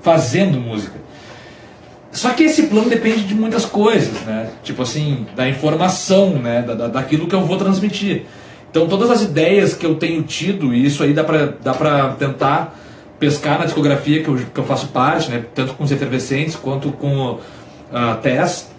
fazendo 0.00 0.58
música. 0.60 0.96
Só 2.10 2.30
que 2.30 2.44
esse 2.44 2.64
plano 2.68 2.88
depende 2.88 3.24
de 3.24 3.34
muitas 3.34 3.66
coisas, 3.66 4.22
né? 4.22 4.48
Tipo 4.62 4.82
assim, 4.82 5.26
da 5.36 5.48
informação, 5.48 6.30
né? 6.30 6.62
Da, 6.62 6.74
da- 6.74 6.88
daquilo 6.88 7.26
que 7.28 7.34
eu 7.34 7.42
vou 7.44 7.58
transmitir. 7.58 8.24
Então 8.70 8.86
todas 8.88 9.10
as 9.10 9.22
ideias 9.22 9.74
que 9.74 9.84
eu 9.84 9.96
tenho 9.96 10.22
tido, 10.22 10.74
e 10.74 10.84
isso 10.86 11.02
aí 11.02 11.12
dá 11.12 11.22
pra, 11.22 11.46
dá 11.62 11.74
pra 11.74 12.10
tentar 12.18 12.74
pescar 13.18 13.58
na 13.58 13.64
discografia 13.64 14.22
que 14.22 14.28
eu, 14.28 14.36
que 14.36 14.60
eu 14.60 14.64
faço 14.64 14.88
parte, 14.88 15.30
né? 15.30 15.44
Tanto 15.54 15.74
com 15.74 15.84
os 15.84 15.90
efervescentes 15.90 16.54
quanto 16.54 16.92
com 16.92 17.38
a 17.92 18.14
Tess. 18.14 18.70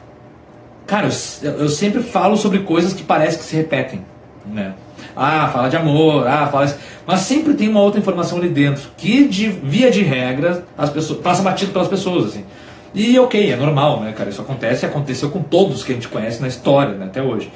Cara, 0.86 1.10
eu, 1.42 1.52
eu 1.52 1.70
sempre 1.70 2.02
falo 2.04 2.38
sobre 2.38 2.60
coisas 2.60 2.94
que 2.94 3.04
parece 3.04 3.38
que 3.38 3.44
se 3.44 3.56
repetem, 3.56 4.06
né? 4.46 4.74
Ah, 5.16 5.50
fala 5.52 5.70
de 5.70 5.76
amor, 5.76 6.28
ah, 6.28 6.48
fala 6.48 6.66
isso. 6.66 6.78
Mas 7.06 7.22
sempre 7.22 7.54
tem 7.54 7.68
uma 7.68 7.82
outra 7.82 8.00
informação 8.00 8.38
ali 8.38 8.50
dentro, 8.50 8.90
que 8.98 9.28
de, 9.28 9.50
via 9.50 9.90
de 9.90 10.04
regra 10.04 10.66
as 10.78 10.90
pessoas 10.90 11.20
passa 11.20 11.42
batido 11.42 11.72
pelas 11.72 11.88
pessoas, 11.88 12.28
assim. 12.28 12.46
E 12.94 13.18
ok, 13.20 13.52
é 13.52 13.56
normal, 13.56 14.02
né, 14.02 14.14
cara? 14.14 14.30
Isso 14.30 14.42
acontece 14.42 14.86
e 14.86 14.88
aconteceu 14.88 15.30
com 15.30 15.42
todos 15.42 15.84
que 15.84 15.92
a 15.92 15.96
gente 15.96 16.08
conhece 16.08 16.42
na 16.42 16.48
história, 16.48 16.94
né, 16.94 17.06
até 17.06 17.22
hoje. 17.22 17.52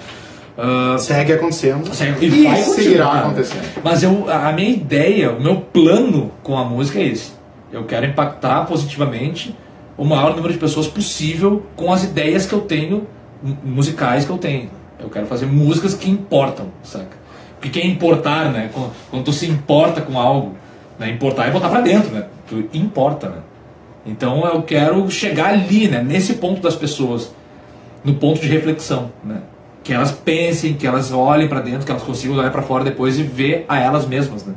Ah, 0.64 0.98
Segue 1.00 1.34
acontecendo. 1.34 1.94
Segue- 1.94 2.26
E, 2.26 2.44
vai 2.44 2.62
seguirá 2.62 3.12
acontecendo. 3.14 3.82
Mas 3.84 4.04
eu, 4.04 4.30
a 4.32 4.52
minha 4.52 4.70
ideia, 4.70 5.32
o 5.32 5.42
meu 5.42 5.58
plano 5.58 6.32
com 6.44 6.58
a 6.58 6.64
música 6.64 7.00
é 7.00 7.04
esse. 7.06 7.32
Eu 7.72 7.86
quero 7.86 8.06
impactar 8.06 8.66
positivamente 8.66 9.56
o 9.98 10.06
maior 10.06 10.36
número 10.36 10.54
de 10.54 10.60
pessoas 10.60 10.88
possível 10.88 11.64
com 11.76 11.92
as 11.92 12.04
ideias 12.04 12.46
que 12.46 12.54
eu 12.54 12.62
tenho, 12.62 13.08
mu- 13.42 13.58
musicais 13.64 14.26
que 14.26 14.32
eu 14.32 14.38
tenho. 14.38 14.70
Eu 15.00 15.10
quero 15.10 15.26
fazer 15.26 15.46
músicas 15.48 15.94
que 15.96 16.10
importam, 16.10 16.68
saca? 16.84 17.20
O 17.58 17.62
que 17.62 17.70
que 17.70 17.80
é 17.80 17.86
importar, 17.88 18.52
né? 18.52 18.70
Quando, 18.74 18.92
quando 19.10 19.24
tu 19.26 19.34
se 19.34 19.48
importa 19.48 20.02
com 20.02 20.20
algo, 20.20 20.56
né? 21.00 21.10
Importar 21.10 21.48
é 21.48 21.52
botar 21.52 21.70
pra 21.70 21.82
dentro, 21.82 22.12
né? 22.14 22.26
Tu 22.48 22.66
importa, 22.74 23.30
né? 23.30 23.38
Então 24.06 24.46
eu 24.46 24.62
quero 24.64 25.10
chegar 25.10 25.48
ali, 25.54 25.88
né? 25.88 26.04
Nesse 26.04 26.34
ponto 26.36 26.62
das 26.62 26.76
pessoas 26.76 27.34
no 28.04 28.16
ponto 28.16 28.40
de 28.42 28.48
reflexão, 28.48 29.12
né? 29.24 29.38
Que 29.84 29.94
elas 29.94 30.12
pensem, 30.12 30.74
que 30.74 30.86
elas 30.86 31.12
olhem 31.12 31.48
para 31.48 31.60
dentro, 31.60 31.86
que 31.86 31.92
elas 31.92 32.04
consigam 32.04 32.38
olhar 32.38 32.52
para 32.52 32.62
fora 32.62 32.84
depois 32.84 33.18
e 33.18 33.24
ver 33.24 33.66
a 33.68 33.80
elas 33.80 34.06
mesmas, 34.06 34.46
né? 34.46 34.54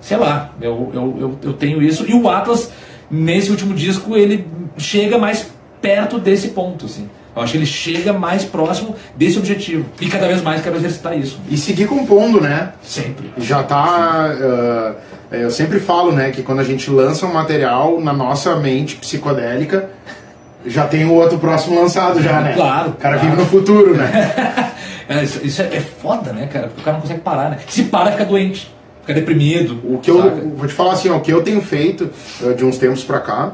Sei 0.00 0.16
lá, 0.16 0.52
eu, 0.60 0.90
eu, 0.92 1.16
eu, 1.18 1.38
eu 1.42 1.52
tenho 1.52 1.80
isso. 1.80 2.04
E 2.08 2.12
o 2.12 2.28
Atlas, 2.28 2.70
nesse 3.10 3.50
último 3.50 3.72
disco, 3.72 4.16
ele 4.16 4.46
chega 4.76 5.16
mais 5.16 5.50
perto 5.80 6.18
desse 6.18 6.48
ponto, 6.48 6.86
assim. 6.86 7.08
Eu 7.34 7.42
acho 7.42 7.52
que 7.52 7.58
ele 7.58 7.66
chega 7.66 8.12
mais 8.12 8.44
próximo 8.44 8.94
desse 9.16 9.38
objetivo. 9.38 9.86
E 10.00 10.08
cada 10.08 10.26
vez 10.26 10.42
mais 10.42 10.60
quero 10.60 10.76
exercitar 10.76 11.16
isso. 11.18 11.40
E 11.48 11.56
seguir 11.56 11.86
compondo, 11.86 12.40
né? 12.40 12.72
Sempre. 12.82 13.32
Já 13.38 13.62
tá. 13.62 14.34
ah, 14.38 14.94
eu 15.30 15.50
sempre 15.50 15.80
falo, 15.80 16.12
né, 16.12 16.30
que 16.30 16.42
quando 16.42 16.60
a 16.60 16.64
gente 16.64 16.90
lança 16.90 17.24
um 17.24 17.32
material 17.32 17.98
na 18.00 18.12
nossa 18.12 18.54
mente 18.56 18.96
psicodélica, 18.96 19.88
já 20.66 20.86
tem 20.86 21.04
o 21.04 21.14
outro 21.14 21.38
próximo 21.38 21.80
lançado 21.80 22.22
já, 22.22 22.40
né? 22.40 22.54
Claro, 22.54 22.90
O 22.90 22.92
cara 22.94 23.18
claro. 23.18 23.30
vive 23.30 23.42
no 23.42 23.48
futuro, 23.48 23.94
né? 23.96 24.72
É, 25.08 25.24
isso 25.24 25.44
isso 25.44 25.60
é, 25.60 25.76
é 25.76 25.80
foda, 25.80 26.32
né, 26.32 26.46
cara? 26.46 26.68
Porque 26.68 26.80
o 26.80 26.84
cara 26.84 26.96
não 26.96 27.02
consegue 27.02 27.20
parar, 27.20 27.50
né? 27.50 27.58
Se 27.68 27.82
para, 27.84 28.12
fica 28.12 28.24
doente. 28.24 28.72
Fica 29.02 29.12
deprimido. 29.12 29.78
O 29.84 29.98
que 29.98 30.10
eu 30.10 30.22
saca? 30.22 30.36
vou 30.56 30.66
te 30.66 30.72
falar 30.72 30.92
assim, 30.92 31.10
ó, 31.10 31.16
o 31.16 31.20
que 31.20 31.30
eu 31.30 31.42
tenho 31.42 31.60
feito 31.60 32.08
ah, 32.42 32.52
de 32.54 32.64
uns 32.64 32.78
tempos 32.78 33.02
pra 33.02 33.18
cá, 33.18 33.52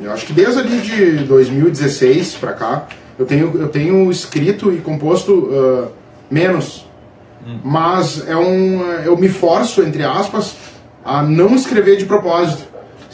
eu 0.00 0.10
acho 0.12 0.24
que 0.24 0.32
desde 0.32 0.60
ali 0.60 0.78
de 0.80 1.24
2016 1.24 2.36
pra 2.36 2.52
cá, 2.52 2.86
eu 3.18 3.26
tenho, 3.26 3.52
eu 3.60 3.68
tenho 3.68 4.10
escrito 4.10 4.72
e 4.72 4.78
composto 4.78 5.50
ah, 5.52 5.88
menos. 6.30 6.86
Mas 7.62 8.26
é 8.26 8.36
um. 8.36 8.80
Eu 9.04 9.18
me 9.18 9.28
forço, 9.28 9.82
entre 9.82 10.02
aspas, 10.02 10.54
a 11.04 11.22
não 11.22 11.54
escrever 11.54 11.96
de 11.98 12.06
propósito. 12.06 12.64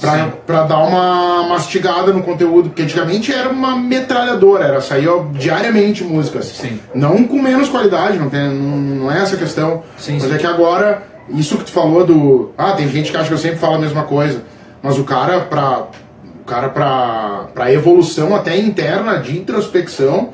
Pra, 0.00 0.28
pra 0.46 0.62
dar 0.62 0.78
uma 0.78 1.48
mastigada 1.48 2.12
no 2.12 2.22
conteúdo, 2.22 2.70
porque 2.70 2.82
antigamente 2.82 3.32
era 3.32 3.50
uma 3.50 3.76
metralhadora, 3.76 4.64
era 4.64 4.80
saía 4.80 5.10
diariamente 5.32 6.02
músicas. 6.02 6.46
Sim. 6.46 6.80
Não 6.94 7.24
com 7.24 7.40
menos 7.40 7.68
qualidade, 7.68 8.18
não, 8.18 8.30
tem, 8.30 8.48
não, 8.48 8.76
não 8.76 9.12
é 9.12 9.20
essa 9.20 9.36
questão. 9.36 9.82
Sim, 9.98 10.14
mas 10.14 10.24
sim. 10.24 10.34
é 10.34 10.38
que 10.38 10.46
agora, 10.46 11.02
isso 11.28 11.58
que 11.58 11.64
tu 11.64 11.70
falou 11.70 12.06
do. 12.06 12.52
Ah, 12.56 12.72
tem 12.72 12.88
gente 12.88 13.10
que 13.10 13.16
acha 13.16 13.28
que 13.28 13.34
eu 13.34 13.38
sempre 13.38 13.58
falo 13.58 13.74
a 13.74 13.78
mesma 13.78 14.04
coisa. 14.04 14.42
Mas 14.82 14.98
o 14.98 15.04
cara, 15.04 15.40
pra. 15.40 15.86
O 16.40 16.44
cara, 16.50 16.68
pra, 16.70 17.48
pra 17.54 17.72
evolução 17.72 18.34
até 18.34 18.56
interna 18.58 19.18
de 19.18 19.38
introspecção, 19.38 20.30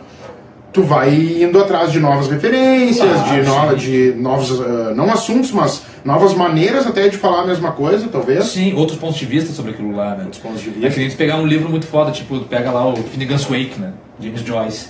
tu 0.77 0.83
vai 0.83 1.09
indo 1.15 1.59
atrás 1.59 1.91
de 1.91 1.99
novas 1.99 2.29
referências, 2.29 3.09
Ah, 3.11 3.33
de, 3.33 3.43
no- 3.43 3.77
de 3.77 4.13
novos. 4.21 4.61
ah, 4.61 4.93
não 4.95 5.11
assuntos, 5.11 5.51
mas 5.51 5.81
novas 6.05 6.35
maneiras 6.35 6.87
até 6.87 7.09
de 7.09 7.17
falar 7.17 7.41
a 7.45 7.47
mesma 7.47 7.73
coisa, 7.73 8.07
talvez. 8.13 8.45
Sim, 8.45 8.75
outros 8.75 8.99
pontos 8.99 9.17
de 9.17 9.25
vista 9.25 9.55
sobre 9.55 9.71
aquilo 9.71 9.97
lá, 9.97 10.11
né? 10.15 10.25
Outros 10.25 10.43
pontos 10.43 10.61
de 10.61 10.69
É 10.69 10.73
vista. 10.73 10.91
que 10.91 11.01
nem 11.01 11.09
tu 11.09 11.17
pegar 11.17 11.37
um 11.39 11.47
livro 11.47 11.71
muito 11.71 11.87
foda, 11.87 12.11
tipo, 12.13 12.39
tu 12.39 12.45
pega 12.45 12.71
lá 12.71 12.87
o 12.87 12.95
Finnegan's 12.97 13.45
Wake, 13.45 13.81
né? 13.81 13.93
James 14.21 14.43
Joyce. 14.43 14.89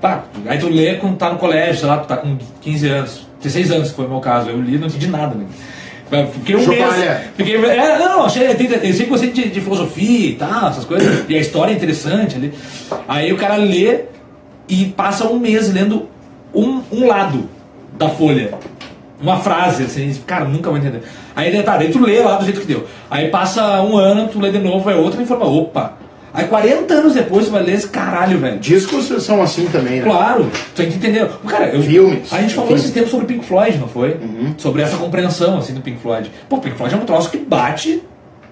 Pá, 0.00 0.22
aí 0.46 0.56
tu 0.58 0.68
lê 0.68 0.94
quando 0.94 1.16
tá 1.16 1.32
no 1.32 1.38
colégio, 1.38 1.80
sei 1.80 1.88
lá, 1.88 1.98
tu 1.98 2.06
tá 2.06 2.16
com 2.16 2.38
15 2.60 2.88
anos, 2.88 3.26
16 3.42 3.72
anos, 3.72 3.88
que 3.90 3.96
foi 3.96 4.06
o 4.06 4.08
meu 4.10 4.20
caso. 4.20 4.50
Eu 4.50 4.60
li 4.62 4.76
e 4.76 4.78
não 4.78 4.86
entendi 4.86 5.08
nada, 5.08 5.34
né? 5.34 5.46
Fiquei 6.32 6.54
um 6.54 6.64
mês. 6.68 6.84
Fiquei, 7.36 7.56
é, 7.56 7.98
não, 7.98 8.24
achei, 8.24 8.46
eu 8.46 8.52
sempre 8.92 9.06
gostei 9.06 9.32
de, 9.32 9.48
de 9.48 9.60
filosofia 9.60 10.28
e 10.28 10.34
tal, 10.34 10.68
essas 10.68 10.84
coisas. 10.84 11.24
E 11.28 11.34
a 11.34 11.40
história 11.40 11.72
é 11.72 11.74
interessante 11.74 12.36
ali. 12.36 12.52
Aí 13.08 13.32
o 13.32 13.36
cara 13.36 13.56
lê 13.56 14.02
e 14.68 14.86
passa 14.86 15.26
um 15.26 15.38
mês 15.38 15.72
lendo 15.72 16.08
um, 16.54 16.80
um 16.92 17.06
lado 17.06 17.48
da 17.98 18.08
folha. 18.08 18.54
Uma 19.20 19.38
frase, 19.38 19.84
assim, 19.84 20.12
cara, 20.26 20.44
nunca 20.44 20.68
vou 20.68 20.78
entender. 20.78 21.02
Aí 21.34 21.62
tá, 21.62 21.76
daí 21.76 21.90
tu 21.90 22.00
lê 22.00 22.20
lá 22.20 22.36
do 22.36 22.44
jeito 22.44 22.60
que 22.60 22.66
deu. 22.66 22.86
Aí 23.10 23.28
passa 23.28 23.80
um 23.82 23.96
ano, 23.96 24.28
tu 24.28 24.40
lê 24.40 24.50
de 24.50 24.58
novo, 24.58 24.90
é 24.90 24.96
outra 24.96 25.22
informa. 25.22 25.46
Opa! 25.46 25.94
Aí 26.34 26.46
40 26.48 26.92
anos 26.92 27.14
depois 27.14 27.46
tu 27.46 27.52
vai 27.52 27.62
ler 27.62 27.74
esse 27.74 27.88
caralho, 27.88 28.40
velho. 28.40 28.58
Discos 28.58 29.06
são 29.22 29.40
assim 29.40 29.66
também, 29.66 30.00
né? 30.00 30.02
Claro, 30.02 30.50
tu 30.50 30.74
tem 30.74 30.90
que 30.90 30.96
entender. 30.96 31.28
Cara, 31.46 31.66
eu, 31.66 31.80
Filmes. 31.80 32.32
A 32.32 32.40
gente 32.40 32.54
falou 32.54 32.68
Filmes. 32.70 32.84
esse 32.84 32.92
tempo 32.92 33.08
sobre 33.08 33.26
Pink 33.26 33.44
Floyd, 33.44 33.78
não 33.78 33.86
foi? 33.86 34.14
Uhum. 34.14 34.52
Sobre 34.58 34.82
essa 34.82 34.96
compreensão, 34.96 35.58
assim, 35.58 35.74
do 35.74 35.80
Pink 35.80 36.00
Floyd. 36.00 36.28
Pô, 36.48 36.58
Pink 36.58 36.76
Floyd 36.76 36.92
é 36.92 36.98
um 36.98 37.04
troço 37.04 37.30
que 37.30 37.38
bate, 37.38 38.02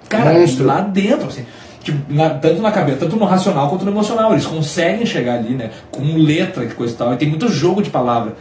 cara, 0.09 0.33
Monstro. 0.33 0.65
lá 0.65 0.81
dentro, 0.81 1.27
assim. 1.27 1.45
Tipo, 1.83 1.99
na- 2.13 2.31
tanto 2.31 2.61
na 2.63 2.71
cabeça, 2.71 2.99
tanto 2.99 3.17
no 3.17 3.25
racional 3.25 3.69
quanto 3.69 3.85
no 3.85 3.91
emocional. 3.91 4.33
Eles 4.33 4.47
conseguem 4.47 5.05
chegar 5.05 5.35
ali, 5.35 5.55
né? 5.55 5.71
Com 5.91 6.17
letra 6.17 6.65
e 6.65 6.69
coisa 6.69 6.95
e 6.95 6.97
tal. 6.97 7.13
E 7.13 7.17
tem 7.17 7.29
muito 7.29 7.49
jogo 7.49 7.83
de 7.83 7.91
palavra. 7.91 8.35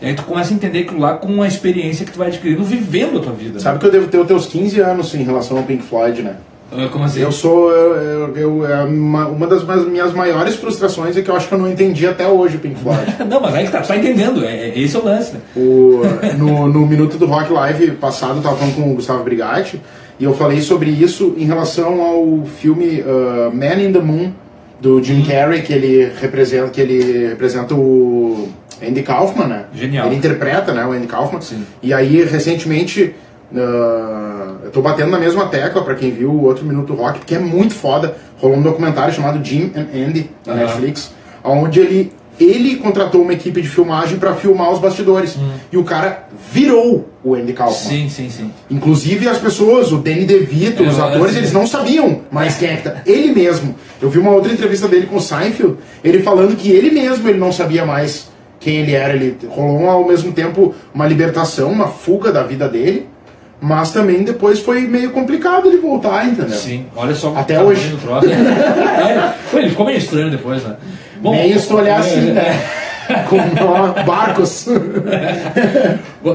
E 0.00 0.06
aí 0.06 0.14
tu 0.14 0.22
começa 0.24 0.52
a 0.52 0.54
entender 0.54 0.80
aquilo 0.80 1.00
lá 1.00 1.14
com 1.14 1.42
a 1.42 1.48
experiência 1.48 2.04
que 2.04 2.12
tu 2.12 2.18
vai 2.18 2.28
adquirindo 2.28 2.62
vivendo 2.62 3.18
a 3.18 3.22
tua 3.22 3.32
vida. 3.32 3.58
Sabe 3.58 3.78
que 3.78 3.86
eu 3.86 3.90
devo 3.90 4.08
ter 4.08 4.18
os 4.18 4.26
teus 4.26 4.46
15 4.46 4.78
anos 4.80 5.14
em 5.14 5.22
relação 5.22 5.56
ao 5.56 5.62
Pink 5.64 5.82
Floyd, 5.84 6.22
né? 6.22 6.36
né? 6.70 6.84
Ah, 6.84 6.88
Como 6.92 7.04
assim? 7.04 7.20
Eu 7.20 7.32
sou. 7.32 7.70
Eu, 7.70 7.94
eu, 7.96 8.36
eu- 8.36 8.66
é 8.70 8.84
uma, 8.84 9.46
das 9.46 9.64
minhas 9.86 10.12
maiores 10.12 10.54
frustrações 10.56 11.16
é 11.16 11.22
que 11.22 11.30
eu 11.30 11.34
acho 11.36 11.48
que 11.48 11.54
eu 11.54 11.58
não 11.58 11.70
entendi 11.70 12.06
até 12.06 12.28
hoje 12.28 12.56
o 12.56 12.60
Pink 12.60 12.78
Floyd. 12.78 13.16
Não, 13.26 13.40
mas 13.40 13.54
aí 13.54 13.64
que 13.66 13.72
tá, 13.72 13.80
tu 13.80 13.88
tá 13.88 13.96
entendendo. 13.96 14.44
É, 14.44 14.68
é- 14.68 14.78
esse 14.78 14.94
é 14.94 14.98
o 14.98 15.04
lance, 15.04 15.32
né? 15.32 15.40
O, 15.56 16.02
no, 16.36 16.68
no 16.68 16.86
Minuto 16.86 17.16
do 17.16 17.24
Rock 17.26 17.50
Live 17.50 17.92
passado, 17.92 18.36
eu 18.36 18.42
tava 18.42 18.56
falando 18.56 18.74
com 18.76 18.92
o 18.92 18.94
Gustavo 18.96 19.24
Brigatti 19.24 19.80
e 20.18 20.24
eu 20.24 20.34
falei 20.34 20.60
sobre 20.60 20.90
isso 20.90 21.34
em 21.36 21.44
relação 21.44 22.00
ao 22.00 22.44
filme 22.46 23.02
uh, 23.02 23.54
Man 23.54 23.82
in 23.82 23.92
the 23.92 24.00
Moon, 24.00 24.32
do 24.80 25.02
Jim 25.02 25.22
Carrey, 25.22 25.62
que 25.62 25.72
ele 25.72 26.12
representa, 26.20 26.68
que 26.68 26.80
ele 26.80 27.28
representa 27.28 27.74
o 27.74 28.48
Andy 28.82 29.02
Kaufman, 29.02 29.46
né? 29.46 29.64
Genial. 29.74 30.06
Ele 30.06 30.16
interpreta 30.16 30.72
né, 30.72 30.84
o 30.84 30.92
Andy 30.92 31.06
Kaufman. 31.06 31.40
Sim. 31.40 31.64
E 31.82 31.92
aí, 31.94 32.22
recentemente, 32.24 33.14
uh, 33.52 34.64
eu 34.64 34.70
tô 34.70 34.82
batendo 34.82 35.10
na 35.10 35.18
mesma 35.18 35.46
tecla 35.46 35.82
pra 35.82 35.94
quem 35.94 36.10
viu 36.10 36.30
o 36.30 36.44
outro 36.44 36.64
Minuto 36.64 36.94
Rock, 36.94 37.20
porque 37.20 37.34
é 37.34 37.38
muito 37.38 37.74
foda. 37.74 38.16
Rolou 38.38 38.58
um 38.58 38.62
documentário 38.62 39.14
chamado 39.14 39.42
Jim 39.44 39.72
and 39.74 39.88
Andy 39.94 40.30
na. 40.46 40.54
Netflix, 40.54 41.14
onde 41.42 41.80
ele, 41.80 42.12
ele 42.38 42.76
contratou 42.76 43.22
uma 43.22 43.32
equipe 43.32 43.62
de 43.62 43.68
filmagem 43.68 44.18
pra 44.18 44.34
filmar 44.34 44.70
os 44.70 44.78
bastidores. 44.78 45.36
E 45.72 45.76
o 45.76 45.84
cara 45.84 46.28
virou 46.52 47.08
o 47.24 47.34
Andy 47.34 47.52
Kaufman. 47.52 47.90
Sim, 47.90 48.08
sim, 48.08 48.30
sim. 48.30 48.50
Inclusive 48.70 49.28
as 49.28 49.38
pessoas, 49.38 49.90
o 49.90 49.96
Danny 49.98 50.24
DeVito, 50.24 50.82
É, 50.84 50.88
os 50.88 50.98
atores, 50.98 51.36
eles 51.36 51.52
não 51.52 51.66
sabiam 51.66 52.20
mais 52.30 52.56
quem 52.56 52.68
é 52.68 52.76
que 52.76 52.82
tá. 52.82 52.96
Ele 53.06 53.32
mesmo. 53.32 53.74
Eu 54.00 54.10
vi 54.10 54.18
uma 54.18 54.30
outra 54.30 54.52
entrevista 54.52 54.86
dele 54.86 55.06
com 55.06 55.16
o 55.16 55.20
Seinfeld, 55.20 55.76
ele 56.04 56.22
falando 56.22 56.54
que 56.56 56.70
ele 56.70 56.90
mesmo 56.90 57.28
ele 57.28 57.38
não 57.38 57.50
sabia 57.50 57.84
mais 57.86 58.28
quem 58.60 58.76
ele 58.76 58.92
era. 58.92 59.14
Ele 59.14 59.36
rolou 59.48 59.88
ao 59.88 60.06
mesmo 60.06 60.32
tempo 60.32 60.74
uma 60.94 61.06
libertação, 61.06 61.70
uma 61.70 61.88
fuga 61.88 62.30
da 62.30 62.42
vida 62.42 62.68
dele, 62.68 63.08
mas 63.60 63.90
também 63.90 64.22
depois 64.22 64.60
foi 64.60 64.82
meio 64.82 65.10
complicado 65.10 65.68
ele 65.68 65.78
voltar, 65.78 66.26
entendeu? 66.26 66.56
Sim, 66.56 66.86
olha 66.94 67.14
só 67.14 67.34
Até 67.34 67.54
tamanho 67.54 67.70
hoje. 67.70 67.96
troço. 68.02 68.28
é, 68.28 69.34
pô, 69.50 69.58
ele 69.58 69.70
ficou 69.70 69.86
meio 69.86 69.98
estranho 69.98 70.30
depois, 70.30 70.62
né? 70.62 70.76
Nem 71.22 71.58
se 71.58 71.68
tu 71.68 71.76
olhar 71.76 72.00
assim, 72.00 72.30
é, 72.30 72.32
né? 72.32 72.60
Com 73.30 73.36
barcos. 74.04 74.66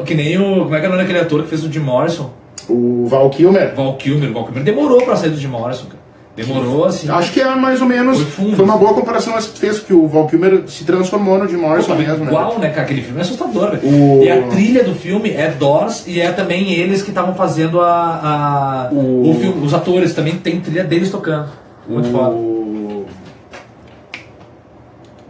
que 0.06 0.16
nem 0.16 0.38
o. 0.38 0.64
Como 0.64 0.76
é 0.76 0.80
que 0.80 0.86
é 0.86 0.90
o 0.90 0.92
nome 0.92 1.04
daquele 1.04 1.20
ator 1.20 1.44
que 1.44 1.50
fez 1.50 1.64
o 1.64 1.72
Jim 1.72 1.80
Morrison? 1.80 2.32
o 2.70 3.06
Val 3.08 3.30
Kilmer. 3.30 3.74
Val 3.76 3.96
Kilmer. 3.96 4.30
O 4.30 4.34
Val 4.34 4.46
Kilmer 4.46 4.64
demorou 4.64 5.02
pra 5.02 5.16
sair 5.16 5.32
do 5.32 5.38
Jim 5.38 5.48
Morrison, 5.48 5.86
cara. 5.86 6.00
Demorou 6.34 6.86
assim. 6.86 7.10
Acho 7.10 7.34
que 7.34 7.42
é 7.42 7.56
mais 7.56 7.82
ou 7.82 7.88
menos. 7.88 8.22
Foi 8.22 8.54
Foi 8.56 8.64
uma 8.64 8.76
assim. 8.76 8.84
boa 8.84 8.94
comparação 8.94 9.38
essa 9.38 9.50
que 9.50 9.60
fez, 9.60 9.80
porque 9.80 9.94
o 9.94 10.08
Val 10.08 10.28
Kilmer 10.28 10.64
se 10.68 10.86
transformou 10.86 11.38
no 11.38 11.48
Jim 11.50 11.58
Morrison 11.58 11.94
Pô, 11.94 12.02
mesmo, 12.02 12.24
né? 12.24 12.32
igual, 12.32 12.58
né, 12.58 12.70
cara? 12.70 12.84
Aquele 12.84 13.02
filme 13.02 13.20
é 13.20 13.22
assustador, 13.24 13.72
velho. 13.72 13.82
O- 13.84 14.24
E 14.24 14.30
a 14.32 14.44
trilha 14.44 14.84
do 14.84 14.96
filme 14.96 15.32
é 15.32 15.50
Doors 15.50 16.06
e 16.08 16.22
é 16.22 16.32
também 16.32 16.72
eles 16.72 17.02
que 17.02 17.10
estavam 17.10 17.36
fazendo 17.36 17.82
a. 17.82 18.88
a- 18.90 18.94
O- 18.94 19.30
o... 19.32 19.36
filme. 19.38 19.66
Os 19.66 19.74
atores 19.74 20.14
também 20.14 20.38
tem 20.38 20.62
trilha 20.62 20.86
deles 20.86 21.10
tocando. 21.12 21.48
Muito 21.90 22.10
foda. 22.10 22.34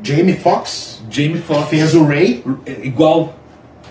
Jamie 0.04 0.36
Foxx 0.36 1.02
Jamie 1.10 1.38
Foxx. 1.39 1.70
fez 1.70 1.93
o 1.93 2.04
Ray. 2.06 2.43
Igual. 2.84 3.36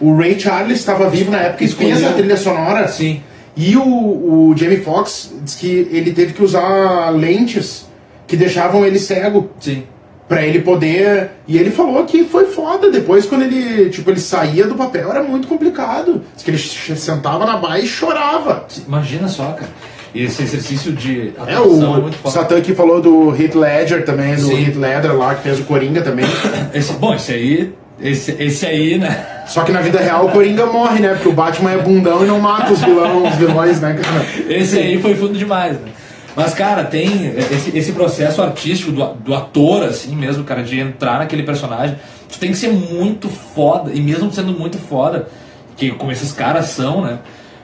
O 0.01 0.17
Ray 0.17 0.41
Charles 0.41 0.79
estava 0.79 1.11
vivo 1.11 1.31
na 1.31 1.39
época 1.39 1.65
e 1.65 1.69
fez 1.69 2.03
a 2.03 2.13
trilha 2.15 2.37
sonora. 2.37 2.89
Sim. 2.89 3.23
E 3.55 3.77
o, 3.77 3.83
o 3.83 4.55
Jamie 4.57 4.79
Foxx 4.79 5.35
diz 5.43 5.55
que 5.57 5.89
ele 5.93 6.13
teve 6.13 6.33
que 6.33 6.43
usar 6.43 7.11
lentes 7.11 7.87
que 8.27 8.37
deixavam 8.37 8.85
ele 8.87 8.99
cego 8.99 9.51
Sim. 9.61 9.83
Pra 10.27 10.47
ele 10.47 10.61
poder. 10.61 11.33
E 11.47 11.59
ele 11.59 11.71
falou 11.71 12.05
que 12.05 12.25
foi 12.25 12.47
foda. 12.47 12.91
Depois, 12.91 13.27
quando 13.27 13.43
ele, 13.43 13.91
tipo, 13.91 14.09
ele 14.11 14.21
saía 14.21 14.67
do 14.67 14.77
papel, 14.77 15.11
era 15.11 15.23
muito 15.23 15.49
complicado. 15.49 16.23
Diz 16.35 16.45
que 16.45 16.51
ele 16.51 16.59
sentava 16.97 17.45
na 17.45 17.57
baia 17.57 17.83
e 17.83 17.87
chorava. 17.87 18.67
Imagina 18.87 19.27
só, 19.29 19.53
cara. 19.53 19.71
E 20.15 20.25
esse 20.25 20.43
exercício 20.43 20.93
de 20.93 21.33
É, 21.47 21.55
atuação 21.55 21.95
é, 21.95 21.99
o 21.99 22.03
muito 22.03 22.17
foda. 22.17 22.35
Satan 22.35 22.61
que 22.61 22.75
falou 22.75 23.01
do 23.01 23.35
Heath 23.35 23.55
Ledger 23.55 24.05
também, 24.05 24.35
do 24.35 24.43
Sim. 24.43 24.67
Heath 24.67 24.77
Ledger 24.77 25.17
lá, 25.17 25.35
que 25.35 25.43
fez 25.43 25.61
o 25.61 25.65
Coringa 25.65 26.03
também. 26.03 26.27
Esse, 26.75 26.93
bom, 26.95 27.15
esse 27.15 27.33
aí. 27.33 27.73
Esse, 28.03 28.35
esse 28.43 28.67
aí, 28.67 28.99
né? 28.99 29.27
Só 29.47 29.63
que 29.63 29.71
na 29.71 29.81
vida 29.83 30.01
real 30.01 30.27
o 30.27 30.31
Coringa 30.31 30.65
morre, 30.67 31.01
né? 31.01 31.11
Porque 31.11 31.29
o 31.29 31.33
Batman 31.33 31.73
é 31.73 31.79
bundão 31.79 32.25
e 32.25 32.27
não 32.27 32.41
mata 32.41 32.73
os 32.73 32.81
vilões, 32.81 33.33
os 33.33 33.39
vilões 33.39 33.81
né, 33.81 33.95
cara? 34.03 34.27
Esse 34.49 34.79
aí 34.79 35.01
foi 35.01 35.15
fundo 35.15 35.37
demais, 35.37 35.75
né? 35.75 35.89
Mas, 36.35 36.55
cara, 36.55 36.85
tem 36.85 37.35
esse, 37.37 37.77
esse 37.77 37.93
processo 37.93 38.41
artístico 38.41 38.91
do, 38.93 39.05
do 39.15 39.35
ator, 39.35 39.85
assim 39.85 40.17
mesmo, 40.17 40.45
cara, 40.45 40.63
de 40.63 40.81
entrar 40.81 41.19
naquele 41.19 41.43
personagem. 41.43 41.97
Tu 42.33 42.39
tem 42.39 42.53
que 42.53 42.57
ser 42.57 42.73
muito 42.73 43.29
foda, 43.29 43.91
e 43.93 44.01
mesmo 44.01 44.33
sendo 44.33 44.53
muito 44.53 44.79
foda, 44.79 45.29
que 45.77 45.91
como 45.91 46.11
esses 46.11 46.33
caras 46.33 46.67
são, 46.67 47.03
né? 47.03 47.19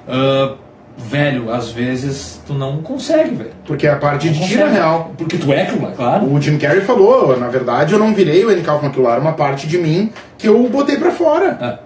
ah, 0.08 0.54
velho, 0.96 1.52
às 1.52 1.70
vezes 1.70 2.40
tu 2.46 2.54
não 2.54 2.78
consegue, 2.82 3.34
velho. 3.34 3.50
Porque 3.66 3.86
a 3.86 3.96
parte 3.96 4.28
de 4.28 4.46
tira 4.46 4.62
consegue. 4.64 4.78
real. 4.78 5.12
Porque 5.16 5.36
tu 5.36 5.52
é 5.52 5.62
aquilo 5.62 5.86
claro. 5.92 6.32
O 6.32 6.40
Jim 6.40 6.58
Carrey 6.58 6.80
falou, 6.80 7.36
na 7.38 7.48
verdade 7.48 7.92
eu 7.92 7.98
não 7.98 8.14
virei 8.14 8.44
o 8.44 8.48
Andy 8.50 8.62
Kaufman, 8.62 8.88
aquilo 8.90 9.04
lá 9.04 9.12
era 9.12 9.20
uma 9.20 9.32
parte 9.32 9.66
de 9.66 9.78
mim 9.78 10.12
que 10.38 10.48
eu 10.48 10.68
botei 10.68 10.96
pra 10.96 11.10
fora. 11.10 11.58
Ah, 11.60 11.78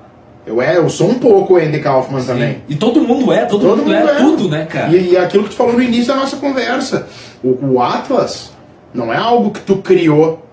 Eu, 0.46 0.61
é, 0.62 0.76
eu 0.76 0.88
sou 0.88 1.08
um 1.11 1.18
pouco 1.18 1.54
o 1.54 1.56
Andy 1.56 1.80
Kaufman 1.80 2.22
também. 2.24 2.54
sim. 2.54 2.61
E 2.68 2.74
todo 2.76 3.00
mundo 3.02 3.32
é, 3.32 3.44
todo, 3.46 3.66
mundo, 3.76 3.92
é, 3.92 4.14
tudo, 4.16 4.48
né, 4.48 4.64
cara? 4.66 4.88
E, 4.96 5.11
e 5.12 5.16
aquilo 5.16 5.44
que 5.44 5.50
tu 5.50 5.56
falou 5.56 5.74
no 5.74 5.82
início 5.82 6.06
da 6.08 6.16
nossa 6.16 6.36
conversa. 6.36 7.06
O, 7.42 7.74
o 7.74 7.82
Atlas 7.82 8.52
não 8.94 9.12
é 9.12 9.16
algo 9.16 9.50
que 9.50 9.61
tu 9.61 9.76
criou. 9.76 10.44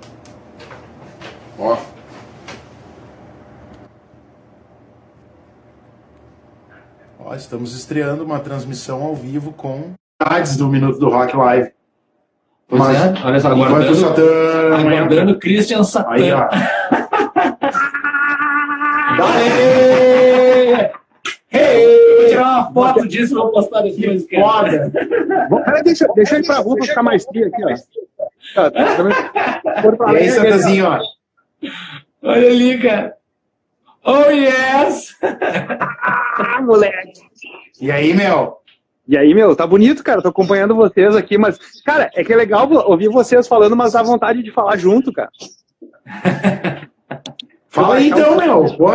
Ó. 1.60 1.76
Ó, 7.30 7.36
estamos 7.36 7.75
estreando 7.75 8.23
uma 8.23 8.39
transmissão 8.39 9.03
ao 9.03 9.13
vivo 9.13 9.51
com 9.51 9.91
novidades 10.17 10.55
do 10.55 10.69
Minuto 10.69 10.97
do 10.97 11.09
Rock 11.09 11.36
Live. 11.36 11.71
Pois 12.69 12.82
Mas, 12.82 12.95
é, 12.95 13.13
olha 13.21 13.39
só, 13.41 13.49
o 13.49 13.51
aguardando, 13.51 13.95
Satã 13.95 14.78
aguardando 14.80 15.38
Christian 15.38 15.84
Satan. 15.84 16.09
Aí, 16.09 16.32
ó. 16.32 16.47
Aê! 19.19 20.89
Vou 22.17 22.30
tirar 22.30 22.47
uma 22.47 22.71
foto 22.71 23.05
disso 23.05 23.34
e 23.34 23.36
vou 23.36 23.51
postar 23.51 23.86
Stories, 23.89 24.25
cara. 24.28 24.43
Foda! 24.45 24.91
Peraí, 25.65 25.84
deixa, 25.84 26.07
deixa 26.15 26.36
ele 26.38 26.47
pra 26.47 26.59
rua 26.59 26.78
pra 26.78 26.86
ficar 26.86 27.03
mais 27.03 27.25
frio 27.25 27.47
aqui, 27.47 27.61
ó. 27.61 27.75
Tá? 28.55 28.71
For 29.82 29.97
pra 29.97 30.13
E 30.13 30.17
aí, 30.17 30.30
lá, 30.30 30.36
Satanzinho, 30.36 30.86
ó. 30.86 31.01
Olha 32.23 32.47
ali, 32.47 32.82
cara. 32.82 33.16
Oh, 34.10 34.32
yes! 34.32 35.18
Ah, 35.22 36.62
moleque. 36.62 37.20
E 37.82 37.91
aí, 37.91 38.14
meu? 38.14 38.55
E 39.05 39.18
aí, 39.18 39.34
meu, 39.34 39.53
tá 39.53 39.68
bonito, 39.68 40.01
cara. 40.01 40.22
Tô 40.22 40.30
acompanhando 40.30 40.74
vocês 40.74 41.14
aqui, 41.14 41.38
mas, 41.38 41.60
cara, 41.84 42.10
é 42.16 42.24
que 42.24 42.32
é 42.32 42.36
legal 42.38 42.72
ouvir 42.72 43.10
vocês 43.10 43.49
falando, 43.49 43.76
mas 43.76 43.91
dá 43.91 44.01
vontade 44.01 44.41
de 44.41 44.49
falar 44.49 44.78
junto, 44.78 45.12
cara. 45.12 45.30
Fala 47.68 47.95
aí 47.95 48.08
então, 48.08 48.38
meu. 48.38 48.78
Pô. 48.78 48.93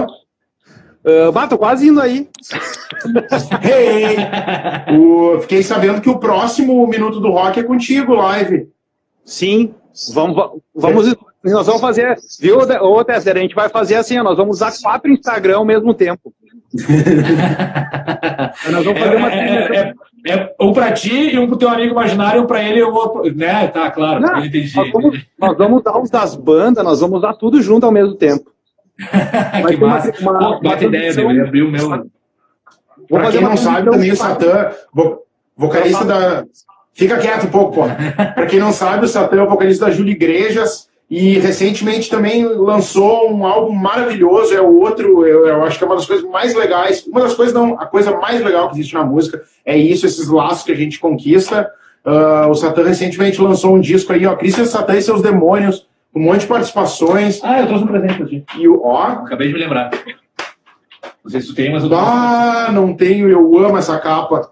Uh, 1.04 1.30
bah, 1.30 1.46
tô 1.46 1.58
quase 1.58 1.88
indo 1.88 2.00
aí. 2.00 2.30
hey, 3.62 4.16
o, 4.96 5.40
fiquei 5.42 5.62
sabendo 5.62 6.00
que 6.00 6.08
o 6.08 6.18
próximo 6.18 6.86
Minuto 6.86 7.20
do 7.20 7.30
Rock 7.30 7.60
é 7.60 7.62
contigo, 7.62 8.14
live. 8.14 8.66
Sim, 9.24 9.74
vamos, 10.12 10.36
vamos, 10.74 11.14
nós 11.44 11.66
vamos 11.66 11.80
fazer, 11.80 12.16
viu, 12.40 12.58
ô 12.58 13.04
Tesser, 13.04 13.36
a 13.36 13.40
gente 13.40 13.54
vai 13.54 13.68
fazer 13.68 13.96
assim, 13.96 14.16
nós 14.18 14.36
vamos 14.36 14.56
usar 14.56 14.72
quatro 14.80 15.10
Instagram 15.10 15.56
ao 15.56 15.64
mesmo 15.64 15.92
tempo. 15.92 16.32
nós 18.70 18.84
vamos 18.84 19.00
fazer 19.00 19.16
uma 19.16 19.32
é, 19.32 19.76
é, 19.76 19.94
é, 20.28 20.54
um 20.60 20.72
para 20.72 20.92
ti 20.92 21.34
e 21.34 21.38
um 21.38 21.46
pro 21.46 21.56
teu 21.56 21.68
amigo 21.68 21.92
imaginário, 21.92 22.42
um 22.42 22.46
para 22.46 22.62
ele 22.62 22.78
e 22.78 22.82
o 22.82 22.92
outro, 22.92 23.34
né? 23.34 23.68
Tá, 23.68 23.90
claro, 23.90 24.20
Não, 24.20 24.38
eu 24.38 24.46
entendi. 24.46 24.74
Nós 24.74 24.90
vamos, 24.90 25.26
nós 25.38 25.58
vamos 25.58 25.80
usar 25.80 25.98
os 25.98 26.10
das 26.10 26.36
bandas, 26.36 26.84
nós 26.84 27.00
vamos 27.00 27.18
usar 27.18 27.34
tudo 27.34 27.60
junto 27.60 27.84
ao 27.84 27.92
mesmo 27.92 28.14
tempo. 28.14 28.50
que 29.68 29.76
massa. 29.76 30.12
Uma, 30.20 30.32
uma, 30.32 30.60
Pô, 30.60 30.68
uma 30.68 30.82
ideia, 30.82 31.20
eu 31.20 31.32
ia 31.32 31.44
abrir 31.44 31.62
o 31.62 31.70
meu. 31.70 32.06
Pra 33.08 33.30
quem 33.30 33.40
não 33.40 33.56
sabe, 33.56 33.90
também 33.90 34.12
o 34.12 34.16
Satã, 34.16 34.70
vocalista 35.56 36.04
da. 36.04 36.44
Fica 36.94 37.18
quieto 37.18 37.46
um 37.46 37.50
pouco, 37.50 37.74
pô. 37.74 37.82
pra 38.34 38.46
quem 38.46 38.60
não 38.60 38.72
sabe, 38.72 39.04
o 39.04 39.08
Satã 39.08 39.36
é 39.36 39.42
o 39.42 39.48
vocalista 39.48 39.86
da 39.86 39.90
Júlia 39.90 40.12
Igrejas 40.12 40.88
e 41.10 41.38
recentemente 41.38 42.08
também 42.08 42.44
lançou 42.44 43.30
um 43.30 43.46
álbum 43.46 43.72
maravilhoso, 43.72 44.54
é 44.54 44.60
o 44.60 44.80
outro, 44.80 45.26
eu, 45.26 45.46
eu, 45.46 45.62
acho 45.62 45.76
que 45.76 45.84
é 45.84 45.86
uma 45.86 45.96
das 45.96 46.06
coisas 46.06 46.28
mais 46.30 46.54
legais, 46.54 47.06
uma 47.06 47.20
das 47.20 47.34
coisas 47.34 47.54
não, 47.54 47.78
a 47.78 47.86
coisa 47.86 48.16
mais 48.16 48.42
legal 48.42 48.68
que 48.68 48.76
existe 48.76 48.94
na 48.94 49.04
música 49.04 49.42
é 49.64 49.76
isso, 49.76 50.06
esses 50.06 50.28
laços 50.28 50.64
que 50.64 50.72
a 50.72 50.74
gente 50.76 50.98
conquista. 50.98 51.70
Uh, 52.04 52.48
o 52.48 52.54
Satã 52.54 52.82
recentemente 52.82 53.40
lançou 53.40 53.74
um 53.74 53.80
disco 53.80 54.12
aí, 54.12 54.26
ó, 54.26 54.34
Christian 54.34 54.64
Satã 54.64 54.94
e 54.96 55.02
seus 55.02 55.22
demônios, 55.22 55.86
um 56.14 56.20
monte 56.20 56.40
de 56.40 56.46
participações. 56.46 57.40
Ah, 57.42 57.60
eu 57.60 57.66
trouxe 57.66 57.84
um 57.84 57.88
presente 57.88 58.14
pra 58.16 58.26
ti. 58.26 58.44
E 58.58 58.68
o, 58.68 58.82
ó. 58.84 59.02
Acabei 59.02 59.48
de 59.48 59.54
me 59.54 59.60
lembrar. 59.60 59.90
Não 61.24 61.30
sei 61.30 61.40
se 61.40 61.48
tu 61.48 61.54
tem, 61.54 61.72
mas 61.72 61.82
eu 61.82 61.88
tô. 61.88 61.96
Ah, 61.96 62.70
não 62.72 62.94
tenho, 62.94 63.28
eu 63.28 63.58
amo 63.58 63.78
essa 63.78 63.98
capa. 63.98 64.50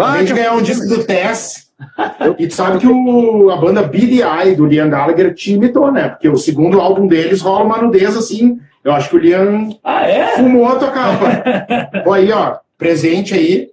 Acabei 0.00 0.24
de 0.24 0.32
ganhar 0.32 0.54
um 0.54 0.62
disco 0.62 0.86
do 0.86 1.04
Tess. 1.04 1.70
e 2.38 2.46
tu 2.46 2.54
sabe 2.54 2.78
que 2.78 2.86
o, 2.86 3.50
a 3.50 3.56
banda 3.56 3.82
Billy 3.82 4.22
Eye 4.22 4.54
do 4.54 4.66
Liam 4.66 4.90
Gallagher 4.90 5.34
te 5.34 5.52
imitou, 5.52 5.90
né? 5.90 6.08
Porque 6.08 6.28
o 6.28 6.36
segundo 6.36 6.80
álbum 6.80 7.06
deles 7.06 7.40
rola 7.40 7.64
uma 7.64 7.78
nudez 7.78 8.16
assim. 8.16 8.58
Eu 8.84 8.92
acho 8.92 9.10
que 9.10 9.16
o 9.16 9.18
Liam 9.18 9.70
ah, 9.84 10.06
é? 10.06 10.36
fumou 10.36 10.66
a 10.66 10.76
tua 10.76 10.90
capa. 10.92 12.02
Pô, 12.04 12.12
aí, 12.12 12.30
ó, 12.32 12.56
presente 12.78 13.34
aí 13.34 13.68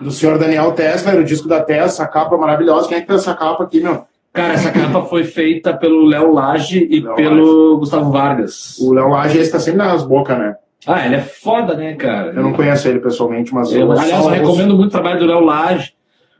do 0.00 0.10
senhor 0.10 0.38
Daniel 0.38 0.72
Tesla, 0.72 1.14
o 1.14 1.24
disco 1.24 1.48
da 1.48 1.62
Tess, 1.62 1.94
essa 1.94 2.06
capa 2.06 2.36
maravilhosa. 2.36 2.88
Quem 2.88 2.98
é 2.98 3.00
que 3.00 3.06
fez 3.06 3.20
essa 3.20 3.34
capa 3.34 3.64
aqui, 3.64 3.80
meu? 3.80 4.04
Cara, 4.32 4.52
essa 4.52 4.70
capa 4.70 5.02
foi 5.02 5.24
feita 5.24 5.72
pelo 5.72 6.04
Léo 6.04 6.32
Lage 6.32 6.86
e 6.90 7.00
Léo 7.00 7.14
pelo 7.14 7.68
Lage. 7.68 7.80
Gustavo 7.80 8.10
Vargas. 8.10 8.76
O 8.78 8.92
Léo 8.92 9.08
Lage 9.08 9.38
está 9.38 9.58
sempre 9.58 9.78
nas 9.78 10.02
bocas, 10.02 10.38
né? 10.38 10.56
Ah, 10.86 11.04
ele 11.04 11.16
é 11.16 11.20
foda, 11.20 11.74
né, 11.74 11.94
cara? 11.94 12.32
Eu 12.32 12.42
não 12.42 12.52
conheço 12.52 12.86
ele 12.88 13.00
pessoalmente, 13.00 13.52
mas... 13.52 13.72
Eu, 13.72 13.90
aliás, 13.90 14.24
eu 14.24 14.30
recomendo 14.30 14.76
muito 14.76 14.88
o 14.88 14.92
trabalho 14.92 15.18
do 15.18 15.26
Léo 15.26 15.40
Lage. 15.40 15.94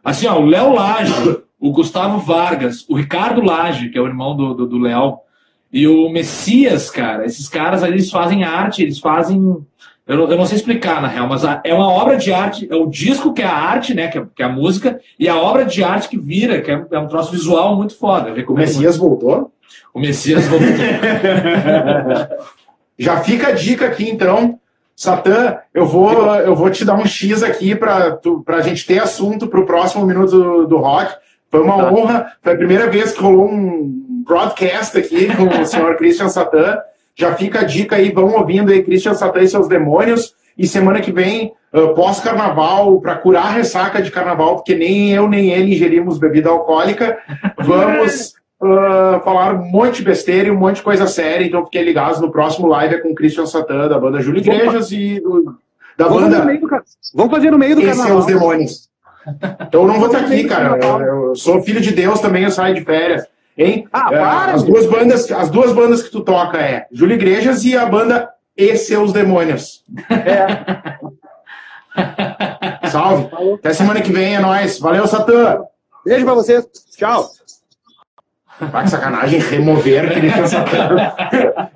Assim, 0.05 0.27
ó, 0.27 0.39
o 0.39 0.47
Léo 0.47 0.73
Lage, 0.73 1.39
o 1.59 1.73
Gustavo 1.73 2.19
Vargas, 2.19 2.87
o 2.89 2.95
Ricardo 2.95 3.43
Lage, 3.43 3.89
que 3.89 3.99
é 3.99 4.01
o 4.01 4.07
irmão 4.07 4.37
do, 4.37 4.55
do, 4.55 4.67
do 4.67 4.79
Léo, 4.79 5.19
e 5.73 5.89
o 5.89 6.09
Messias, 6.09 6.91
cara, 6.91 7.27
esses 7.27 7.49
caras 7.49 7.83
ali, 7.83 7.95
eles 7.95 8.11
fazem 8.11 8.45
arte, 8.45 8.83
eles 8.83 9.01
fazem 9.01 9.67
eu 10.07 10.17
não, 10.17 10.31
eu 10.31 10.39
não 10.39 10.47
sei 10.47 10.57
explicar, 10.57 11.03
na 11.03 11.09
real, 11.09 11.27
mas 11.27 11.45
a, 11.45 11.61
é 11.65 11.75
uma 11.75 11.89
obra 11.89 12.17
de 12.17 12.33
arte, 12.33 12.69
é 12.71 12.77
o 12.77 12.87
disco 12.87 13.35
que 13.35 13.43
é 13.43 13.47
a 13.47 13.53
arte, 13.53 13.93
né, 13.93 14.07
que 14.07 14.19
é, 14.19 14.27
que 14.37 14.41
é 14.43 14.47
a 14.47 14.49
música, 14.49 15.01
e 15.19 15.29
a 15.29 15.35
obra 15.37 15.65
de 15.65 15.83
arte 15.83 16.09
que 16.09 16.17
vira, 16.17 16.63
que 16.63 16.71
é, 16.71 16.87
é 16.93 16.99
um 16.99 17.09
troço 17.09 17.33
visual 17.33 17.75
muito 17.75 17.99
foda. 17.99 18.33
o 18.47 18.55
Messias 18.55 18.97
muito. 18.97 19.11
voltou? 19.11 19.53
O 19.93 19.99
Messias 19.99 20.47
voltou. 20.47 20.69
Já 22.99 23.19
fica 23.19 23.49
a 23.49 23.53
dica 23.53 23.87
aqui, 23.87 24.09
então. 24.09 24.59
Satã, 24.95 25.59
eu 25.75 25.85
vou, 25.85 26.35
eu 26.37 26.57
vou 26.57 26.71
te 26.71 26.83
dar 26.83 26.95
um 26.95 27.05
X 27.05 27.43
aqui 27.43 27.75
para 27.75 28.19
a 28.47 28.61
gente 28.63 28.87
ter 28.87 28.99
assunto 28.99 29.47
para 29.47 29.61
o 29.61 29.67
próximo 29.67 30.07
Minuto 30.07 30.31
do, 30.31 30.67
do 30.67 30.77
Rock. 30.79 31.15
Foi 31.51 31.61
uma 31.61 31.77
tá. 31.77 31.93
honra, 31.93 32.33
foi 32.43 32.55
a 32.55 32.57
primeira 32.57 32.89
vez 32.89 33.13
que 33.13 33.23
rolou 33.23 33.47
um 33.47 34.25
broadcast 34.27 34.97
aqui 34.97 35.29
com 35.37 35.45
o 35.61 35.67
senhor 35.67 35.97
Christian 35.97 36.31
Satã. 36.31 36.79
Já 37.15 37.35
fica 37.35 37.61
a 37.61 37.65
dica 37.65 37.97
aí, 37.97 38.11
vão 38.11 38.35
ouvindo 38.35 38.73
aí 38.73 38.83
Christian 38.83 39.15
Satã 39.15 39.41
e 39.41 39.49
seus 39.49 39.69
demônios. 39.69 40.35
E 40.57 40.67
semana 40.67 41.03
que 41.03 41.13
vem, 41.13 41.53
uh, 41.75 41.95
pós-carnaval, 41.95 42.99
para 43.01 43.17
curar 43.17 43.47
a 43.47 43.51
ressaca 43.51 44.01
de 44.01 44.11
carnaval, 44.11 44.57
porque 44.57 44.75
nem 44.75 45.13
eu 45.13 45.29
nem 45.29 45.51
ele 45.51 45.75
ingerimos 45.75 46.19
bebida 46.19 46.49
alcoólica, 46.49 47.19
vamos 47.63 48.35
uh, 48.61 49.23
falar 49.25 49.55
um 49.55 49.71
monte 49.71 49.97
de 49.97 50.05
besteira 50.05 50.49
e 50.49 50.51
um 50.51 50.57
monte 50.57 50.77
de 50.77 50.83
coisa 50.83 51.07
séria. 51.07 51.45
Então 51.45 51.65
fiquem 51.65 51.85
ligados 51.85 52.21
no 52.21 52.31
próximo 52.31 52.67
live 52.69 52.95
é 52.95 52.99
com 52.99 53.15
Christian 53.15 53.47
Satã, 53.47 53.89
da 53.89 53.99
banda 53.99 54.21
Júlio 54.21 54.41
Igrejas 54.41 54.91
e 54.93 55.21
do, 55.21 55.57
da 55.97 56.07
vamos 56.07 56.23
banda. 56.25 56.39
Fazer 56.43 56.59
do, 56.59 56.69
vamos 57.15 57.33
fazer 57.33 57.51
no 57.51 57.59
meio 57.59 57.75
do 57.77 57.83
Esse 57.83 57.91
carnaval. 57.91 58.17
é 58.17 58.21
os 58.21 58.27
demônios. 58.27 58.89
Então 59.67 59.83
eu 59.83 59.89
não 59.89 59.99
vou 59.99 60.07
estar 60.07 60.21
aqui, 60.21 60.45
cara. 60.45 60.79
Eu, 60.79 61.01
eu 61.01 61.35
sou 61.35 61.63
filho 61.63 61.81
de 61.81 61.93
Deus 61.93 62.21
também, 62.21 62.45
eu 62.45 62.51
saio 62.51 62.75
de 62.75 62.85
férias. 62.85 63.27
Hein? 63.59 63.89
Ah, 63.93 64.11
é, 64.13 64.19
as, 64.53 64.63
duas 64.63 64.87
bandas, 64.87 65.33
as 65.33 65.49
duas 65.49 65.73
bandas 65.73 66.03
que 66.03 66.11
tu 66.11 66.21
toca 66.21 66.59
é 66.59 66.87
Júlio 66.93 67.15
Igrejas 67.15 67.65
e 67.65 67.75
a 67.77 67.87
banda 67.87 68.29
E 68.57 68.77
Seus 68.77 69.13
Demônios. 69.13 69.83
É. 70.11 70.97
Salve. 72.89 73.31
Falou. 73.31 73.55
Até 73.55 73.73
semana 73.73 74.03
que 74.03 74.13
vem, 74.13 74.37
é 74.37 74.41
nóis. 74.41 74.79
Valeu, 74.79 75.07
Satã. 75.07 75.63
Beijo 76.05 76.25
pra 76.25 76.35
vocês. 76.35 76.67
Tchau. 76.97 77.36
Ah, 78.61 78.83
que 78.83 78.91
sacanagem 78.91 79.39
remover 79.39 80.07
aquele 80.07 80.31
Satã. 80.47 80.97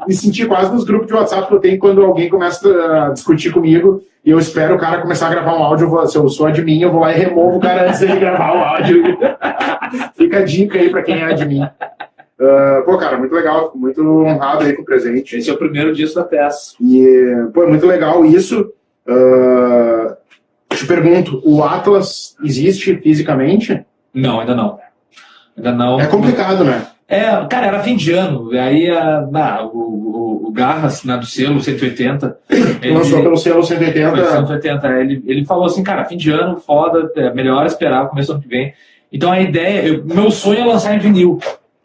Me 0.07 0.15
senti 0.15 0.47
quase 0.47 0.73
nos 0.73 0.85
grupos 0.85 1.09
de 1.09 1.15
WhatsApp 1.15 1.49
que 1.49 1.55
eu 1.55 1.61
tenho 1.61 1.79
quando 1.79 2.03
alguém 2.03 2.29
começa 2.29 2.69
a 2.69 3.11
discutir 3.11 3.53
comigo 3.53 4.03
e 4.25 4.31
eu 4.31 4.39
espero 4.39 4.75
o 4.75 4.79
cara 4.79 5.03
começar 5.03 5.27
a 5.27 5.31
gravar 5.31 5.57
um 5.57 5.63
áudio. 5.63 5.89
Vou, 5.89 6.07
se 6.07 6.17
eu 6.17 6.29
sou 6.29 6.47
admin, 6.47 6.81
eu 6.81 6.91
vou 6.91 7.01
lá 7.01 7.13
e 7.13 7.19
removo 7.19 7.59
o 7.59 7.61
cara 7.61 7.87
antes 7.89 8.01
dele 8.01 8.19
gravar 8.19 8.55
o 8.55 8.59
áudio. 8.59 9.03
Fica 10.17 10.39
a 10.39 10.45
dica 10.45 10.79
aí 10.79 10.91
para 10.91 11.03
quem 11.03 11.21
é 11.21 11.25
admin. 11.25 11.65
Uh, 11.65 12.83
pô, 12.87 12.97
cara, 12.97 13.19
muito 13.19 13.35
legal, 13.35 13.67
fico 13.67 13.79
muito 13.79 14.03
honrado 14.03 14.65
aí 14.65 14.73
com 14.73 14.83
o 14.83 14.85
presente. 14.85 15.37
Esse 15.37 15.51
é 15.51 15.53
o 15.53 15.59
primeiro 15.59 15.93
disco 15.93 16.19
da 16.19 16.25
peça. 16.25 16.75
E, 16.81 17.47
pô, 17.53 17.65
é 17.65 17.67
muito 17.67 17.87
legal 17.87 18.25
isso. 18.25 18.73
Uh, 19.07 20.17
te 20.75 20.87
pergunto, 20.87 21.43
o 21.45 21.63
Atlas 21.63 22.37
existe 22.43 22.97
fisicamente? 22.97 23.85
Não, 24.15 24.41
ainda 24.41 24.55
não. 24.55 24.79
Ainda 25.61 25.73
não. 25.73 26.01
É 26.01 26.07
complicado, 26.07 26.65
né? 26.65 26.87
É, 27.07 27.25
cara, 27.47 27.67
era 27.67 27.83
fim 27.83 27.97
de 27.97 28.13
ano. 28.13 28.51
Aí 28.53 28.89
a, 28.89 29.29
ah, 29.35 29.65
o, 29.67 29.79
o, 29.79 30.49
o 30.49 30.53
Garras, 30.53 31.05
né, 31.05 31.17
do 31.17 31.27
selo 31.27 31.61
180. 31.61 32.39
Ele, 32.81 32.95
Lançou 32.95 33.23
pelo 33.23 33.37
selo 33.37 33.63
180. 33.63 34.31
180. 34.31 34.89
Ele, 35.01 35.23
ele 35.27 35.45
falou 35.45 35.67
assim, 35.67 35.83
cara, 35.83 36.05
fim 36.05 36.17
de 36.17 36.31
ano, 36.31 36.59
foda, 36.59 37.11
é 37.17 37.33
melhor 37.35 37.67
esperar, 37.67 38.09
começo 38.09 38.29
do 38.29 38.35
ano 38.35 38.43
que 38.43 38.49
vem. 38.49 38.73
Então 39.13 39.31
a 39.31 39.41
ideia, 39.41 39.87
eu, 39.87 40.05
meu 40.05 40.31
sonho 40.31 40.61
é 40.61 40.65
lançar 40.65 40.95
em 40.95 40.99
vinil 40.99 41.39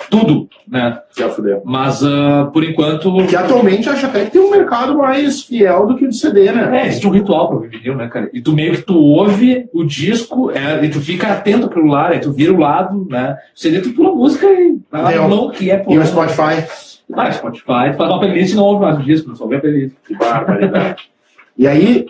tudo, 0.09 0.49
né? 0.67 0.99
Já 1.17 1.29
fudeu. 1.29 1.61
Mas, 1.65 2.01
uh, 2.01 2.49
por 2.51 2.63
enquanto... 2.63 3.25
Que 3.27 3.35
atualmente 3.35 3.89
acho 3.89 4.05
até 4.05 4.25
que 4.25 4.31
tem 4.31 4.41
um 4.41 4.51
mercado 4.51 4.97
mais 4.97 5.43
fiel 5.43 5.87
do 5.87 5.95
que 5.95 6.05
o 6.05 6.09
de 6.09 6.17
CD, 6.17 6.51
né? 6.51 6.81
É, 6.81 6.87
existe 6.87 7.07
um 7.07 7.11
ritual 7.11 7.47
para 7.47 7.57
ouvir 7.57 7.69
vinil, 7.69 7.95
né, 7.95 8.07
cara? 8.07 8.29
E 8.33 8.41
tu 8.41 8.53
meio 8.53 8.73
que 8.73 8.81
tu 8.81 8.97
ouve 8.97 9.67
o 9.73 9.83
disco 9.83 10.51
é, 10.51 10.83
e 10.83 10.89
tu 10.89 10.99
fica 10.99 11.27
atento 11.27 11.67
pro 11.67 11.85
lado, 11.85 12.13
aí 12.13 12.19
tu 12.19 12.31
vira 12.31 12.53
o 12.53 12.59
lado, 12.59 13.07
né? 13.09 13.37
O 13.55 13.59
CD 13.59 13.81
tu 13.81 13.93
pula 13.93 14.09
a 14.09 14.15
música 14.15 14.45
e... 14.47 14.77
Ah, 14.91 15.11
não, 15.27 15.49
que 15.49 15.71
é... 15.71 15.83
E 15.87 15.97
o 15.97 16.05
Spotify? 16.05 16.65
Ah, 17.13 17.31
Spotify, 17.31 17.91
tu 17.91 17.97
faz 17.97 18.09
uma 18.09 18.19
playlist 18.19 18.53
e 18.53 18.55
não 18.55 18.63
ouve 18.63 18.81
mais 18.81 18.97
o 18.97 19.03
disco, 19.03 19.35
só 19.35 19.43
ouve 19.43 19.57
a 19.57 19.59
playlist. 19.59 19.95
Que 20.07 20.15
barbaridade. 20.15 21.09
e 21.57 21.67
aí, 21.67 22.07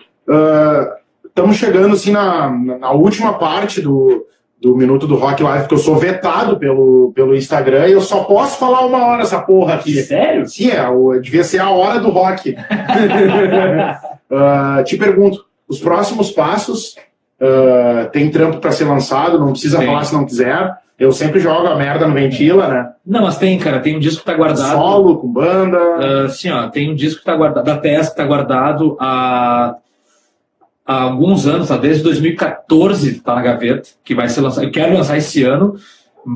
estamos 1.24 1.56
uh, 1.56 1.58
chegando, 1.58 1.94
assim, 1.94 2.12
na, 2.12 2.50
na 2.50 2.90
última 2.92 3.34
parte 3.34 3.80
do 3.80 4.26
do 4.60 4.76
Minuto 4.76 5.06
do 5.06 5.16
Rock 5.16 5.42
Live, 5.42 5.68
que 5.68 5.74
eu 5.74 5.78
sou 5.78 5.96
vetado 5.96 6.58
pelo, 6.58 7.12
pelo 7.14 7.34
Instagram 7.36 7.88
e 7.88 7.92
eu 7.92 8.00
só 8.00 8.24
posso 8.24 8.58
falar 8.58 8.86
uma 8.86 9.04
hora 9.06 9.22
essa 9.22 9.40
porra 9.40 9.74
aqui. 9.74 10.02
Sério? 10.02 10.48
Sim, 10.48 10.70
é, 10.70 10.86
devia 11.20 11.44
ser 11.44 11.58
a 11.58 11.70
hora 11.70 12.00
do 12.00 12.08
rock. 12.08 12.56
uh, 14.30 14.82
te 14.84 14.96
pergunto, 14.96 15.44
os 15.68 15.78
próximos 15.78 16.30
passos, 16.30 16.96
uh, 17.40 18.08
tem 18.10 18.30
trampo 18.30 18.58
para 18.58 18.72
ser 18.72 18.84
lançado, 18.84 19.38
não 19.38 19.52
precisa 19.52 19.78
tem. 19.78 19.86
falar 19.86 20.04
se 20.04 20.14
não 20.14 20.24
quiser. 20.24 20.74
Eu 20.98 21.12
sempre 21.12 21.38
jogo 21.40 21.66
a 21.66 21.76
merda 21.76 22.08
no 22.08 22.14
Ventila, 22.14 22.68
né? 22.68 22.88
Não, 23.06 23.24
mas 23.24 23.36
tem, 23.36 23.58
cara, 23.58 23.80
tem 23.80 23.96
um 23.96 24.00
disco 24.00 24.20
que 24.20 24.26
tá 24.26 24.32
guardado. 24.34 24.78
Solo, 24.78 25.18
com 25.18 25.28
banda. 25.30 26.24
Uh, 26.24 26.28
sim, 26.30 26.50
ó, 26.50 26.68
tem 26.68 26.90
um 26.90 26.94
disco 26.94 27.18
que 27.18 27.26
tá 27.26 27.36
guardado, 27.36 27.66
da 27.66 27.76
TES 27.76 28.08
que 28.08 28.16
tá 28.16 28.24
guardado 28.24 28.96
a 28.98 29.76
há 30.86 31.02
alguns 31.02 31.46
anos, 31.46 31.68
tá? 31.68 31.76
desde 31.76 32.02
2014 32.02 33.10
está 33.16 33.34
na 33.34 33.42
gaveta, 33.42 33.88
que 34.04 34.14
vai 34.14 34.28
ser 34.28 34.40
lançado. 34.40 34.64
Eu 34.64 34.70
quero 34.70 34.94
lançar 34.94 35.16
esse 35.16 35.42
ano 35.42 35.74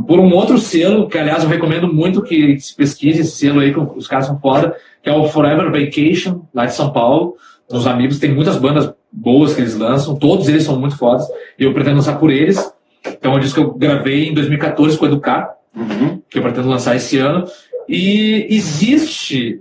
por 0.06 0.18
um 0.20 0.32
outro 0.34 0.58
selo, 0.58 1.08
que 1.08 1.18
aliás 1.18 1.42
eu 1.42 1.48
recomendo 1.48 1.92
muito 1.92 2.22
que 2.22 2.58
se 2.60 2.74
pesquise 2.74 3.20
esse 3.20 3.32
selo 3.32 3.60
aí, 3.60 3.72
que 3.72 3.80
os 3.80 4.06
caras 4.06 4.26
são 4.26 4.38
foda, 4.38 4.74
que 5.02 5.08
é 5.08 5.12
o 5.12 5.28
Forever 5.28 5.70
Vacation, 5.70 6.42
lá 6.54 6.66
de 6.66 6.74
São 6.74 6.92
Paulo. 6.92 7.36
nos 7.70 7.86
amigos, 7.86 8.18
tem 8.18 8.34
muitas 8.34 8.56
bandas 8.56 8.92
boas 9.12 9.54
que 9.54 9.60
eles 9.60 9.76
lançam, 9.76 10.16
todos 10.16 10.48
eles 10.48 10.64
são 10.64 10.78
muito 10.78 10.96
fodas, 10.98 11.24
e 11.58 11.62
eu 11.64 11.72
pretendo 11.72 11.96
lançar 11.96 12.18
por 12.18 12.30
eles. 12.30 12.58
Então 13.06 13.32
é 13.32 13.36
um 13.36 13.38
disco 13.40 13.60
que 13.60 13.66
eu 13.66 13.74
gravei 13.74 14.28
em 14.28 14.34
2014 14.34 14.98
com 14.98 15.04
o 15.04 15.08
Educar, 15.08 15.54
Uhum. 15.76 16.20
que 16.28 16.36
eu 16.38 16.42
pretendo 16.42 16.68
lançar 16.68 16.96
esse 16.96 17.16
ano. 17.18 17.44
E 17.88 18.44
existe 18.50 19.60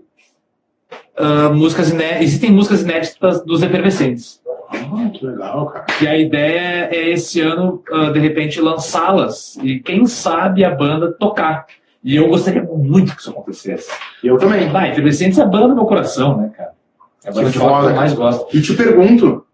ah, 1.18 1.50
músicas 1.54 1.92
iné- 1.92 2.24
existem 2.24 2.52
músicas 2.52 2.82
inéditas 2.82 3.44
dos 3.46 3.62
Efervescentes. 3.62 4.39
Ah, 4.72 5.10
que 5.12 5.26
legal, 5.26 5.66
cara. 5.68 5.86
E 6.02 6.08
a 6.08 6.18
ideia 6.18 6.90
é 6.92 7.10
esse 7.10 7.42
ano, 7.42 7.82
ah, 7.92 8.12
de 8.12 8.20
repente, 8.20 8.62
lançá-las 8.62 9.58
e 9.64 9.80
quem 9.80 10.06
sabe 10.06 10.64
a 10.64 10.70
banda 10.70 11.12
tocar. 11.20 11.66
E 12.04 12.16
eu 12.16 12.28
gostaria 12.30 12.64
muito 12.64 13.14
que 13.16 13.22
isso 13.22 13.32
acontecesse. 13.32 13.90
Eu 14.24 14.38
também. 14.38 14.70
Vai, 14.70 14.92
Efervescentes 14.92 15.38
é 15.40 15.42
a 15.42 15.46
banda 15.46 15.70
do 15.70 15.76
meu 15.76 15.86
coração, 15.86 16.38
né, 16.38 16.52
cara? 16.56 16.72
É 17.26 17.30
a 17.30 17.32
banda 17.34 17.46
Que 17.48 17.52
de 17.54 17.60
foda, 17.60 17.88
que 17.88 17.94
eu 17.94 17.96
mais 17.98 18.14
gosto. 18.14 18.58
E 18.58 18.62
te 18.62 18.74
pergunto, 18.74 19.46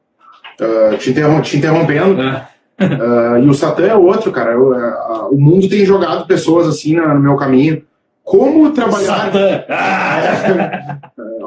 ah, 0.62 0.96
te, 0.98 1.10
interrom- 1.12 1.42
te 1.42 1.58
interrompendo, 1.58 2.22
É. 2.22 2.48
ah, 2.80 3.40
e 3.40 3.48
o 3.48 3.54
Satã 3.54 3.86
é 3.88 3.96
outro, 3.96 4.32
cara. 4.32 4.52
Eu, 4.52 4.74
ah, 4.74 5.30
o 5.32 5.38
mundo 5.38 5.68
tem 5.70 5.86
jogado 5.86 6.28
pessoas 6.28 6.68
assim 6.68 6.96
no 6.98 7.20
meu 7.20 7.36
caminho. 7.36 7.82
Como 8.24 8.72
trabalhar. 8.72 9.26
Satã! 9.32 9.64
Ah! 9.70 10.98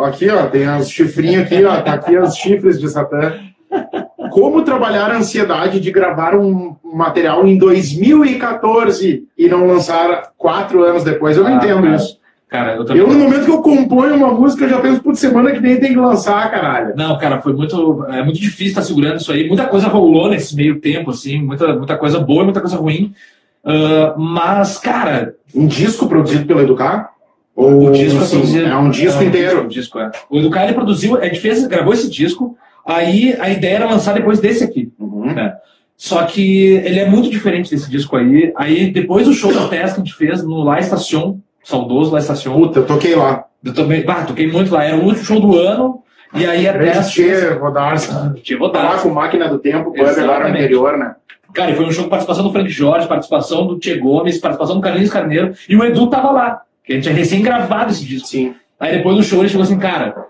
Aqui, 0.07 0.31
ó, 0.31 0.47
tem 0.47 0.65
as 0.65 0.89
chifrinhos 0.91 1.43
aqui, 1.47 1.65
ó. 1.65 1.81
Tá 1.83 1.95
aqui 1.95 2.17
as 2.17 2.37
chifres 2.37 2.81
de 2.81 2.89
Satã. 2.89 3.35
Como 4.31 4.63
trabalhar 4.63 5.11
a 5.11 5.17
ansiedade 5.17 5.81
de 5.81 5.91
gravar 5.91 6.35
um 6.35 6.77
material 6.85 7.47
em 7.47 7.57
2014 7.59 9.25
e 9.37 9.49
não 9.49 9.67
lançar 9.67 10.31
quatro 10.37 10.83
anos 10.85 11.03
depois? 11.05 11.37
Eu 11.37 11.45
não 11.45 11.53
Ah, 11.53 11.57
entendo 11.57 11.83
cara. 11.83 11.97
isso. 11.97 12.19
Cara, 12.49 12.77
eu 12.77 12.85
também. 12.85 13.03
Eu, 13.03 13.09
no 13.09 13.19
momento 13.19 13.45
que 13.45 13.51
eu 13.51 13.61
componho 13.61 14.15
uma 14.15 14.33
música, 14.33 14.65
eu 14.65 14.71
já 14.71 14.81
penso, 14.81 15.03
por 15.03 15.15
semana 15.15 15.51
que 15.53 15.61
vem 15.61 15.79
tem 15.79 15.91
que 15.91 15.99
lançar, 15.99 16.51
caralho. 16.51 16.95
Não, 16.97 17.19
cara, 17.19 17.41
foi 17.43 17.53
muito. 17.53 18.05
É 18.09 18.23
muito 18.25 18.41
difícil 18.41 18.69
estar 18.69 18.83
segurando 18.83 19.17
isso 19.21 19.31
aí. 19.31 19.47
Muita 19.47 19.67
coisa 19.67 19.87
rolou 19.89 20.31
nesse 20.31 20.57
meio 20.57 20.81
tempo, 20.81 21.11
assim, 21.11 21.43
muita, 21.43 21.75
muita 21.75 21.97
coisa 21.99 22.19
boa 22.19 22.41
e 22.43 22.45
muita 22.45 22.61
coisa 22.61 22.77
ruim. 22.77 23.13
Ah, 23.65 24.15
mas, 24.17 24.79
cara, 24.79 25.35
Um 25.55 25.67
disco 25.67 26.07
produzido 26.09 26.47
pelo 26.47 26.61
Educar? 26.63 27.11
Ou 27.55 27.89
o 27.89 27.93
disco 27.93 28.21
sim, 28.25 28.37
é 28.37 28.39
produzido. 28.39 28.67
é 28.69 28.77
um 28.77 28.91
disco 28.91 29.23
é 29.23 29.27
inteiro? 29.27 29.63
Um 29.65 29.69
disco, 29.69 29.99
é. 29.99 30.11
O 30.31 30.39
Educar 30.39 30.65
ele 30.65 30.75
produziu, 30.75 31.17
a 31.19 31.25
gente 31.25 31.41
fez, 31.41 31.67
gravou 31.67 31.93
esse 31.93 32.09
disco, 32.09 32.57
aí 32.89 33.37
a 33.39 33.51
ideia 33.51 33.77
era 33.77 33.91
lançar 33.91 34.15
depois 34.15 34.41
desse 34.41 34.65
aqui. 34.65 34.91
Uhum. 34.99 35.35
Só 35.97 36.23
que 36.25 36.75
ele 36.85 37.01
é 37.01 37.07
muito 37.09 37.29
diferente 37.29 37.71
desse 37.71 37.91
disco 37.91 38.17
aí. 38.17 38.53
Aí 38.57 38.91
depois 38.91 39.27
do 39.27 39.35
show 39.35 39.53
da 39.53 39.69
Testa 39.69 39.97
que 39.97 40.01
a 40.01 40.05
gente 40.05 40.15
fez 40.15 40.43
no 40.45 40.63
La 40.63 40.79
Estacion, 40.79 41.37
saudoso 41.63 42.13
La 42.13 42.21
Estacion, 42.21 42.55
Puta, 42.55 42.79
eu 42.81 42.87
toquei 42.87 43.15
lá. 43.15 43.45
eu 43.65 43.75
também, 43.75 44.05
bah, 44.05 44.25
toquei 44.25 44.51
muito 44.51 44.73
lá, 44.73 44.85
era 44.85 44.97
o 44.97 45.05
último 45.05 45.25
show 45.25 45.41
do 45.41 45.57
ano, 45.59 46.03
e 46.35 46.47
aí 46.47 46.69
a 46.69 46.73
Tá 48.71 48.79
lá 48.83 48.89
votado. 48.91 49.03
com 49.03 49.09
Máquina 49.11 49.49
do 49.49 49.59
Tempo, 49.59 49.93
Pub, 49.93 50.01
agora 50.07 50.49
no 50.49 50.55
anterior, 50.55 50.97
né? 50.97 51.15
Cara, 51.53 51.73
e 51.73 51.75
foi 51.75 51.87
um 51.87 51.91
show 51.91 52.05
com 52.05 52.11
participação 52.11 52.45
do 52.45 52.53
Frank 52.53 52.69
Jorge, 52.69 53.09
participação 53.09 53.67
do 53.67 53.79
Tchê 53.79 53.97
Gomes, 53.97 54.39
participação 54.39 54.77
do 54.77 54.83
Carlinhos 54.83 55.11
Carneiro, 55.11 55.53
e 55.69 55.75
o 55.77 55.83
Edu 55.85 56.07
tava 56.09 56.31
lá, 56.31 56.61
que 56.85 56.93
a 56.93 56.95
gente 56.95 57.05
tinha 57.05 57.15
recém 57.15 57.43
gravado 57.43 57.91
esse 57.91 58.05
disco. 58.05 58.29
Sim. 58.29 58.55
Aí 58.79 58.97
depois 58.97 59.17
do 59.17 59.23
show 59.25 59.41
ele 59.41 59.49
chegou 59.49 59.65
assim, 59.65 59.79
cara, 59.79 60.27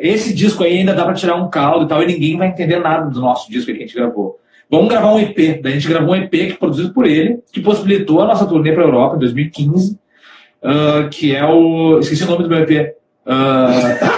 esse 0.00 0.32
disco 0.32 0.64
aí 0.64 0.78
ainda 0.78 0.94
dá 0.94 1.04
pra 1.04 1.14
tirar 1.14 1.36
um 1.36 1.50
caldo 1.50 1.84
e 1.84 1.88
tal, 1.88 2.02
e 2.02 2.06
ninguém 2.06 2.36
vai 2.36 2.48
entender 2.48 2.78
nada 2.78 3.10
do 3.10 3.20
nosso 3.20 3.50
disco 3.50 3.66
que 3.70 3.76
a 3.76 3.80
gente 3.80 3.94
gravou. 3.94 4.38
Vamos 4.70 4.88
gravar 4.88 5.12
um 5.12 5.18
EP. 5.18 5.62
Daí 5.62 5.72
a 5.72 5.74
gente 5.76 5.88
gravou 5.88 6.14
um 6.14 6.16
EP 6.16 6.30
que 6.30 6.58
produzido 6.58 6.92
por 6.92 7.06
ele, 7.06 7.38
que 7.52 7.60
possibilitou 7.60 8.20
a 8.20 8.26
nossa 8.26 8.46
turnê 8.46 8.72
pra 8.72 8.84
Europa 8.84 9.16
em 9.16 9.20
2015, 9.20 9.98
ah, 10.62 11.08
que 11.10 11.34
é 11.34 11.44
o. 11.44 11.98
Esqueci 11.98 12.24
o 12.24 12.26
nome 12.26 12.44
do 12.44 12.48
meu 12.48 12.60
EP. 12.60 12.94
Ah, 13.26 14.17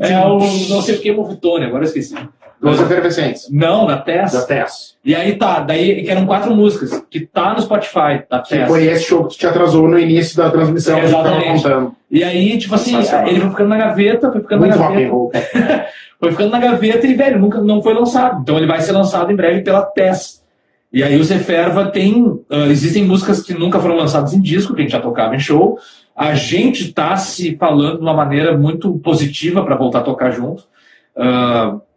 é 0.00 0.26
o. 0.26 0.38
Não 0.68 0.82
sei 0.82 0.96
o 0.96 1.00
que, 1.00 1.12
Movitone, 1.12 1.66
agora 1.66 1.84
eu 1.84 1.88
esqueci. 1.88 2.14
Dos 2.60 2.80
efervescentes. 2.80 3.48
Não, 3.50 3.86
da 3.86 3.98
Tess. 3.98 4.32
Da 4.32 4.42
Tess. 4.42 4.94
E 5.04 5.14
aí 5.14 5.36
tá, 5.36 5.60
daí 5.60 6.02
que 6.02 6.10
eram 6.10 6.24
quatro 6.24 6.54
músicas, 6.54 7.04
que 7.10 7.20
tá 7.20 7.52
no 7.52 7.60
Spotify, 7.60 8.22
da 8.30 8.38
Que 8.40 8.56
Tess. 8.56 8.68
foi 8.68 8.86
esse 8.86 9.04
show 9.04 9.26
que 9.26 9.36
te 9.36 9.46
atrasou 9.46 9.86
no 9.86 9.98
início 9.98 10.36
da 10.36 10.50
transmissão 10.50 10.98
que 10.98 11.10
tava 11.10 11.36
Exatamente. 11.36 11.92
E 12.10 12.24
aí, 12.24 12.56
tipo 12.56 12.74
assim, 12.74 12.96
ele 13.26 13.40
foi 13.40 13.50
ficando 13.50 13.68
na 13.68 13.76
gaveta, 13.76 14.32
foi 14.32 14.40
ficando 14.40 14.60
Muito 14.60 14.78
na 14.78 14.88
gaveta. 14.88 15.88
Foi 16.20 16.30
ficando 16.30 16.52
na 16.52 16.58
gaveta 16.58 17.06
e, 17.06 17.12
velho, 17.12 17.38
nunca 17.38 17.60
não 17.60 17.82
foi 17.82 17.92
lançado. 17.92 18.40
Então 18.40 18.56
ele 18.56 18.66
vai 18.66 18.80
ser 18.80 18.92
lançado 18.92 19.30
em 19.30 19.36
breve 19.36 19.60
pela 19.60 19.82
Tess. 19.82 20.42
E 20.90 21.02
aí 21.02 21.18
o 21.20 21.24
Zeferva 21.24 21.86
tem. 21.86 22.40
ah, 22.48 22.68
existem 22.68 23.04
músicas 23.04 23.42
que 23.42 23.52
nunca 23.52 23.78
foram 23.78 23.96
lançadas 23.96 24.32
em 24.32 24.40
disco, 24.40 24.72
que 24.72 24.80
a 24.80 24.82
gente 24.84 24.92
já 24.92 25.00
tocava 25.00 25.34
em 25.34 25.40
show. 25.40 25.76
A 26.16 26.34
gente 26.34 26.92
tá 26.92 27.16
se 27.16 27.56
falando 27.56 27.96
de 27.96 28.02
uma 28.02 28.14
maneira 28.14 28.56
muito 28.56 28.92
positiva 28.98 29.64
para 29.64 29.76
voltar 29.76 30.00
a 30.00 30.02
tocar 30.02 30.30
junto. 30.30 30.64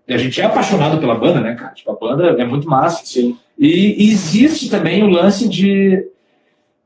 E 0.08 0.14
a 0.14 0.18
gente 0.18 0.40
é 0.42 0.46
apaixonado 0.46 1.00
pela 1.00 1.16
banda, 1.16 1.42
né, 1.42 1.54
cara? 1.56 1.74
Tipo, 1.74 1.92
a 1.92 1.96
banda 1.96 2.42
é 2.42 2.46
muito 2.46 2.68
massa. 2.68 3.06
Sim. 3.06 3.38
E 3.60 4.10
existe 4.12 4.70
também 4.70 5.04
o 5.04 5.10
lance 5.10 5.50
de, 5.50 6.08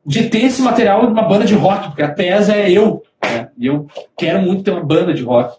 de 0.06 0.30
ter 0.30 0.46
esse 0.46 0.62
material 0.62 1.06
de 1.06 1.12
uma 1.12 1.24
banda 1.24 1.46
de 1.46 1.54
rock, 1.54 1.90
porque 1.90 2.02
a 2.02 2.12
tese 2.12 2.52
é 2.52 2.72
eu. 2.72 3.04
Né? 3.24 3.50
E 3.58 3.68
eu 3.68 3.88
quero 4.18 4.42
muito 4.42 4.64
ter 4.64 4.72
uma 4.72 4.84
banda 4.84 5.14
de 5.14 5.24
rock. 5.24 5.58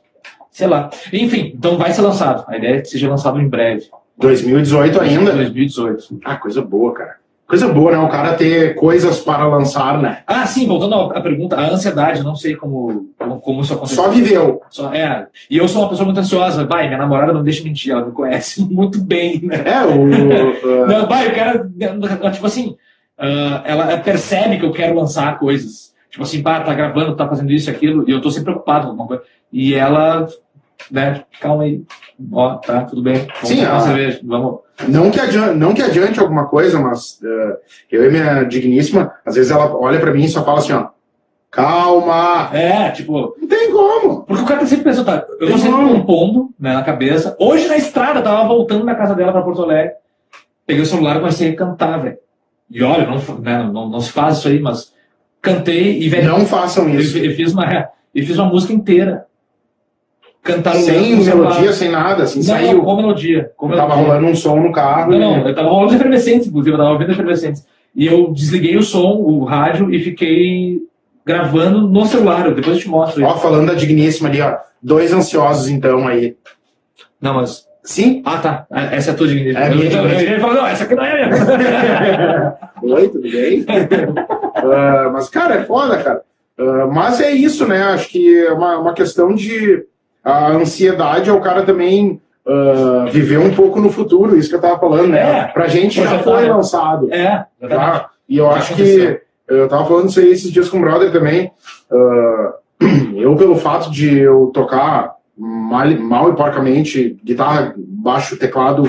Sei 0.51 0.67
lá. 0.67 0.91
Enfim, 1.13 1.53
então 1.55 1.79
vai 1.79 1.93
ser 1.93 2.03
lançado. 2.03 2.45
A 2.49 2.57
ideia 2.57 2.77
é 2.77 2.81
que 2.81 2.89
seja 2.89 3.09
lançado 3.09 3.41
em 3.41 3.49
breve. 3.49 3.89
2018 4.19 5.01
ainda. 5.01 5.33
2018. 5.33 6.21
Ah, 6.25 6.37
coisa 6.37 6.61
boa, 6.61 6.93
cara. 6.93 7.22
Coisa 7.53 7.69
boa, 7.69 7.93
né? 7.93 7.99
O 7.99 8.09
cara 8.09 8.33
ter 8.33 8.75
coisas 8.77 9.21
para 9.21 9.47
lançar, 9.47 10.01
né? 10.01 10.23
Ah, 10.27 10.47
sim, 10.47 10.67
voltando 10.67 10.95
à 11.15 11.21
pergunta, 11.21 11.55
a 11.55 11.69
ansiedade, 11.71 12.21
eu 12.21 12.25
não 12.25 12.35
sei 12.35 12.57
como, 12.57 13.11
como, 13.19 13.41
como 13.43 13.61
isso 13.61 13.75
aconteceu. 13.75 14.05
Só 14.05 14.09
viveu. 14.09 14.63
Só- 14.71 14.91
é. 14.95 15.27
E 15.51 15.59
eu 15.59 15.69
sou 15.69 15.83
uma 15.83 15.91
pessoa 15.91 16.07
muito 16.07 16.19
ansiosa. 16.19 16.65
Vai, 16.65 16.87
minha 16.87 16.97
namorada 16.97 17.31
não 17.31 17.43
deixa 17.43 17.63
mentir, 17.63 17.93
ela 17.93 18.07
me 18.07 18.13
conhece 18.13 18.65
muito 18.73 19.03
bem, 19.03 19.43
né? 19.43 19.65
É, 19.67 19.85
o. 19.85 20.01
uh, 20.03 20.87
Não, 20.89 21.07
vai, 21.07 21.29
o 21.29 21.35
cara, 21.35 21.71
tipo 22.33 22.47
assim, 22.47 22.75
ah, 23.19 23.61
ela 23.67 23.99
percebe 23.99 24.59
que 24.59 24.65
eu 24.65 24.73
quero 24.73 24.95
lançar 24.97 25.39
coisas. 25.39 25.93
Tipo 26.09 26.23
assim, 26.23 26.43
pá, 26.43 26.59
tá 26.63 26.73
gravando, 26.73 27.15
tá 27.15 27.29
fazendo 27.29 27.53
isso 27.53 27.69
e 27.69 27.71
aquilo, 27.71 28.09
e 28.09 28.13
eu 28.13 28.23
tô 28.23 28.31
sempre 28.31 28.47
preocupado 28.53 28.85
com 28.85 28.91
alguma 28.93 29.09
coisa. 29.09 29.25
E 29.53 29.75
ela, 29.75 30.27
né, 30.91 31.25
calma 31.41 31.65
aí. 31.65 31.83
Ó, 32.33 32.55
tá, 32.57 32.83
tudo 32.85 33.03
bem. 33.03 33.27
Vamos 33.35 33.49
Sim, 33.49 33.65
ah. 33.65 33.81
cerveja, 33.81 34.21
vamos. 34.25 34.61
não, 34.89 35.11
que 35.11 35.21
adiante, 35.21 35.57
não 35.57 35.75
que 35.75 35.83
adiante 35.83 36.21
alguma 36.21 36.47
coisa, 36.47 36.79
mas 36.79 37.21
uh, 37.23 37.57
eu 37.91 38.07
e 38.07 38.11
minha 38.11 38.45
digníssima, 38.45 39.13
às 39.25 39.35
vezes 39.35 39.51
ela 39.51 39.75
olha 39.77 39.99
pra 39.99 40.13
mim 40.13 40.25
e 40.25 40.29
só 40.29 40.45
fala 40.45 40.59
assim, 40.59 40.73
ó. 40.73 40.89
Calma! 41.51 42.49
É, 42.57 42.91
tipo, 42.91 43.37
Não 43.39 43.47
tem 43.47 43.71
como! 43.71 44.23
porque 44.23 44.43
o 44.43 44.47
cara 44.47 44.61
tá 44.61 44.67
sempre 44.67 44.85
pensando, 44.85 45.05
tá, 45.05 45.27
eu 45.39 45.51
tô 45.51 45.59
sempre 45.59 45.87
compondo, 45.87 46.51
né, 46.59 46.73
na 46.73 46.83
cabeça. 46.83 47.37
Hoje 47.39 47.69
na 47.69 47.77
estrada, 47.77 48.21
eu 48.21 48.25
tava 48.25 48.49
voltando 48.49 48.85
na 48.85 48.95
casa 48.95 49.15
dela 49.15 49.33
pra 49.33 49.43
Porto 49.43 49.63
Alegre. 49.63 49.93
Peguei 50.67 50.83
o 50.83 50.87
celular 50.87 51.17
e 51.17 51.21
comecei 51.21 51.51
a 51.51 51.57
cantar, 51.57 51.99
velho. 51.99 52.17
E 52.71 52.83
olha, 52.83 53.07
não, 53.07 53.39
né, 53.41 53.71
não, 53.71 53.89
não 53.91 54.01
se 54.01 54.11
faz 54.11 54.39
isso 54.39 54.49
aí, 54.49 54.61
mas 54.61 54.95
cantei 55.43 56.01
e, 56.01 56.09
velho, 56.09 56.29
Não 56.29 56.47
façam 56.47 56.89
isso. 56.89 57.19
eu 57.19 57.35
fiz 57.35 57.53
uma, 57.53 57.91
eu 58.15 58.25
fiz 58.25 58.39
uma 58.39 58.49
música 58.49 58.73
inteira. 58.73 59.27
Cantarolando 60.43 60.85
Sem 60.87 61.17
melodia, 61.25 61.73
sem 61.73 61.89
nada, 61.91 62.25
assim, 62.25 62.39
Não, 62.41 62.45
saiu. 62.47 62.79
não, 62.79 62.85
com 62.85 62.97
melodia. 62.97 63.51
Com 63.57 63.69
Tava 63.69 63.89
melodia. 63.95 64.05
rolando 64.13 64.27
um 64.27 64.35
som 64.35 64.57
no 64.59 64.73
carro. 64.73 65.13
Não, 65.13 65.19
não, 65.19 65.49
eu 65.49 65.55
tava 65.55 65.69
rolando 65.69 65.95
efervescentes, 65.95 66.49
inclusive, 66.49 66.75
eu 66.75 66.79
tava 66.79 66.91
ouvindo 66.91 67.13
efervescentes. 67.13 67.65
E 67.95 68.07
eu 68.07 68.33
desliguei 68.33 68.77
o 68.77 68.83
som, 68.83 69.13
o 69.19 69.45
rádio, 69.45 69.95
e 69.95 70.01
fiquei 70.03 70.79
gravando 71.25 71.87
no 71.87 72.05
celular. 72.07 72.47
Eu- 72.47 72.55
Depois 72.55 72.77
eu 72.77 72.83
te 72.83 72.89
mostro. 72.89 73.25
Ó, 73.25 73.37
falando 73.37 73.69
da 73.69 73.75
digníssima 73.75 74.29
ali, 74.29 74.41
ó. 74.41 74.57
Dois 74.83 75.13
ansiosos, 75.13 75.69
então, 75.69 76.09
aí. 76.09 76.35
Não, 77.21 77.35
mas. 77.35 77.65
Sim? 77.85 78.23
Ah, 78.25 78.39
tá. 78.39 78.67
Essa 78.71 79.11
é 79.11 79.15
a 79.15 79.17
tua 79.17 79.29
dignidade. 79.29 79.65
É 79.65 79.69
a 79.69 79.71
eu, 79.71 79.77
minha 79.77 80.23
eu, 80.23 80.35
eu, 80.35 80.41
falar, 80.41 80.55
não, 80.55 80.67
essa 80.67 80.85
aqui 80.85 80.95
não 80.97 81.05
é 81.05 81.23
a 81.23 81.29
minha. 81.29 82.55
Oi, 82.97 83.09
tudo 83.09 83.23
bem? 83.31 83.65
Ah, 84.55 85.11
mas, 85.13 85.29
cara, 85.29 85.57
é 85.57 85.65
foda, 85.65 85.99
cara. 85.99 86.23
Ah, 86.59 86.87
mas 86.87 87.21
é 87.21 87.33
isso, 87.33 87.67
né? 87.67 87.83
Acho 87.83 88.09
que 88.09 88.45
é 88.45 88.53
uma, 88.53 88.79
uma 88.79 88.93
questão 88.93 89.35
de. 89.35 89.85
A 90.25 90.49
ansiedade 90.53 91.29
é 91.29 91.33
o 91.33 91.41
cara 91.41 91.63
também 91.65 92.21
ah, 92.47 93.07
viver 93.11 93.39
um 93.39 93.55
pouco 93.55 93.81
no 93.81 93.91
futuro, 93.91 94.37
isso 94.37 94.49
que 94.49 94.55
eu 94.57 94.61
tava 94.61 94.79
falando, 94.79 95.09
né? 95.09 95.41
É. 95.41 95.45
Pra 95.45 95.67
gente 95.69 95.97
já 95.97 96.03
Projetar, 96.09 96.23
foi 96.25 96.43
né? 96.43 96.53
lançado. 96.55 97.13
É. 97.13 97.47
Tá? 97.69 98.11
E 98.29 98.39
eu 98.39 98.47
Já 98.47 98.53
acho 98.53 98.73
aconteceu. 98.75 99.15
que. 99.17 99.23
Eu 99.49 99.69
tava 99.69 99.85
falando 99.85 100.09
isso 100.09 100.21
aí 100.21 100.31
esses 100.31 100.51
dias 100.51 100.69
com 100.69 100.79
o 100.79 100.81
brother 100.81 101.13
também. 101.13 101.51
ah, 101.91 102.53
eu, 103.17 103.35
pelo 103.37 103.57
fato 103.57 103.91
de 103.91 104.19
eu 104.19 104.51
tocar 104.55 105.15
mal, 105.37 105.89
mal 105.99 106.31
e 106.31 106.37
porcamente 106.37 107.17
guitarra, 107.25 107.75
baixo, 107.77 108.37
teclado, 108.37 108.83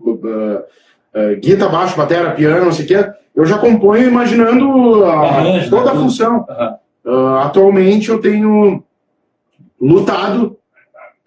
uh, 0.00 0.10
uh, 0.12 1.36
guitarra, 1.40 1.70
baixo, 1.72 1.96
bateria, 1.96 2.30
piano, 2.32 2.64
não 2.66 2.72
sei 2.72 2.84
o 2.84 2.88
quê, 2.88 3.10
eu 3.34 3.46
já 3.46 3.56
componho 3.58 4.08
imaginando 4.08 5.04
a- 5.04 5.12
Arranjo, 5.28 5.70
toda 5.70 5.84
né, 5.84 5.88
a 5.88 5.92
tudo. 5.92 6.02
função. 6.04 6.46
Ah, 6.48 7.42
atualmente 7.46 8.10
eu 8.10 8.20
tenho 8.20 8.82
lutado 9.80 10.57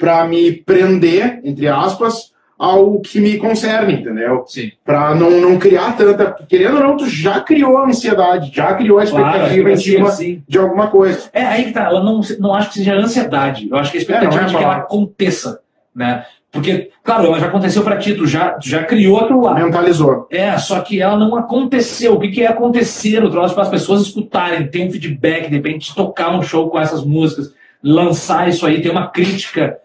para 0.02 0.26
me 0.26 0.52
prender, 0.52 1.40
entre 1.44 1.68
aspas, 1.68 2.32
ao 2.58 3.00
que 3.00 3.20
me 3.22 3.38
concerne, 3.38 3.94
entendeu? 3.94 4.44
Sim. 4.48 4.72
Pra 4.84 5.14
não, 5.14 5.30
não 5.30 5.60
criar 5.60 5.96
tanta. 5.96 6.36
Querendo 6.50 6.78
ou 6.78 6.84
não, 6.84 6.98
tu 6.98 7.08
já 7.08 7.40
criou 7.40 7.78
a 7.78 7.86
ansiedade, 7.86 8.52
já 8.52 8.74
criou 8.74 8.98
a 8.98 9.06
Claro, 9.06 9.28
expectativa 9.28 9.70
a 9.70 9.72
em 9.72 9.78
cima 9.78 10.08
expectativa, 10.08 10.12
sim. 10.12 10.44
de 10.48 10.58
alguma 10.58 10.88
coisa. 10.88 11.30
É 11.32 11.46
aí 11.46 11.66
que 11.66 11.72
tá. 11.72 11.84
Ela 11.84 12.04
não, 12.04 12.20
não 12.40 12.54
acho 12.56 12.70
que 12.70 12.80
seja 12.80 12.96
ansiedade. 12.96 13.70
Eu 13.70 13.78
acho 13.78 13.92
que 13.92 14.00
a 14.00 14.02
expectativa 14.02 14.34
É, 14.34 14.38
não 14.38 14.44
é 14.44 14.52
de 14.52 14.58
que 14.58 14.64
ela 14.64 14.76
aconteça, 14.78 15.60
né? 15.96 16.26
Porque, 16.52 16.90
claro, 17.04 17.28
ela 17.28 17.40
já 17.40 17.46
aconteceu 17.46 17.84
pra 17.84 17.98
ti, 17.98 18.14
tu 18.14 18.26
já, 18.26 18.52
tu 18.52 18.68
já 18.68 18.84
criou 18.84 19.20
aquilo 19.20 19.42
lá. 19.42 19.54
Mentalizou. 19.54 20.28
É, 20.32 20.58
só 20.58 20.82
que 20.82 21.00
ela 21.00 21.16
não 21.18 21.36
aconteceu. 21.38 22.16
O 22.16 22.20
que, 22.20 22.28
que 22.28 22.44
é 22.44 22.48
acontecer? 22.48 23.24
O 23.24 23.30
troço 23.30 23.54
para 23.54 23.64
as 23.64 23.70
pessoas 23.70 24.02
escutarem, 24.02 24.68
ter 24.68 24.86
um 24.86 24.92
feedback, 24.92 25.48
de 25.48 25.56
repente 25.56 25.96
tocar 25.96 26.36
um 26.36 26.42
show 26.42 26.70
com 26.70 26.80
essas 26.80 27.06
músicas, 27.06 27.54
lançar 27.82 28.50
isso 28.50 28.66
aí, 28.66 28.82
ter 28.82 28.90
uma 28.92 29.08
crítica, 29.10 29.78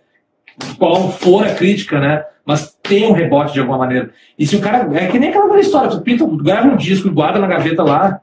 qual 0.78 1.10
for 1.10 1.46
a 1.46 1.54
crítica, 1.54 2.00
né? 2.00 2.24
Mas 2.44 2.76
ter 2.82 3.04
um 3.06 3.12
rebote 3.12 3.52
de 3.54 3.60
alguma 3.60 3.78
maneira. 3.78 4.10
E 4.38 4.46
se 4.46 4.54
o 4.56 4.60
cara. 4.60 4.88
É 4.96 5.06
que 5.08 5.18
nem 5.18 5.30
aquela 5.30 5.58
história, 5.58 5.90
tu 5.90 6.00
pinta, 6.00 6.24
tu 6.24 6.36
grava 6.36 6.68
um 6.68 6.76
disco 6.76 7.08
e 7.08 7.10
guarda 7.10 7.38
na 7.40 7.46
gaveta 7.48 7.82
lá 7.82 8.20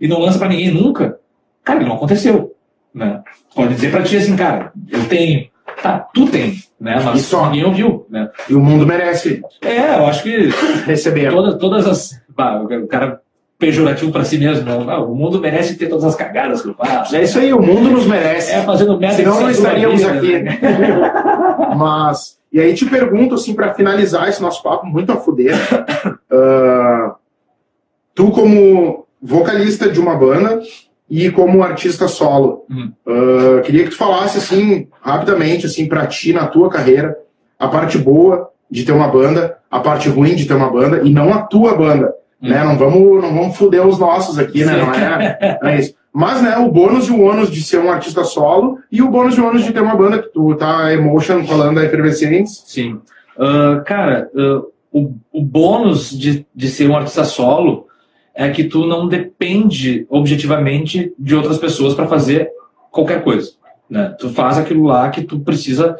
e 0.00 0.06
não 0.06 0.20
lança 0.20 0.38
pra 0.38 0.48
ninguém 0.48 0.70
nunca, 0.70 1.18
cara, 1.64 1.80
não 1.80 1.94
aconteceu. 1.94 2.54
Né? 2.94 3.22
Pode 3.54 3.72
dizer 3.74 3.90
pra 3.90 4.02
ti 4.02 4.18
assim, 4.18 4.36
cara, 4.36 4.72
eu 4.90 5.08
tenho. 5.08 5.50
Tá, 5.82 6.00
tu 6.12 6.26
tem, 6.26 6.58
né? 6.78 7.00
Mas 7.02 7.20
E 7.20 7.22
só. 7.24 7.46
ninguém 7.46 7.64
ouviu, 7.64 8.06
né? 8.10 8.28
E 8.50 8.54
o 8.54 8.60
mundo 8.60 8.86
merece 8.86 9.42
É, 9.62 9.96
eu 9.96 10.04
acho 10.06 10.22
que 10.22 10.50
receber. 10.84 11.30
todas, 11.30 11.56
todas 11.56 11.86
as. 11.88 12.22
bah, 12.28 12.60
o 12.60 12.86
cara 12.86 13.21
pejorativo 13.62 14.10
pra 14.10 14.24
si 14.24 14.36
mesmo, 14.38 14.64
né? 14.64 14.86
Ah, 14.88 15.00
o 15.00 15.14
mundo 15.14 15.40
merece 15.40 15.76
ter 15.76 15.86
todas 15.88 16.04
as 16.04 16.16
cagadas 16.16 16.60
que 16.62 16.68
eu 16.68 16.74
faço. 16.74 17.14
É 17.14 17.22
isso 17.22 17.38
aí, 17.38 17.52
o 17.52 17.62
mundo 17.62 17.88
nos 17.90 18.06
merece. 18.08 18.50
É 18.52 18.60
fazendo 18.62 18.98
merda 18.98 19.16
Senão 19.18 19.40
não 19.40 19.48
estaríamos 19.50 20.02
aqui. 20.04 20.40
né? 20.40 20.58
Mas, 21.78 22.36
e 22.52 22.58
aí 22.58 22.74
te 22.74 22.84
pergunto, 22.86 23.36
assim, 23.36 23.54
para 23.54 23.72
finalizar 23.72 24.28
esse 24.28 24.42
nosso 24.42 24.60
papo 24.64 24.84
muito 24.84 25.12
a 25.12 25.16
fuder, 25.16 25.54
ah, 26.30 27.14
tu 28.14 28.32
como 28.32 29.06
vocalista 29.22 29.88
de 29.88 30.00
uma 30.00 30.16
banda 30.16 30.60
e 31.08 31.30
como 31.30 31.62
artista 31.62 32.08
solo, 32.08 32.64
Hum. 32.68 32.90
ah, 33.06 33.60
queria 33.62 33.84
que 33.84 33.90
tu 33.90 33.96
falasse, 33.96 34.38
assim, 34.38 34.88
rapidamente, 35.00 35.66
assim, 35.66 35.86
pra 35.86 36.04
ti, 36.08 36.32
na 36.32 36.48
tua 36.48 36.68
carreira, 36.68 37.16
a 37.58 37.68
parte 37.68 37.96
boa 37.96 38.50
de 38.68 38.82
ter 38.84 38.92
uma 38.92 39.06
banda, 39.06 39.56
a 39.70 39.78
parte 39.78 40.08
ruim 40.08 40.34
de 40.34 40.46
ter 40.46 40.54
uma 40.54 40.68
banda, 40.70 41.02
e 41.04 41.10
não 41.10 41.32
a 41.32 41.42
tua 41.42 41.76
banda. 41.76 42.12
Né? 42.42 42.64
Não 42.64 42.76
vamos, 42.76 43.22
não 43.22 43.34
vamos 43.34 43.56
fuder 43.56 43.86
os 43.86 43.98
nossos 43.98 44.38
aqui, 44.38 44.64
né? 44.64 44.76
Não 44.76 44.92
é, 44.92 45.58
não 45.62 45.70
é 45.70 45.78
isso. 45.78 45.94
Mas, 46.12 46.42
né, 46.42 46.58
o 46.58 46.70
bônus 46.70 47.08
e 47.08 47.10
o 47.10 47.22
ônus 47.22 47.50
de 47.50 47.62
ser 47.62 47.78
um 47.78 47.90
artista 47.90 48.22
solo 48.22 48.78
e 48.90 49.00
o 49.00 49.08
bônus 49.08 49.36
e 49.36 49.40
o 49.40 49.48
ônus 49.48 49.64
de 49.64 49.72
ter 49.72 49.80
uma 49.80 49.96
banda 49.96 50.20
que 50.20 50.28
tu 50.28 50.54
tá 50.56 50.92
Emotion 50.92 51.44
falando 51.44 51.76
da 51.76 51.84
Efervescentes. 51.84 52.64
Sim. 52.66 53.00
Ah, 53.38 53.82
cara, 53.86 54.30
ah, 54.36 54.62
o, 54.92 55.14
o 55.32 55.42
bônus 55.42 56.10
de, 56.10 56.46
de 56.54 56.68
ser 56.68 56.90
um 56.90 56.96
artista 56.96 57.24
solo 57.24 57.86
é 58.34 58.50
que 58.50 58.64
tu 58.64 58.86
não 58.86 59.08
depende 59.08 60.06
objetivamente 60.10 61.14
de 61.18 61.34
outras 61.34 61.58
pessoas 61.58 61.94
para 61.94 62.06
fazer 62.06 62.50
qualquer 62.90 63.22
coisa. 63.22 63.52
Né? 63.88 64.14
Tu 64.18 64.28
faz 64.30 64.58
aquilo 64.58 64.84
lá 64.84 65.08
que 65.10 65.22
tu 65.22 65.40
precisa 65.40 65.96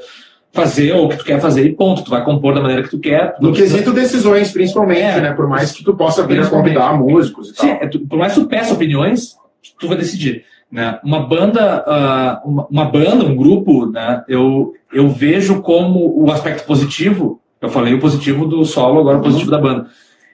fazer 0.53 0.93
ou 0.93 1.09
que 1.09 1.17
tu 1.17 1.25
quer 1.25 1.41
fazer 1.41 1.65
e 1.67 1.73
ponto. 1.75 2.03
Tu 2.05 2.11
vai 2.11 2.25
compor 2.25 2.55
da 2.55 2.61
maneira 2.61 2.83
que 2.83 2.91
tu 2.91 2.99
quer. 2.99 3.35
tu 3.37 3.43
No 3.43 3.51
precisa- 3.53 3.79
quesito 3.79 3.93
decisões, 3.95 4.51
principalmente, 4.53 5.01
É. 5.01 5.21
né? 5.21 5.33
Por 5.33 5.49
mais 5.49 5.73
que 5.73 5.83
tu 5.83 5.95
possa 5.95 6.27
vir 6.27 6.49
convidar 6.51 6.93
músicos 6.99 7.51
e 7.51 7.55
tal. 7.55 7.67
Sim, 7.67 7.73
é, 7.81 7.87
tu- 7.87 8.01
por 8.01 8.19
mais 8.19 8.35
que 8.35 8.41
tu 8.41 8.47
peça 8.47 8.75
opiniões, 8.75 9.37
tu 9.81 9.89
vai 9.89 9.97
decidir. 9.97 10.45
Né? 10.71 10.99
Uma 11.05 11.21
banda, 11.27 11.85
ah, 11.87 12.43
uma, 12.45 12.67
uma 12.71 12.85
banda, 12.87 13.25
um 13.25 13.37
grupo, 13.37 13.87
né? 13.87 14.23
eu, 14.29 14.73
eu 14.93 15.09
vejo 15.09 15.61
como 15.61 16.23
o 16.23 16.31
aspecto 16.31 16.67
positivo, 16.67 17.41
eu 17.61 17.69
falei 17.69 17.93
o 17.95 18.01
positivo 18.01 18.47
do 18.47 18.65
solo, 18.65 19.01
agora 19.01 19.19
o 19.19 19.23
positivo 19.23 19.51
da 19.51 19.59
banda, 19.59 19.87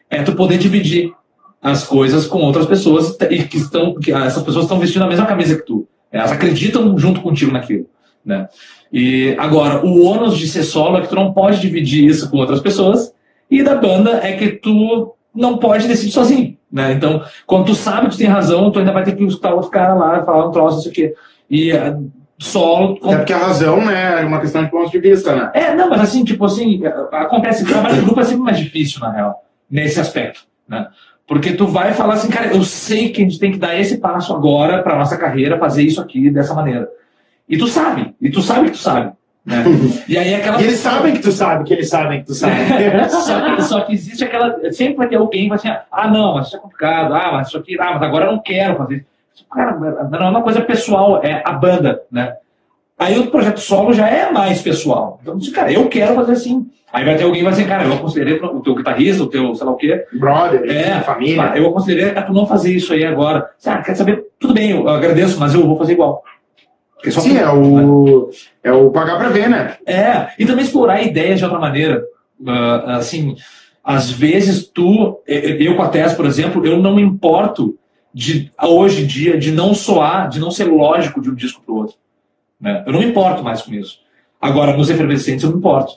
é 0.09 0.23
tu 0.23 0.33
poder 0.35 0.59
dividir 0.59 1.13
as 1.61 1.85
coisas 1.85 2.25
com 2.27 2.39
outras 2.39 2.67
pessoas 2.67 3.17
e 3.31 3.43
que 3.43 3.57
estão, 3.57 3.95
que 3.95 4.13
essas 4.13 4.43
pessoas 4.45 4.65
estão 4.65 4.79
vestindo 4.79 5.03
a 5.03 5.09
mesma 5.09 5.27
camisa 5.27 5.57
que 5.57 5.67
tu. 5.67 5.87
Elas 6.11 6.31
acreditam 6.33 6.97
junto 6.97 7.21
contigo 7.21 7.51
naquilo. 7.53 7.87
Né? 8.25 8.49
E 8.93 9.35
agora, 9.39 9.85
o 9.85 10.03
ônus 10.05 10.37
de 10.37 10.49
ser 10.49 10.63
solo 10.63 10.99
é 10.99 11.01
que 11.03 11.09
tu 11.09 11.15
não 11.15 11.33
pode 11.33 11.61
dividir 11.61 12.07
isso 12.07 12.31
com 12.31 12.39
outras 12.39 12.61
pessoas, 12.61 13.13
e 13.51 13.63
da 13.63 13.75
banda 13.75 14.21
é 14.23 14.33
que 14.33 14.49
tu 14.49 15.15
não 15.35 15.59
pode 15.59 15.87
decidir 15.87 16.13
sozinho. 16.13 16.57
Né? 16.71 16.93
Então, 16.93 17.23
quando 17.47 17.67
tu 17.67 17.75
sabe 17.75 18.07
que 18.07 18.17
tu 18.17 18.19
tem 18.19 18.27
razão, 18.27 18.71
tu 18.71 18.79
ainda 18.79 18.93
vai 18.93 19.05
ter 19.05 19.13
que 19.17 19.25
escutar 19.25 19.55
outro 19.55 19.71
cara 19.71 19.95
lá 19.95 20.25
falar 20.25 20.49
um 20.49 20.51
troço, 20.51 20.81
isso 20.81 20.89
aqui. 20.89 21.15
E 21.51 21.71
eh, 21.71 21.97
solo. 22.39 22.99
Até 23.03 23.17
porque 23.17 23.33
a 23.33 23.39
razão, 23.39 23.85
né, 23.85 24.23
é 24.23 24.25
uma 24.25 24.41
questão 24.41 24.65
de 24.65 24.71
ponto 24.71 24.91
de 24.91 24.99
vista, 24.99 25.35
né? 25.35 25.51
É, 25.55 25.75
não, 25.75 25.89
mas 25.89 26.01
assim, 26.01 26.25
tipo 26.25 26.45
assim, 26.45 26.83
acontece, 27.13 27.65
trabalho 27.65 27.97
em 27.97 28.05
grupo 28.05 28.21
é 28.21 28.25
sempre 28.25 28.43
mais 28.43 28.59
difícil, 28.59 29.01
na 29.01 29.11
real, 29.11 29.45
nesse 29.71 29.99
aspecto, 29.99 30.43
né? 30.69 30.87
Porque 31.27 31.53
tu 31.53 31.67
vai 31.67 31.93
falar 31.93 32.15
assim, 32.15 32.31
cara, 32.31 32.55
eu 32.55 32.63
sei 32.63 33.11
que 33.11 33.21
a 33.21 33.25
gente 33.25 33.39
tem 33.39 33.53
que 33.53 33.59
dar 33.59 33.79
esse 33.79 33.99
passo 33.99 34.35
agora 34.35 34.83
pra 34.83 34.97
nossa 34.97 35.17
carreira, 35.17 35.59
fazer 35.59 35.83
isso 35.83 36.01
aqui 36.01 36.31
dessa 36.31 36.55
maneira. 36.55 36.89
E 37.49 37.57
tu 37.57 37.67
sabe, 37.67 38.15
e 38.21 38.31
tu 38.31 38.43
sabe 38.43 38.67
que 38.67 38.73
tu 38.73 38.79
sabe, 38.79 39.13
né? 39.45 39.65
E 40.07 40.19
aí 40.19 40.35
aquela 40.35 40.61
E 40.61 40.65
eles 40.65 40.81
sabem 40.81 41.15
que 41.15 41.21
tu 41.21 41.33
sabe, 41.33 41.65
que 41.65 41.73
eles 41.73 41.89
sabem 41.89 42.21
que 42.21 42.27
tu 42.27 42.35
sabe. 42.35 42.55
só, 43.09 43.55
que, 43.57 43.63
só 43.63 43.81
que 43.83 43.93
existe 43.95 44.25
aquela. 44.25 44.73
Sempre 44.73 44.97
vai 44.97 45.09
ter 45.09 45.17
alguém 45.17 45.45
que 45.45 45.49
vai 45.49 45.57
assim, 45.59 45.69
ah, 45.91 46.09
não, 46.09 46.35
mas 46.35 46.49
isso 46.49 46.57
é 46.57 46.59
complicado, 46.59 47.15
ah, 47.15 47.31
mas 47.33 47.49
isso 47.49 47.57
aqui, 47.57 47.81
ah, 47.81 47.93
mas 47.95 48.03
agora 48.03 48.27
eu 48.27 48.33
não 48.33 48.43
quero 48.43 48.77
fazer 48.77 48.97
isso. 48.97 49.47
Cara, 49.51 49.77
não 50.11 50.27
é 50.27 50.31
uma 50.31 50.43
coisa 50.43 50.61
pessoal, 50.61 51.23
é 51.23 51.43
a 51.45 51.53
banda, 51.53 52.03
né? 52.11 52.35
Aí 52.99 53.17
o 53.17 53.31
projeto 53.31 53.61
solo 53.61 53.93
já 53.93 54.09
é 54.09 54.31
mais 54.33 54.61
pessoal. 54.61 55.21
Então, 55.23 55.37
assim, 55.37 55.53
cara, 55.53 55.73
eu 55.73 55.89
quero 55.89 56.15
fazer 56.17 56.33
assim. 56.33 56.69
Aí 56.93 57.05
vai 57.05 57.17
ter 57.17 57.25
alguém 57.25 57.39
que 57.41 57.45
vai 57.45 57.53
dizer, 57.53 57.69
cara, 57.69 57.85
eu 57.85 57.93
aconselhei 57.93 58.35
o 58.35 58.61
teu 58.61 58.75
guitarrista, 58.75 59.23
o 59.23 59.27
teu 59.29 59.55
sei 59.55 59.67
lá 59.67 59.73
o 59.73 59.77
quê. 59.77 60.05
Brother, 60.15 60.69
É, 60.69 61.01
família. 61.01 61.53
Ah, 61.53 61.59
eu 61.59 61.69
aconselhei 61.69 62.11
a 62.11 62.23
tu 62.23 62.33
não 62.33 62.47
fazer 62.47 62.75
isso 62.75 62.93
aí 62.93 63.05
agora. 63.05 63.49
Ah, 63.65 63.79
quer 63.79 63.95
saber? 63.95 64.27
Tudo 64.41 64.55
bem, 64.55 64.71
eu 64.71 64.89
agradeço, 64.89 65.39
mas 65.39 65.55
eu 65.55 65.67
vou 65.67 65.79
fazer 65.79 65.93
igual. 65.93 66.25
Porque 66.99 67.13
só 67.13 67.21
Sim, 67.21 67.39
é 67.39 67.49
o, 67.49 68.31
é 68.63 68.73
o 68.73 68.91
pagar 68.91 69.19
pra 69.19 69.29
ver, 69.29 69.49
né? 69.49 69.77
é, 69.87 70.31
e 70.37 70.45
também 70.45 70.65
explorar 70.65 71.01
ideias 71.01 71.39
de 71.39 71.45
outra 71.45 71.61
maneira. 71.61 72.03
Ah, 72.45 72.97
assim, 72.97 73.37
às 73.85 74.11
vezes 74.11 74.67
tu, 74.67 75.21
eu 75.27 75.77
com 75.77 75.83
a 75.83 75.89
Tess, 75.89 76.13
por 76.13 76.27
exemplo, 76.27 76.67
eu 76.67 76.77
não 76.79 76.97
me 76.97 77.03
importo 77.03 77.79
de, 78.13 78.51
hoje 78.61 79.05
em 79.05 79.07
dia, 79.07 79.39
de 79.39 79.53
não 79.53 79.75
soar, 79.75 80.29
de 80.29 80.41
não 80.41 80.51
ser 80.51 80.65
lógico 80.65 81.21
de 81.21 81.31
um 81.31 81.35
disco 81.35 81.63
pro 81.65 81.77
outro. 81.77 81.97
Né? 82.61 82.83
Eu 82.85 82.93
não 82.93 83.01
me 83.01 83.07
importo 83.07 83.45
mais 83.45 83.63
com 83.63 83.73
isso. 83.73 84.01
Agora, 84.41 84.77
nos 84.77 84.91
efervescentes 84.91 85.45
eu 85.45 85.51
me 85.51 85.59
importo. 85.59 85.93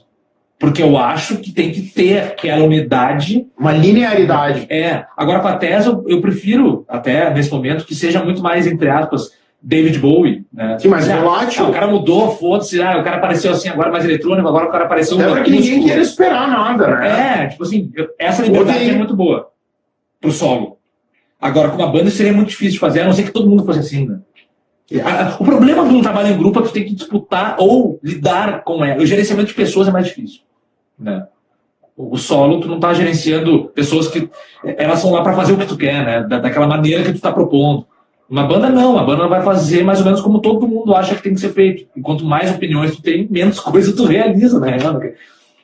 Porque 0.60 0.84
eu 0.84 0.96
acho 0.96 1.38
que 1.38 1.52
tem 1.52 1.72
que 1.72 1.82
ter 1.82 2.20
aquela 2.20 2.64
unidade 2.64 3.48
Uma 3.58 3.72
linearidade. 3.72 4.68
é, 4.70 5.06
agora 5.18 5.40
com 5.40 5.48
a 5.48 5.58
Tess 5.58 5.88
eu, 5.88 6.06
eu 6.08 6.22
prefiro, 6.22 6.86
até 6.88 7.34
nesse 7.34 7.52
momento, 7.52 7.86
que 7.86 7.96
seja 7.96 8.24
muito 8.24 8.44
mais, 8.44 8.68
entre 8.68 8.88
aspas, 8.88 9.32
David 9.62 10.00
Bowie. 10.00 10.46
Né? 10.52 10.78
Mas 10.86 11.10
Ah, 11.10 11.18
volátil. 11.22 11.66
ah, 11.66 11.70
o 11.70 11.72
cara 11.72 11.88
mudou, 11.88 12.32
foda-se, 12.36 12.82
ah, 12.82 12.98
o 13.00 13.04
cara 13.04 13.18
apareceu 13.18 13.52
assim, 13.52 13.70
agora 13.70 13.92
mais 13.92 14.04
eletrônico, 14.04 14.48
agora 14.48 14.68
o 14.68 14.72
cara 14.72 14.86
apareceu 14.86 15.18
Até 15.20 15.28
porque 15.30 15.52
ninguém 15.52 15.72
acústico. 15.74 15.88
quer 15.96 16.02
esperar 16.02 16.48
nada, 16.50 16.88
né? 16.88 17.44
É, 17.44 17.48
tipo 17.48 17.64
assim, 17.64 17.92
essa 18.18 18.42
liberdade 18.42 18.90
é 18.90 18.94
muito 18.94 19.16
boa 19.16 19.50
pro 20.20 20.32
solo. 20.32 20.78
Agora, 21.40 21.70
com 21.70 21.78
uma 21.78 21.92
banda 21.92 22.10
seria 22.12 22.34
muito 22.34 22.50
difícil 22.50 22.74
de 22.74 22.80
fazer, 22.80 23.02
a 23.02 23.06
não 23.06 23.14
ser 23.14 23.24
que 23.24 23.32
todo 23.32 23.50
mundo 23.50 23.64
fosse 23.66 23.80
assim, 23.80 24.08
né? 24.08 24.20
A- 25.04 25.38
O 25.40 25.46
problema 25.46 25.88
de 25.88 25.94
um 25.96 26.02
trabalho 26.02 26.28
em 26.34 26.38
grupo 26.38 26.60
é 26.60 26.62
que 26.64 26.68
tu 26.70 26.74
tem 26.74 26.84
que 26.84 26.94
disputar 26.96 27.56
ou 27.60 28.00
lidar 28.04 28.64
com 28.64 28.84
ela. 28.84 29.02
O 29.02 29.06
gerenciamento 29.06 29.48
de 29.48 29.54
pessoas 29.54 29.88
é 29.88 29.92
mais 29.92 30.06
difícil. 30.08 30.42
Né? 31.00 31.26
O 31.96 32.16
o 32.16 32.18
solo, 32.18 32.60
tu 32.60 32.68
não 32.68 32.80
tá 32.80 32.94
gerenciando 32.94 33.66
pessoas 33.76 34.08
que. 34.08 34.30
Elas 34.64 35.00
são 35.00 35.12
lá 35.12 35.22
para 35.24 35.34
fazer 35.34 35.54
o 35.54 35.58
que 35.58 35.66
tu 35.66 35.78
quer, 35.78 36.04
né? 36.06 36.24
Da, 36.28 36.40
daquela 36.40 36.68
maneira 36.68 37.04
que 37.04 37.14
tu 37.14 37.22
tá 37.22 37.32
propondo. 37.32 37.86
Uma 38.32 38.46
banda 38.46 38.70
não, 38.70 38.98
a 38.98 39.04
banda 39.04 39.28
vai 39.28 39.42
fazer 39.44 39.84
mais 39.84 40.00
ou 40.00 40.06
menos 40.06 40.22
como 40.22 40.40
todo 40.40 40.66
mundo 40.66 40.96
acha 40.96 41.16
que 41.16 41.22
tem 41.22 41.34
que 41.34 41.42
ser 41.42 41.50
feito. 41.50 41.86
E 41.94 42.00
quanto 42.00 42.24
mais 42.24 42.50
opiniões 42.50 42.96
tu 42.96 43.02
tem, 43.02 43.28
menos 43.30 43.60
coisa 43.60 43.94
tu 43.94 44.06
realiza, 44.06 44.58
né? 44.58 44.78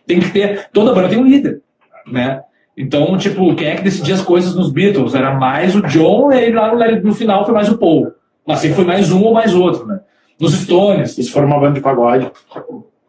Tem 0.06 0.20
que 0.20 0.30
ter. 0.32 0.68
Toda 0.74 0.94
banda 0.94 1.08
tem 1.08 1.18
um 1.18 1.26
líder, 1.26 1.62
né? 2.06 2.42
Então, 2.76 3.18
tipo, 3.18 3.56
quem 3.56 3.70
é 3.70 3.76
que 3.78 3.84
decidia 3.84 4.16
as 4.16 4.22
coisas 4.22 4.54
nos 4.54 4.70
Beatles? 4.70 5.16
Era 5.16 5.34
mais 5.34 5.76
o 5.78 5.82
John, 5.84 6.30
e 6.34 6.36
aí 6.36 6.52
lá 6.52 6.76
no, 7.00 7.14
final 7.14 7.46
foi 7.46 7.54
mais 7.54 7.70
o 7.70 7.78
Paul. 7.78 8.12
Mas 8.46 8.60
sempre 8.60 8.76
foi 8.76 8.86
mais 8.86 9.14
um 9.14 9.24
ou 9.24 9.34
mais 9.34 9.56
outro, 9.56 9.88
né? 9.88 10.02
Nos 10.38 10.54
Stones. 10.54 11.18
Isso 11.18 11.32
for 11.32 11.46
uma 11.46 11.60
banda 11.60 11.76
de 11.76 11.82
pagode. 11.82 12.30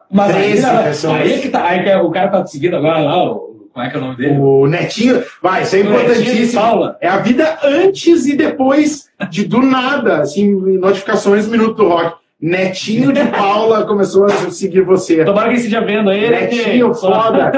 Mas 0.08 0.36
aí, 0.36 0.52
13 0.52 0.62
não, 0.62 0.82
pessoas. 0.84 1.14
aí 1.16 1.32
é 1.32 1.38
que 1.38 1.48
tá, 1.48 1.64
aí 1.64 1.82
que 1.82 1.90
é- 1.90 2.00
o 2.00 2.10
cara 2.10 2.28
tá 2.28 2.46
seguindo 2.46 2.76
agora 2.76 3.00
lá, 3.00 3.24
o, 3.24 3.47
como 3.78 3.86
é 3.86 3.90
que 3.90 3.96
é 3.96 3.98
o 3.98 4.02
nome 4.02 4.16
dele? 4.16 4.38
O 4.38 4.66
Netinho, 4.66 5.22
vai, 5.40 5.62
isso 5.62 5.76
é 5.76 5.80
importantíssimo. 5.80 6.60
Paula. 6.60 6.98
É 7.00 7.06
a 7.08 7.18
vida 7.18 7.58
antes 7.62 8.26
e 8.26 8.36
depois 8.36 9.08
de 9.30 9.44
do 9.44 9.62
nada, 9.62 10.20
assim, 10.20 10.52
notificações 10.78 11.46
no 11.46 11.52
Minuto 11.52 11.74
do 11.76 11.88
Rock. 11.88 12.16
Netinho 12.40 13.12
de 13.12 13.24
Paula 13.26 13.84
começou 13.86 14.24
a 14.24 14.30
seguir 14.50 14.80
você. 14.82 15.24
Tomara 15.24 15.44
que 15.48 15.54
ele 15.54 15.58
esteja 15.58 15.80
vendo 15.80 16.10
aí. 16.10 16.28
né, 16.28 16.40
Netinho, 16.42 16.92
foda. 16.92 17.52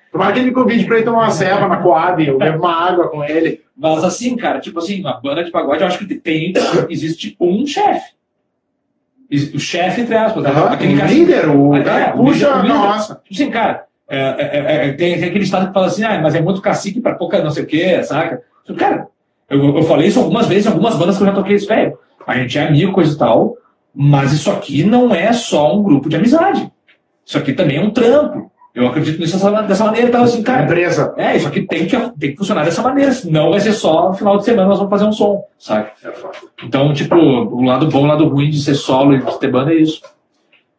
Tomara 0.10 0.32
que 0.32 0.38
ele 0.38 0.46
me 0.48 0.54
convide 0.54 0.86
pra 0.86 0.98
ir 0.98 1.04
tomar 1.04 1.18
uma 1.24 1.30
ceva 1.30 1.68
na 1.68 1.76
Coab, 1.76 2.26
eu 2.26 2.38
bebo 2.38 2.58
uma 2.58 2.72
água 2.88 3.08
com 3.08 3.22
ele. 3.22 3.60
Mas 3.76 4.02
assim, 4.02 4.34
cara, 4.34 4.60
tipo 4.60 4.78
assim, 4.78 5.00
uma 5.00 5.20
banda 5.20 5.44
de 5.44 5.50
pagode, 5.50 5.82
eu 5.82 5.86
acho 5.86 5.98
que 5.98 6.14
tem, 6.14 6.54
existe 6.88 7.36
um 7.38 7.66
chefe. 7.66 8.16
O 9.54 9.58
chefe, 9.58 10.02
entre 10.02 10.14
aspas? 10.14 10.44
Aham, 10.44 10.66
aquele 10.72 10.94
o 10.94 10.98
cara. 10.98 11.10
líder, 11.10 11.48
o 11.50 11.74
É, 11.76 11.82
cara 11.82 12.16
o 12.16 12.22
líder, 12.22 12.32
puxa 12.32 12.48
o 12.48 12.54
a 12.54 12.62
líder. 12.62 12.68
nossa. 12.74 13.14
Tipo 13.24 13.34
assim, 13.34 13.50
cara, 13.50 13.85
é, 14.08 14.18
é, 14.18 14.88
é, 14.88 14.92
tem, 14.92 15.18
tem, 15.18 15.28
aquele 15.28 15.44
estado 15.44 15.68
que 15.68 15.72
fala 15.72 15.86
assim, 15.86 16.04
ah, 16.04 16.20
mas 16.22 16.34
é 16.34 16.40
muito 16.40 16.60
cacique 16.60 17.00
para 17.00 17.14
pouca 17.14 17.42
não 17.42 17.50
sei 17.50 17.64
o 17.64 17.66
quê, 17.66 18.02
saca? 18.02 18.42
Cara, 18.76 19.08
eu, 19.50 19.76
eu 19.76 19.82
falei 19.82 20.08
isso 20.08 20.20
algumas 20.20 20.46
vezes 20.46 20.66
em 20.66 20.68
algumas 20.68 20.96
bandas 20.96 21.16
que 21.16 21.22
eu 21.22 21.26
já 21.26 21.32
toquei 21.32 21.56
isso, 21.56 21.68
velho. 21.68 21.98
A 22.26 22.36
gente 22.36 22.58
é 22.58 22.66
amigo, 22.66 22.92
coisa 22.92 23.14
e 23.14 23.18
tal, 23.18 23.56
mas 23.94 24.32
isso 24.32 24.50
aqui 24.50 24.84
não 24.84 25.14
é 25.14 25.32
só 25.32 25.76
um 25.76 25.82
grupo 25.82 26.08
de 26.08 26.16
amizade. 26.16 26.70
Isso 27.24 27.38
aqui 27.38 27.52
também 27.52 27.78
é 27.78 27.80
um 27.80 27.90
trampo. 27.90 28.50
Eu 28.74 28.88
acredito 28.88 29.18
nisso 29.18 29.38
dessa, 29.66 29.84
maneira. 29.84 30.08
Então, 30.08 30.22
assim, 30.22 30.42
cara. 30.42 30.64
Empresa. 30.64 31.14
É, 31.16 31.34
isso 31.34 31.48
aqui 31.48 31.62
tem 31.62 31.86
que, 31.86 31.96
tem 32.18 32.32
que 32.32 32.36
funcionar 32.36 32.62
dessa 32.62 32.82
maneira. 32.82 33.10
Senão 33.10 33.50
vai 33.50 33.60
ser 33.60 33.72
só 33.72 34.10
no 34.10 34.14
final 34.14 34.36
de 34.36 34.44
semana 34.44 34.68
nós 34.68 34.76
vamos 34.76 34.90
fazer 34.90 35.06
um 35.06 35.12
som, 35.12 35.42
sabe? 35.58 35.88
É 36.04 36.12
então, 36.62 36.92
tipo, 36.92 37.16
o 37.16 37.62
lado 37.62 37.88
bom, 37.88 38.02
o 38.02 38.06
lado 38.06 38.28
ruim 38.28 38.50
de 38.50 38.60
ser 38.60 38.74
solo 38.74 39.14
e 39.14 39.22
de 39.22 39.40
ter 39.40 39.50
banda 39.50 39.72
é 39.72 39.76
isso. 39.76 40.02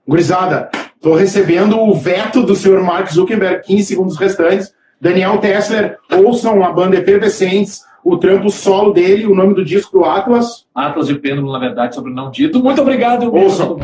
Gurizada, 0.07 0.69
tô 1.01 1.15
recebendo 1.15 1.79
o 1.79 1.93
veto 1.93 2.43
do 2.43 2.55
senhor 2.55 2.81
Mark 2.83 3.11
Zuckerberg, 3.11 3.65
15 3.65 3.83
segundos 3.83 4.17
restantes. 4.17 4.73
Daniel 4.99 5.37
Tessler, 5.37 5.97
ouçam 6.11 6.63
a 6.63 6.71
banda 6.71 6.97
Efervescentes, 6.97 7.81
o 8.03 8.17
trampo 8.17 8.49
solo 8.49 8.93
dele, 8.93 9.27
o 9.27 9.35
nome 9.35 9.53
do 9.53 9.63
disco 9.63 9.99
do 9.99 10.05
Atlas. 10.05 10.65
Atlas 10.73 11.09
e 11.09 11.13
o 11.13 11.19
Pêndulo, 11.19 11.51
na 11.51 11.59
verdade, 11.59 11.93
sobre 11.93 12.11
não 12.11 12.31
dito. 12.31 12.63
Muito 12.63 12.81
obrigado. 12.81 13.33
Ouçam. 13.33 13.77